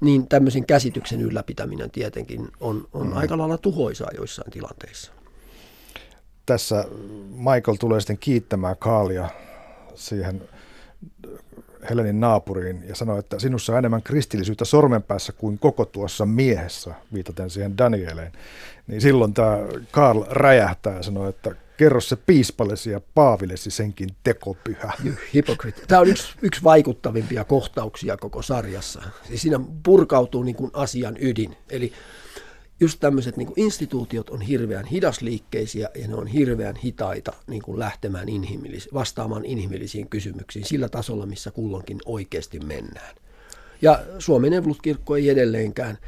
niin 0.00 0.28
tämmöisen 0.28 0.66
käsityksen 0.66 1.20
ylläpitäminen 1.20 1.90
tietenkin 1.90 2.48
on, 2.60 2.88
on 2.92 3.01
mm. 3.06 3.16
aika 3.16 3.38
lailla 3.38 3.58
tuhoisaa 3.58 4.10
joissain 4.16 4.50
tilanteissa. 4.50 5.12
Tässä 6.46 6.84
Michael 7.30 7.76
tulee 7.80 8.00
sitten 8.00 8.18
kiittämään 8.18 8.76
Kaalia 8.78 9.28
siihen 9.94 10.42
Helenin 11.90 12.20
naapuriin 12.20 12.84
ja 12.88 12.94
sanoi, 12.94 13.18
että 13.18 13.38
sinussa 13.38 13.72
on 13.72 13.78
enemmän 13.78 14.02
kristillisyyttä 14.02 14.64
sormenpäässä 14.64 15.32
kuin 15.32 15.58
koko 15.58 15.84
tuossa 15.84 16.26
miehessä, 16.26 16.94
viitaten 17.14 17.50
siihen 17.50 17.78
Danieleen. 17.78 18.32
Niin 18.86 19.00
silloin 19.00 19.34
tämä 19.34 19.58
Karl 19.90 20.24
räjähtää 20.30 20.96
ja 20.96 21.02
sanoi, 21.02 21.28
että 21.28 21.54
kerro 21.76 22.00
se 22.00 22.16
piispallesi 22.16 22.90
ja 22.90 23.00
Paavilesi 23.14 23.70
senkin 23.70 24.08
tekopyhä. 24.24 24.92
Hypocrite. 25.34 25.82
Tämä 25.88 26.00
on 26.00 26.08
yksi, 26.08 26.34
yksi 26.42 26.64
vaikuttavimpia 26.64 27.44
kohtauksia 27.44 28.16
koko 28.16 28.42
sarjassa. 28.42 29.02
Siis 29.28 29.42
siinä 29.42 29.60
purkautuu 29.82 30.42
niin 30.42 30.56
kuin 30.56 30.70
asian 30.74 31.16
ydin. 31.20 31.56
Eli 31.70 31.92
just 32.82 33.00
tämmöiset 33.00 33.36
niin 33.36 33.52
instituutiot 33.56 34.30
on 34.30 34.40
hirveän 34.40 34.86
hidasliikkeisiä 34.86 35.88
ja 35.94 36.08
ne 36.08 36.14
on 36.14 36.26
hirveän 36.26 36.76
hitaita 36.76 37.32
niin 37.46 37.62
kuin 37.62 37.78
lähtemään 37.78 38.28
inhimillis- 38.28 38.94
vastaamaan 38.94 39.44
inhimillisiin 39.44 40.08
kysymyksiin 40.08 40.64
sillä 40.64 40.88
tasolla, 40.88 41.26
missä 41.26 41.50
kulloinkin 41.50 41.98
oikeasti 42.04 42.60
mennään. 42.60 43.16
Ja 43.82 44.00
Suomen 44.18 44.52
Evolut-kirkko 44.52 45.16
ei 45.16 45.28
edelleenkään 45.28 45.98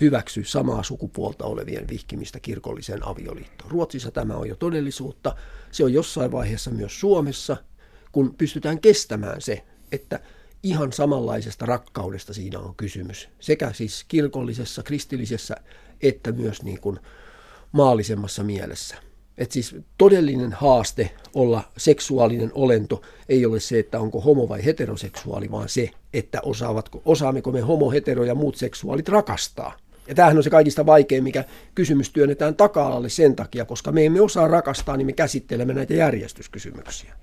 hyväksy 0.00 0.44
samaa 0.44 0.82
sukupuolta 0.82 1.44
olevien 1.44 1.88
vihkimistä 1.88 2.40
kirkolliseen 2.40 3.06
avioliittoon. 3.06 3.70
Ruotsissa 3.70 4.10
tämä 4.10 4.34
on 4.34 4.48
jo 4.48 4.56
todellisuutta. 4.56 5.36
Se 5.70 5.84
on 5.84 5.92
jossain 5.92 6.32
vaiheessa 6.32 6.70
myös 6.70 7.00
Suomessa, 7.00 7.56
kun 8.12 8.34
pystytään 8.38 8.80
kestämään 8.80 9.40
se, 9.40 9.64
että 9.92 10.20
ihan 10.62 10.92
samanlaisesta 10.92 11.66
rakkaudesta 11.66 12.34
siinä 12.34 12.58
on 12.58 12.74
kysymys. 12.74 13.28
Sekä 13.40 13.72
siis 13.72 14.04
kirkollisessa, 14.08 14.82
kristillisessä 14.82 15.56
että 16.02 16.32
myös 16.32 16.62
niin 16.62 16.80
kuin 16.80 16.98
maallisemmassa 17.72 18.44
mielessä. 18.44 18.96
Et 19.38 19.52
siis 19.52 19.76
todellinen 19.98 20.52
haaste 20.52 21.10
olla 21.34 21.62
seksuaalinen 21.76 22.52
olento 22.54 23.02
ei 23.28 23.46
ole 23.46 23.60
se, 23.60 23.78
että 23.78 24.00
onko 24.00 24.20
homo 24.20 24.48
vai 24.48 24.64
heteroseksuaali, 24.64 25.50
vaan 25.50 25.68
se, 25.68 25.90
että 26.12 26.40
osaavatko, 26.40 27.02
osaammeko 27.04 27.52
me 27.52 27.60
homo, 27.60 27.90
hetero 27.90 28.24
ja 28.24 28.34
muut 28.34 28.56
seksuaalit 28.56 29.08
rakastaa. 29.08 29.76
Ja 30.08 30.14
tämähän 30.14 30.36
on 30.36 30.42
se 30.42 30.50
kaikista 30.50 30.86
vaikein, 30.86 31.24
mikä 31.24 31.44
kysymys 31.74 32.10
työnnetään 32.10 32.56
taka-alalle 32.56 33.08
sen 33.08 33.36
takia, 33.36 33.64
koska 33.64 33.92
me 33.92 34.06
emme 34.06 34.20
osaa 34.20 34.48
rakastaa, 34.48 34.96
niin 34.96 35.06
me 35.06 35.12
käsittelemme 35.12 35.74
näitä 35.74 35.94
järjestyskysymyksiä. 35.94 37.14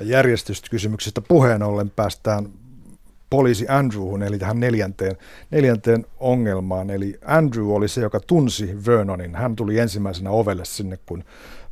Järjestyskysymyksistä 0.00 1.20
puheen 1.20 1.62
ollen 1.62 1.90
päästään 1.90 2.48
poliisi 3.30 3.66
Andrewhun, 3.68 4.22
eli 4.22 4.38
tähän 4.38 4.60
neljänteen, 4.60 5.16
neljänteen 5.50 6.06
ongelmaan. 6.20 6.90
Eli 6.90 7.18
Andrew 7.24 7.70
oli 7.70 7.88
se, 7.88 8.00
joka 8.00 8.20
tunsi 8.20 8.78
Vernonin. 8.86 9.34
Hän 9.34 9.56
tuli 9.56 9.78
ensimmäisenä 9.78 10.30
ovelle 10.30 10.64
sinne, 10.64 10.98
kun 11.06 11.24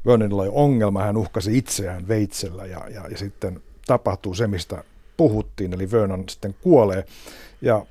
Vernonilla 0.06 0.42
oli 0.42 0.50
ongelma. 0.52 1.02
Hän 1.02 1.16
uhkasi 1.16 1.58
itseään 1.58 2.08
veitsellä 2.08 2.66
ja, 2.66 2.80
ja, 2.94 3.08
ja 3.08 3.18
sitten 3.18 3.60
tapahtuu 3.86 4.34
se, 4.34 4.46
mistä 4.46 4.84
puhuttiin, 5.16 5.72
eli 5.72 5.90
Vernon 5.90 6.24
sitten 6.28 6.54
kuolee. 6.62 7.04
Ja 7.62 7.86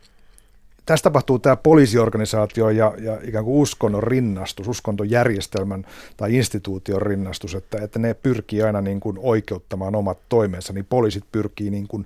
tässä 0.85 1.03
tapahtuu 1.03 1.39
tämä 1.39 1.55
poliisiorganisaatio 1.55 2.69
ja, 2.69 2.93
ja 2.99 3.19
ikään 3.23 3.45
kuin 3.45 3.57
uskonnon 3.61 4.03
rinnastus, 4.03 4.67
uskontojärjestelmän 4.67 5.85
tai 6.17 6.35
instituution 6.35 7.01
rinnastus, 7.01 7.55
että, 7.55 7.77
että 7.81 7.99
ne 7.99 8.13
pyrkii 8.13 8.61
aina 8.61 8.81
niin 8.81 8.99
kuin 8.99 9.17
oikeuttamaan 9.21 9.95
omat 9.95 10.17
toimensa, 10.29 10.73
niin 10.73 10.85
poliisit 10.85 11.23
pyrkii 11.31 11.69
niin 11.69 11.87
kuin 11.87 12.05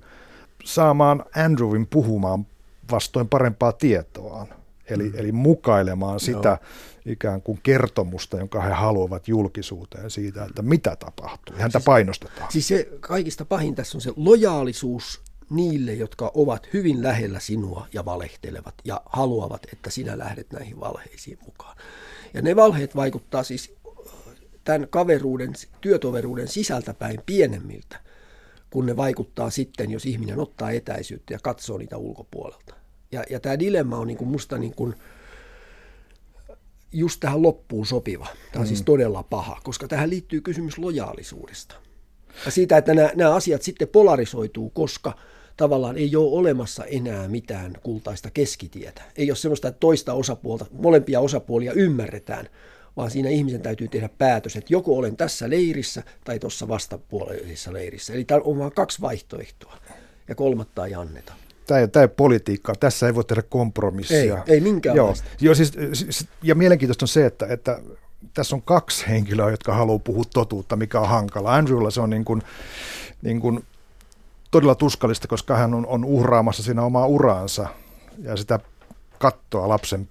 saamaan 0.64 1.24
Andrewin 1.36 1.86
puhumaan 1.86 2.46
vastoin 2.90 3.28
parempaa 3.28 3.72
tietoaan. 3.72 4.46
Eli, 4.90 5.08
mm. 5.08 5.18
eli 5.18 5.32
mukailemaan 5.32 6.20
sitä 6.20 6.48
Joo. 6.48 6.58
ikään 7.06 7.42
kuin 7.42 7.60
kertomusta, 7.62 8.36
jonka 8.36 8.60
he 8.60 8.70
haluavat 8.70 9.28
julkisuuteen 9.28 10.10
siitä, 10.10 10.44
että 10.44 10.62
mitä 10.62 10.96
tapahtuu. 10.96 11.56
Häntä 11.58 11.78
siis, 11.78 11.84
painostetaan. 11.84 12.52
Siis 12.52 12.68
se 12.68 12.88
kaikista 13.00 13.44
pahin 13.44 13.74
tässä 13.74 13.98
on 13.98 14.02
se 14.02 14.12
lojaalisuus 14.16 15.22
niille, 15.50 15.94
jotka 15.94 16.30
ovat 16.34 16.68
hyvin 16.72 17.02
lähellä 17.02 17.40
sinua 17.40 17.86
ja 17.92 18.04
valehtelevat 18.04 18.74
ja 18.84 19.00
haluavat, 19.06 19.66
että 19.72 19.90
sinä 19.90 20.18
lähdet 20.18 20.52
näihin 20.52 20.80
valheisiin 20.80 21.38
mukaan. 21.46 21.76
Ja 22.34 22.42
ne 22.42 22.56
valheet 22.56 22.96
vaikuttaa 22.96 23.42
siis 23.42 23.74
tämän 24.64 24.88
kaveruuden, 24.90 25.52
työtoveruuden 25.80 26.48
sisältäpäin 26.48 27.20
pienemmiltä, 27.26 28.00
kun 28.70 28.86
ne 28.86 28.96
vaikuttaa 28.96 29.50
sitten, 29.50 29.90
jos 29.90 30.06
ihminen 30.06 30.40
ottaa 30.40 30.70
etäisyyttä 30.70 31.34
ja 31.34 31.38
katsoo 31.42 31.78
niitä 31.78 31.96
ulkopuolelta. 31.96 32.74
Ja, 33.12 33.24
ja 33.30 33.40
tämä 33.40 33.58
dilemma 33.58 33.96
on 33.96 34.06
niin 34.06 34.16
kuin 34.16 34.28
musta 34.28 34.58
niin 34.58 34.74
kuin 34.74 34.94
just 36.92 37.20
tähän 37.20 37.42
loppuun 37.42 37.86
sopiva. 37.86 38.24
Tämä 38.24 38.36
on 38.42 38.50
siis 38.52 38.60
mm. 38.60 38.66
siis 38.66 38.82
todella 38.82 39.22
paha, 39.22 39.60
koska 39.64 39.88
tähän 39.88 40.10
liittyy 40.10 40.40
kysymys 40.40 40.78
lojaalisuudesta. 40.78 41.74
Ja 42.44 42.50
siitä, 42.50 42.76
että 42.76 42.94
nämä, 42.94 43.10
nämä 43.14 43.34
asiat 43.34 43.62
sitten 43.62 43.88
polarisoituu, 43.88 44.70
koska– 44.70 45.12
tavallaan 45.60 45.96
ei 45.96 46.16
ole 46.16 46.38
olemassa 46.38 46.84
enää 46.84 47.28
mitään 47.28 47.72
kultaista 47.82 48.30
keskitietä. 48.30 49.02
Ei 49.16 49.30
ole 49.30 49.36
sellaista, 49.36 49.68
että 49.68 49.80
toista 49.80 50.12
osapuolta, 50.12 50.66
molempia 50.72 51.20
osapuolia 51.20 51.72
ymmärretään, 51.72 52.48
vaan 53.00 53.10
siinä 53.10 53.28
ihmisen 53.28 53.62
täytyy 53.62 53.88
tehdä 53.88 54.08
päätös, 54.18 54.56
että 54.56 54.72
joko 54.72 54.96
olen 54.96 55.16
tässä 55.16 55.50
leirissä 55.50 56.02
tai 56.24 56.38
tuossa 56.38 56.68
vastapuolisessa 56.68 57.72
leirissä. 57.72 58.12
Eli 58.12 58.24
tämä 58.24 58.40
on 58.44 58.58
vain 58.58 58.72
kaksi 58.72 59.00
vaihtoehtoa 59.00 59.76
ja 60.28 60.34
kolmatta 60.34 60.86
ei 60.86 60.94
anneta. 60.94 61.32
Tämä 61.66 61.80
ei, 61.80 61.88
tämä 61.88 62.02
ei 62.02 62.08
politiikkaa, 62.08 62.74
tässä 62.74 63.06
ei 63.06 63.14
voi 63.14 63.24
tehdä 63.24 63.42
kompromissia. 63.42 64.44
Ei, 64.46 64.54
ei 64.54 64.60
minkäänlaista. 64.60 65.26
Joo, 65.28 65.36
joo 65.40 65.54
siis, 65.54 65.72
siis, 65.92 66.28
ja 66.42 66.54
mielenkiintoista 66.54 67.04
on 67.04 67.08
se, 67.08 67.26
että, 67.26 67.46
että 67.46 67.80
tässä 68.34 68.56
on 68.56 68.62
kaksi 68.62 69.08
henkilöä, 69.08 69.50
jotka 69.50 69.74
haluaa 69.74 69.98
puhua 69.98 70.24
totuutta, 70.34 70.76
mikä 70.76 71.00
on 71.00 71.08
hankala. 71.08 71.54
Andrewlla 71.54 71.90
se 71.90 72.00
on 72.00 72.10
niin 72.10 72.24
kuin, 72.24 72.42
niin 73.22 73.40
kuin 73.40 73.64
todella 74.50 74.74
tuskallista, 74.74 75.28
koska 75.28 75.56
hän 75.56 75.74
on, 75.74 75.86
on 75.86 76.04
uhraamassa 76.04 76.62
siinä 76.62 76.82
omaa 76.82 77.06
uraansa 77.06 77.68
ja 78.22 78.36
sitä 78.36 78.60
kattoa 79.18 79.68
lapsen 79.68 80.08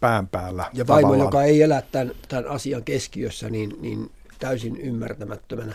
pään 0.00 0.28
päällä. 0.28 0.64
Ja 0.74 0.86
vaimo, 0.86 1.08
tavallaan. 1.08 1.26
joka 1.26 1.42
ei 1.42 1.62
elä 1.62 1.82
tämän, 1.92 2.12
tämän 2.28 2.48
asian 2.48 2.84
keskiössä, 2.84 3.50
niin, 3.50 3.76
niin 3.80 4.10
täysin 4.38 4.76
ymmärtämättömänä 4.76 5.74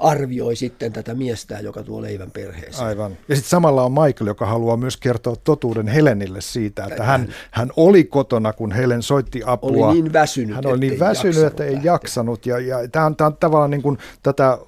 arvioi 0.00 0.56
sitten 0.56 0.92
tätä 0.92 1.14
miestä, 1.14 1.58
joka 1.60 1.82
tuo 1.82 2.02
leivän 2.02 2.30
perheeseen. 2.30 2.86
Aivan. 2.86 3.12
Ja 3.28 3.36
sitten 3.36 3.50
samalla 3.50 3.82
on 3.82 3.92
Michael, 3.92 4.26
joka 4.26 4.46
haluaa 4.46 4.76
myös 4.76 4.96
kertoa 4.96 5.36
totuuden 5.44 5.88
Helenille 5.88 6.40
siitä, 6.40 6.84
että 6.84 7.04
hän, 7.04 7.28
hän 7.50 7.70
oli 7.76 8.04
kotona, 8.04 8.52
kun 8.52 8.72
Helen 8.72 9.02
soitti 9.02 9.42
apua. 9.46 9.88
Oli 9.88 10.02
niin 10.02 10.12
väsynyt, 10.12 10.56
Hän 10.56 10.66
oli 10.66 10.78
niin 10.78 10.98
väsynyt, 10.98 11.44
että 11.44 11.64
ei 11.64 11.78
jaksanut. 11.82 12.46
Ja, 12.46 12.58
ja 12.58 12.88
tämä 12.88 13.06
on, 13.06 13.16
tämä 13.16 13.26
on 13.26 13.36
tavallaan 13.36 13.70
niin 13.70 13.82
kuin 13.82 13.98
tätä 14.22 14.58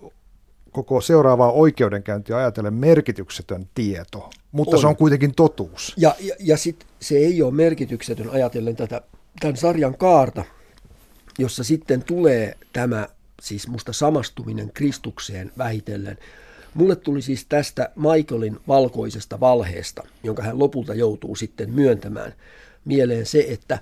koko 0.73 1.01
seuraavaa 1.01 1.53
oikeudenkäyntiä 1.53 2.37
ajatellen 2.37 2.75
merkityksetön 2.75 3.69
tieto, 3.75 4.31
mutta 4.53 4.77
on. 4.77 4.81
se 4.81 4.87
on 4.87 4.97
kuitenkin 4.97 5.35
totuus. 5.35 5.95
Ja, 5.97 6.15
ja, 6.21 6.35
ja 6.39 6.57
sit 6.57 6.87
se 7.01 7.17
ei 7.17 7.43
ole 7.43 7.53
merkityksetön 7.53 8.31
ajatellen 8.31 8.77
tätä, 8.77 9.01
tämän 9.41 9.57
sarjan 9.57 9.99
kaarta, 9.99 10.45
jossa 11.39 11.65
sitten 11.65 12.03
tulee 12.03 12.57
tämä 12.73 13.09
siis 13.43 13.69
musta 13.69 13.93
samastuminen 13.93 14.71
Kristukseen 14.73 15.53
vähitellen. 15.59 16.19
Mulle 16.75 16.97
tuli 16.97 17.23
siis 17.23 17.45
tästä 17.45 17.91
Michaelin 17.97 18.61
valkoisesta 18.69 19.41
valheesta, 19.41 20.03
jonka 20.23 20.43
hän 20.43 20.59
lopulta 20.59 20.95
joutuu 20.95 21.37
sitten 21.37 21.71
myöntämään, 21.71 22.35
mieleen 22.85 23.27
se, 23.27 23.47
että, 23.49 23.79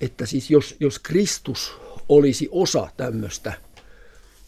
että 0.00 0.26
siis 0.26 0.50
jos, 0.50 0.76
jos 0.80 0.98
Kristus 0.98 1.76
olisi 2.08 2.48
osa 2.52 2.88
tämmöistä 2.96 3.52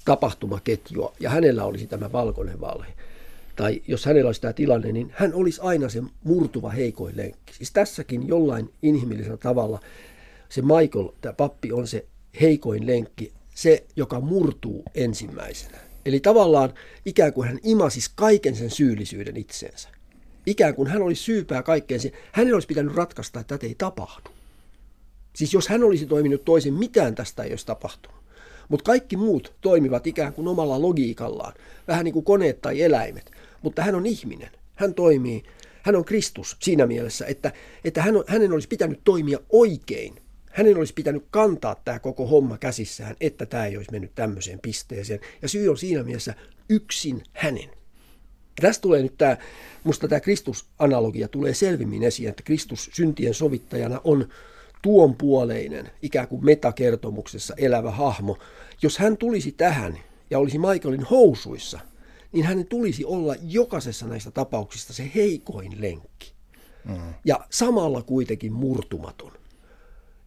tapahtumaketjua 0.07 1.13
ja 1.21 1.31
hänellä 1.31 1.65
olisi 1.65 1.87
tämä 1.87 2.13
valkoinen 2.13 2.61
valhe, 2.61 2.93
tai 3.57 3.83
jos 3.89 4.05
hänellä 4.05 4.29
olisi 4.29 4.41
tämä 4.41 4.53
tilanne, 4.53 4.93
niin 4.93 5.13
hän 5.15 5.35
olisi 5.35 5.61
aina 5.61 5.89
se 5.89 6.03
murtuva 6.25 6.71
heikoin 6.71 7.17
lenkki. 7.17 7.55
Siis 7.55 7.73
tässäkin 7.73 8.29
jollain 8.29 8.73
inhimillisellä 8.83 9.37
tavalla 9.37 9.81
se 10.49 10.63
Michael, 10.63 11.09
tämä 11.21 11.33
pappi, 11.33 11.73
on 11.73 11.87
se 11.87 12.07
heikoin 12.41 12.87
lenkki, 12.87 13.33
se, 13.55 13.85
joka 13.97 14.21
murtuu 14.21 14.83
ensimmäisenä. 14.95 15.79
Eli 16.07 16.21
tavallaan 16.21 16.75
ikään 17.05 17.33
kuin 17.33 17.49
hän 17.49 17.59
imasisi 17.63 18.11
kaiken 18.15 18.57
sen 18.57 18.71
syyllisyyden 18.71 19.37
itseensä. 19.37 19.89
Ikään 20.47 20.75
kuin 20.75 20.89
hän 20.89 21.03
olisi 21.03 21.23
syypää 21.23 21.63
kaikkeen 21.63 22.01
sen. 22.01 22.13
Hänen 22.33 22.55
olisi 22.55 22.69
pitänyt 22.69 22.97
ratkaista, 22.97 23.41
että 23.41 23.59
tätä 23.59 23.67
ei 23.67 23.75
tapahdu. 23.79 24.31
Siis 25.35 25.55
jos 25.55 25.69
hän 25.69 25.85
olisi 25.85 26.07
toiminut 26.07 26.45
toisin, 26.45 26.75
mitään 26.75 27.15
tästä 27.15 27.43
ei 27.43 27.51
olisi 27.51 27.67
tapahtunut. 27.67 28.26
Mutta 28.69 28.85
kaikki 28.85 29.17
muut 29.17 29.55
toimivat 29.61 30.07
ikään 30.07 30.33
kuin 30.33 30.49
omalla 30.49 30.83
logiikallaan, 30.83 31.53
vähän 31.89 32.05
niin 32.05 32.13
kuin 32.13 32.25
koneet 32.25 32.61
tai 32.61 32.83
eläimet. 32.83 33.31
Mutta 33.63 33.83
hän 33.83 33.95
on 33.95 34.07
ihminen. 34.07 34.51
Hän 34.75 34.95
toimii, 34.95 35.43
hän 35.83 35.97
on 35.97 36.05
Kristus 36.05 36.57
siinä 36.63 36.87
mielessä, 36.87 37.27
että, 37.27 37.53
että 37.85 38.03
hän 38.03 38.17
on, 38.17 38.25
hänen 38.27 38.53
olisi 38.53 38.69
pitänyt 38.69 39.01
toimia 39.05 39.39
oikein. 39.51 40.15
Hänen 40.51 40.77
olisi 40.77 40.95
pitänyt 40.95 41.25
kantaa 41.31 41.75
tämä 41.85 41.99
koko 41.99 42.27
homma 42.27 42.59
käsissään, 42.59 43.17
että 43.21 43.47
tämä 43.47 43.67
ei 43.67 43.77
olisi 43.77 43.93
mennyt 43.93 44.15
tämmöiseen 44.15 44.59
pisteeseen. 44.61 45.21
Ja 45.43 45.49
syy 45.49 45.69
on 45.69 45.79
siinä 45.79 46.03
mielessä 46.03 46.35
yksin 46.69 47.23
hänen. 47.33 47.71
Tästä 48.61 48.83
tulee 48.83 49.03
nyt 49.03 49.19
tämä, 49.19 49.37
musta 49.85 50.09
tämä 50.09 50.21
Kristus-analogia 50.21 51.29
tulee 51.29 51.55
selvimmin 51.55 52.03
esiin, 52.03 52.29
että 52.29 52.43
Kristus 52.43 52.91
syntien 52.93 53.35
sovittajana 53.35 54.01
on 54.05 54.29
tuonpuoleinen, 54.87 55.91
ikään 56.03 56.29
kuin 56.29 56.45
metakertomuksessa 56.45 57.55
elävä 57.57 57.91
hahmo. 57.91 58.39
Jos 58.83 58.99
hän 58.99 59.17
tulisi 59.17 59.53
tähän 59.53 59.99
ja 60.31 60.39
olisi 60.39 60.59
Michaelin 60.59 61.03
housuissa, 61.03 61.81
niin 62.33 62.45
hänen 62.45 62.67
tulisi 62.67 63.05
olla 63.05 63.35
jokaisessa 63.43 64.07
näistä 64.07 64.31
tapauksista 64.31 64.93
se 64.93 65.11
heikoin 65.15 65.81
lenkki. 65.81 66.33
Mm. 66.85 67.15
Ja 67.25 67.41
samalla 67.51 68.03
kuitenkin 68.03 68.53
murtumaton. 68.53 69.33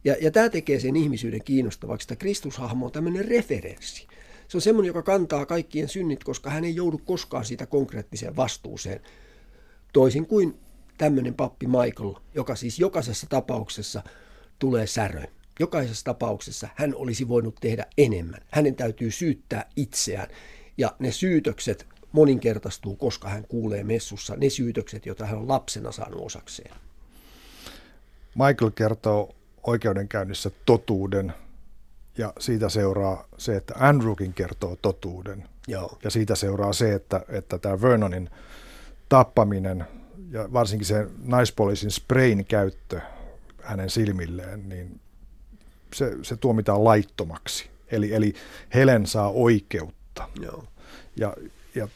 Ja, 0.04 0.16
ja 0.20 0.30
tämä 0.30 0.48
tekee 0.48 0.80
sen 0.80 0.96
ihmisyyden 0.96 1.44
kiinnostavaksi, 1.44 2.04
että 2.04 2.16
Kristushahmo 2.16 2.86
on 2.86 2.92
tämmöinen 2.92 3.24
referenssi. 3.24 4.06
Se 4.48 4.56
on 4.56 4.60
semmoinen, 4.60 4.86
joka 4.86 5.02
kantaa 5.02 5.46
kaikkien 5.46 5.88
synnit, 5.88 6.24
koska 6.24 6.50
hän 6.50 6.64
ei 6.64 6.74
joudu 6.74 6.98
koskaan 6.98 7.44
siitä 7.44 7.66
konkreettiseen 7.66 8.36
vastuuseen. 8.36 9.00
Toisin 9.92 10.26
kuin 10.26 10.58
tämmöinen 10.98 11.34
pappi 11.34 11.66
Michael, 11.66 12.14
joka 12.34 12.56
siis 12.56 12.78
jokaisessa 12.78 13.26
tapauksessa 13.30 14.02
tulee 14.60 14.86
särö. 14.86 15.22
Jokaisessa 15.60 16.04
tapauksessa 16.04 16.68
hän 16.74 16.94
olisi 16.94 17.28
voinut 17.28 17.54
tehdä 17.60 17.86
enemmän. 17.98 18.40
Hänen 18.50 18.74
täytyy 18.74 19.10
syyttää 19.10 19.70
itseään. 19.76 20.28
Ja 20.78 20.92
ne 20.98 21.12
syytökset 21.12 21.86
moninkertaistuu, 22.12 22.96
koska 22.96 23.28
hän 23.28 23.44
kuulee 23.48 23.84
messussa 23.84 24.36
ne 24.36 24.50
syytökset, 24.50 25.06
joita 25.06 25.26
hän 25.26 25.38
on 25.38 25.48
lapsena 25.48 25.92
saanut 25.92 26.26
osakseen. 26.26 26.70
Michael 28.34 28.70
kertoo 28.70 29.34
oikeudenkäynnissä 29.62 30.50
totuuden 30.66 31.32
ja 32.18 32.32
siitä 32.38 32.68
seuraa 32.68 33.28
se, 33.38 33.56
että 33.56 33.74
Andrewkin 33.76 34.34
kertoo 34.34 34.76
totuuden. 34.82 35.48
Joo. 35.68 35.98
Ja 36.04 36.10
siitä 36.10 36.34
seuraa 36.34 36.72
se, 36.72 36.94
että, 36.94 37.24
että 37.28 37.58
tämä 37.58 37.82
Vernonin 37.82 38.30
tappaminen 39.08 39.84
ja 40.30 40.52
varsinkin 40.52 40.86
se 40.86 41.06
naispoliisin 41.24 41.90
sprayin 41.90 42.44
käyttö 42.44 43.00
hänen 43.70 43.90
silmilleen, 43.90 44.68
niin 44.68 45.00
se, 45.94 46.16
se 46.22 46.36
tuomitaan 46.36 46.84
laittomaksi. 46.84 47.70
Eli, 47.90 48.14
eli 48.14 48.34
Helen 48.74 49.06
saa 49.06 49.30
oikeutta. 49.30 50.28
Joo. 50.40 50.64
Ja, 51.16 51.34
ja 51.74 51.88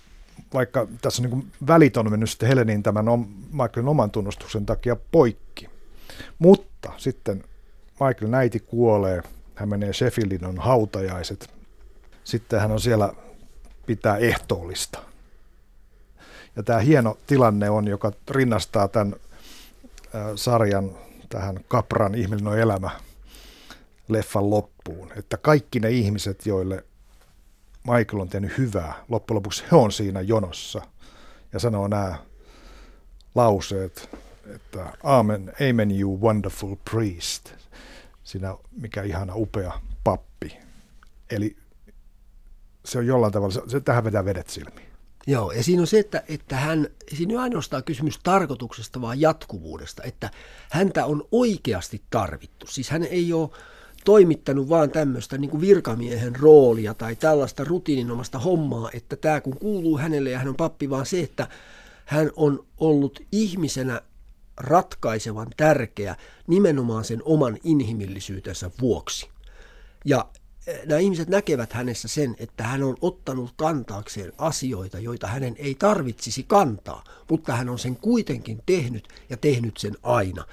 vaikka 0.55 0.89
tässä 1.03 1.23
on 1.23 1.31
niin 1.31 1.53
välit 1.67 1.97
on 1.97 2.11
mennyt 2.11 2.31
sitten 2.31 2.49
Helenin 2.49 2.83
tämän 2.83 3.05
Michaelin 3.51 3.89
oman 3.89 4.11
tunnustuksen 4.11 4.67
takia 4.67 4.97
poikki. 4.97 5.69
Mutta 6.39 6.93
sitten 6.97 7.45
Michael 7.91 8.31
näiti 8.31 8.61
kuolee, 8.61 9.23
hän 9.55 9.69
menee 9.69 9.93
Sheffieldin 9.93 10.45
on 10.45 10.59
hautajaiset. 10.59 11.51
Sitten 12.25 12.61
hän 12.61 12.73
on 12.73 12.81
siellä 12.81 13.13
pitää 13.87 14.17
ehtoollista. 14.17 14.99
Ja 16.57 16.63
tämä 16.63 16.79
hieno 16.79 17.19
tilanne 17.27 17.71
on, 17.71 17.89
joka 17.89 18.13
rinnastaa 18.31 18.89
tämän 18.89 19.15
sarjan 20.37 20.91
tähän 21.35 21.65
Kapran 21.69 22.15
ihminen 22.15 22.59
elämä 22.59 22.91
leffan 24.09 24.51
loppuun. 24.51 25.13
Että 25.17 25.37
kaikki 25.37 25.81
ne 25.81 25.91
ihmiset, 25.91 26.47
joille 26.47 26.85
Michael 27.85 28.21
on 28.21 28.29
tehnyt 28.29 28.59
hyvää, 28.59 29.05
loppujen 29.09 29.37
lopuksi 29.37 29.65
he 29.71 29.77
on 29.77 29.93
siinä 29.93 30.21
jonossa 30.21 30.83
ja 31.53 31.59
sanoo 31.59 31.89
nämä 31.89 32.19
lauseet, 33.35 34.11
että 34.55 34.93
Amen, 35.03 35.53
Amen 35.71 36.01
you 36.01 36.21
wonderful 36.21 36.77
priest, 36.91 37.53
sinä 38.25 38.57
mikä 38.81 39.03
ihana 39.03 39.33
upea 39.37 39.81
pappi. 40.05 40.59
Eli 41.31 41.57
se 42.85 42.99
on 42.99 43.07
jollain 43.07 43.33
tavalla, 43.33 43.55
se, 43.55 43.63
se 43.67 43.81
tähän 43.81 44.05
vetää 44.05 44.25
vedet 44.25 44.49
silmiin. 44.49 44.94
Joo, 45.27 45.53
ja 45.53 45.63
siinä 45.63 45.81
on 45.81 45.87
se, 45.87 45.99
että, 45.99 46.23
että 46.29 46.57
hän, 46.57 46.89
siinä 47.15 47.33
ei 47.33 47.39
ainoastaan 47.39 47.85
kysymys 47.85 48.19
tarkoituksesta, 48.23 49.01
vaan 49.01 49.21
jatkuvuudesta, 49.21 50.03
että 50.03 50.31
häntä 50.71 51.07
on 51.07 51.29
oikeasti 51.33 52.03
tarvittu. 52.11 52.67
Siis 52.67 52.91
hän 52.91 53.03
ei 53.03 53.33
ole 53.33 53.51
toimittanut 54.05 54.69
vaan 54.69 54.91
tämmöistä 54.91 55.39
niin 55.39 55.61
virkamiehen 55.61 56.37
roolia 56.37 56.95
tai 56.95 57.17
tällaista 57.17 57.65
rutiininomasta 57.65 58.39
hommaa, 58.39 58.91
että 58.95 59.17
tämä 59.17 59.41
kun 59.41 59.59
kuuluu 59.59 59.99
hänelle 59.99 60.31
ja 60.31 60.39
hän 60.39 60.49
on 60.49 60.57
pappi, 60.57 60.91
vaan 60.91 61.07
se, 61.07 61.21
että 61.21 61.49
hän 62.05 62.31
on 62.37 62.67
ollut 62.79 63.21
ihmisenä 63.33 64.01
ratkaisevan 64.57 65.49
tärkeä 65.57 66.17
nimenomaan 66.47 67.05
sen 67.05 67.23
oman 67.25 67.59
inhimillisyytensä 67.65 68.71
vuoksi. 68.81 69.29
Ja 70.05 70.27
nämä 70.87 70.99
ihmiset 70.99 71.29
näkevät 71.29 71.73
hänessä 71.73 72.09
sen, 72.09 72.37
että 72.39 72.65
hän 72.65 72.83
on 72.83 72.97
ottanut 73.01 73.53
kantaakseen 73.57 74.33
asioita, 74.39 74.99
joita 74.99 75.27
hänen 75.27 75.57
ei 75.59 75.75
tarvitsisi 75.75 76.43
kantaa, 76.43 77.05
mutta 77.31 77.57
hän 77.57 77.69
on 77.69 77.79
sen 77.79 77.97
kuitenkin 77.97 78.63
tehnyt 78.67 79.09
ja 79.31 79.37
tehnyt 79.37 79.77
sen 79.77 79.97
aina. 80.03 80.45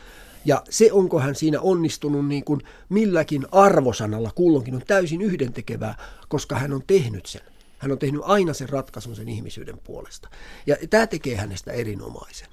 Ja 0.46 0.64
se, 0.70 0.92
onko 0.92 1.20
hän 1.20 1.36
siinä 1.36 1.62
onnistunut 1.62 2.28
niin 2.28 2.44
kuin 2.44 2.62
milläkin 2.90 3.48
arvosanalla 3.52 4.32
kulloinkin, 4.36 4.76
on 4.76 4.82
täysin 4.88 5.22
yhdentekevää, 5.22 5.98
koska 6.28 6.56
hän 6.56 6.74
on 6.74 6.84
tehnyt 6.88 7.26
sen. 7.26 7.42
Hän 7.78 7.92
on 7.92 8.00
tehnyt 8.00 8.22
aina 8.26 8.54
sen 8.54 8.70
ratkaisun 8.70 9.16
sen 9.16 9.30
ihmisyyden 9.30 9.78
puolesta. 9.78 10.30
Ja 10.66 10.76
tämä 10.90 11.08
tekee 11.08 11.36
hänestä 11.36 11.72
erinomaisen. 11.72 12.48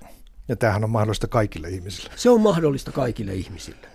Ja 0.49 0.57
tämähän 0.57 0.85
on 0.85 0.91
mahdollista 0.91 1.29
kaikille 1.29 1.69
ihmisille. 1.69 2.11
Se 2.17 2.31
on 2.31 2.41
mahdollista 2.41 2.93
kaikille 2.93 3.35
ihmisille. 3.35 3.89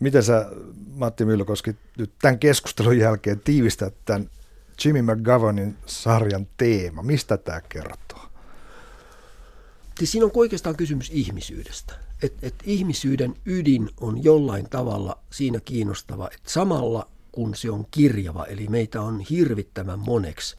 Miten 0.00 0.22
sä, 0.22 0.50
Matti 0.94 1.24
Myllykoski, 1.24 1.76
nyt 1.98 2.12
tämän 2.22 2.38
keskustelun 2.38 2.98
jälkeen 2.98 3.40
tiivistät 3.40 3.94
tämän 4.04 4.30
Jimmy 4.84 5.02
McGovernin 5.02 5.76
sarjan 5.86 6.46
teema? 6.56 7.02
Mistä 7.02 7.36
tämä 7.36 7.60
kertoo? 7.60 8.22
Siis 9.98 10.12
siinä 10.12 10.24
on 10.24 10.30
oikeastaan 10.34 10.76
kysymys 10.76 11.10
ihmisyydestä. 11.14 11.94
Et, 12.22 12.34
et 12.42 12.54
ihmisyyden 12.64 13.34
ydin 13.46 13.90
on 14.00 14.24
jollain 14.24 14.68
tavalla 14.70 15.18
siinä 15.30 15.60
kiinnostava, 15.60 16.28
että 16.34 16.50
samalla 16.50 17.08
kun 17.32 17.54
se 17.54 17.70
on 17.70 17.86
kirjava, 17.90 18.44
eli 18.44 18.68
meitä 18.68 19.02
on 19.02 19.20
hirvittävän 19.20 19.98
moneksi, 19.98 20.56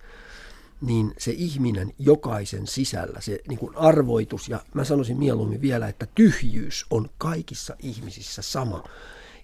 niin 0.82 1.14
se 1.18 1.32
ihminen 1.32 1.94
jokaisen 2.00 2.68
sisällä, 2.68 3.22
se 3.22 3.40
niin 3.48 3.60
kuin 3.60 3.78
arvoitus, 3.78 4.50
ja 4.50 4.60
mä 4.74 4.84
sanoisin 4.84 5.18
mieluummin 5.18 5.62
vielä, 5.62 5.88
että 5.88 6.08
tyhjyys 6.16 6.86
on 6.90 7.10
kaikissa 7.18 7.76
ihmisissä 7.80 8.42
sama. 8.42 8.84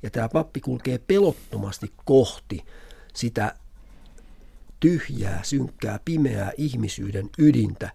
Ja 0.04 0.10
tämä 0.10 0.30
pappi 0.30 0.62
kulkee 0.62 0.98
pelottomasti 0.98 1.92
kohti 2.06 2.66
sitä 3.14 3.56
tyhjää, 4.80 5.40
synkkää, 5.44 6.00
pimeää 6.06 6.52
ihmisyyden 6.58 7.30
ydintä, 7.38 7.92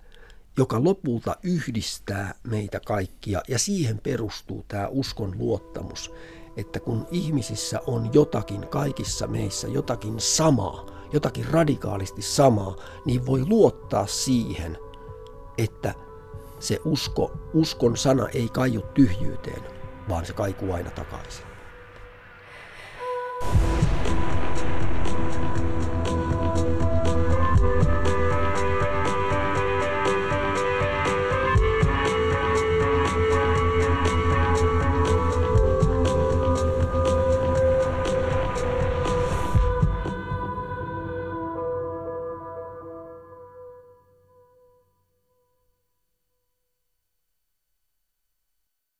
joka 0.56 0.84
lopulta 0.84 1.36
yhdistää 1.42 2.34
meitä 2.42 2.80
kaikkia. 2.80 3.42
Ja 3.48 3.58
siihen 3.58 3.98
perustuu 3.98 4.64
tämä 4.68 4.88
uskon 4.88 5.38
luottamus, 5.38 6.10
että 6.56 6.80
kun 6.80 7.06
ihmisissä 7.10 7.80
on 7.86 8.10
jotakin 8.12 8.68
kaikissa 8.68 9.26
meissä, 9.26 9.68
jotakin 9.68 10.20
samaa, 10.20 10.97
jotakin 11.12 11.44
radikaalisti 11.50 12.22
samaa, 12.22 12.76
niin 13.04 13.26
voi 13.26 13.44
luottaa 13.48 14.06
siihen, 14.06 14.78
että 15.58 15.94
se 16.60 16.80
usko, 16.84 17.32
uskon 17.54 17.96
sana 17.96 18.28
ei 18.28 18.48
kaiu 18.48 18.82
tyhjyyteen, 18.94 19.62
vaan 20.08 20.26
se 20.26 20.32
kaikuu 20.32 20.72
aina 20.72 20.90
takaisin. 20.90 21.44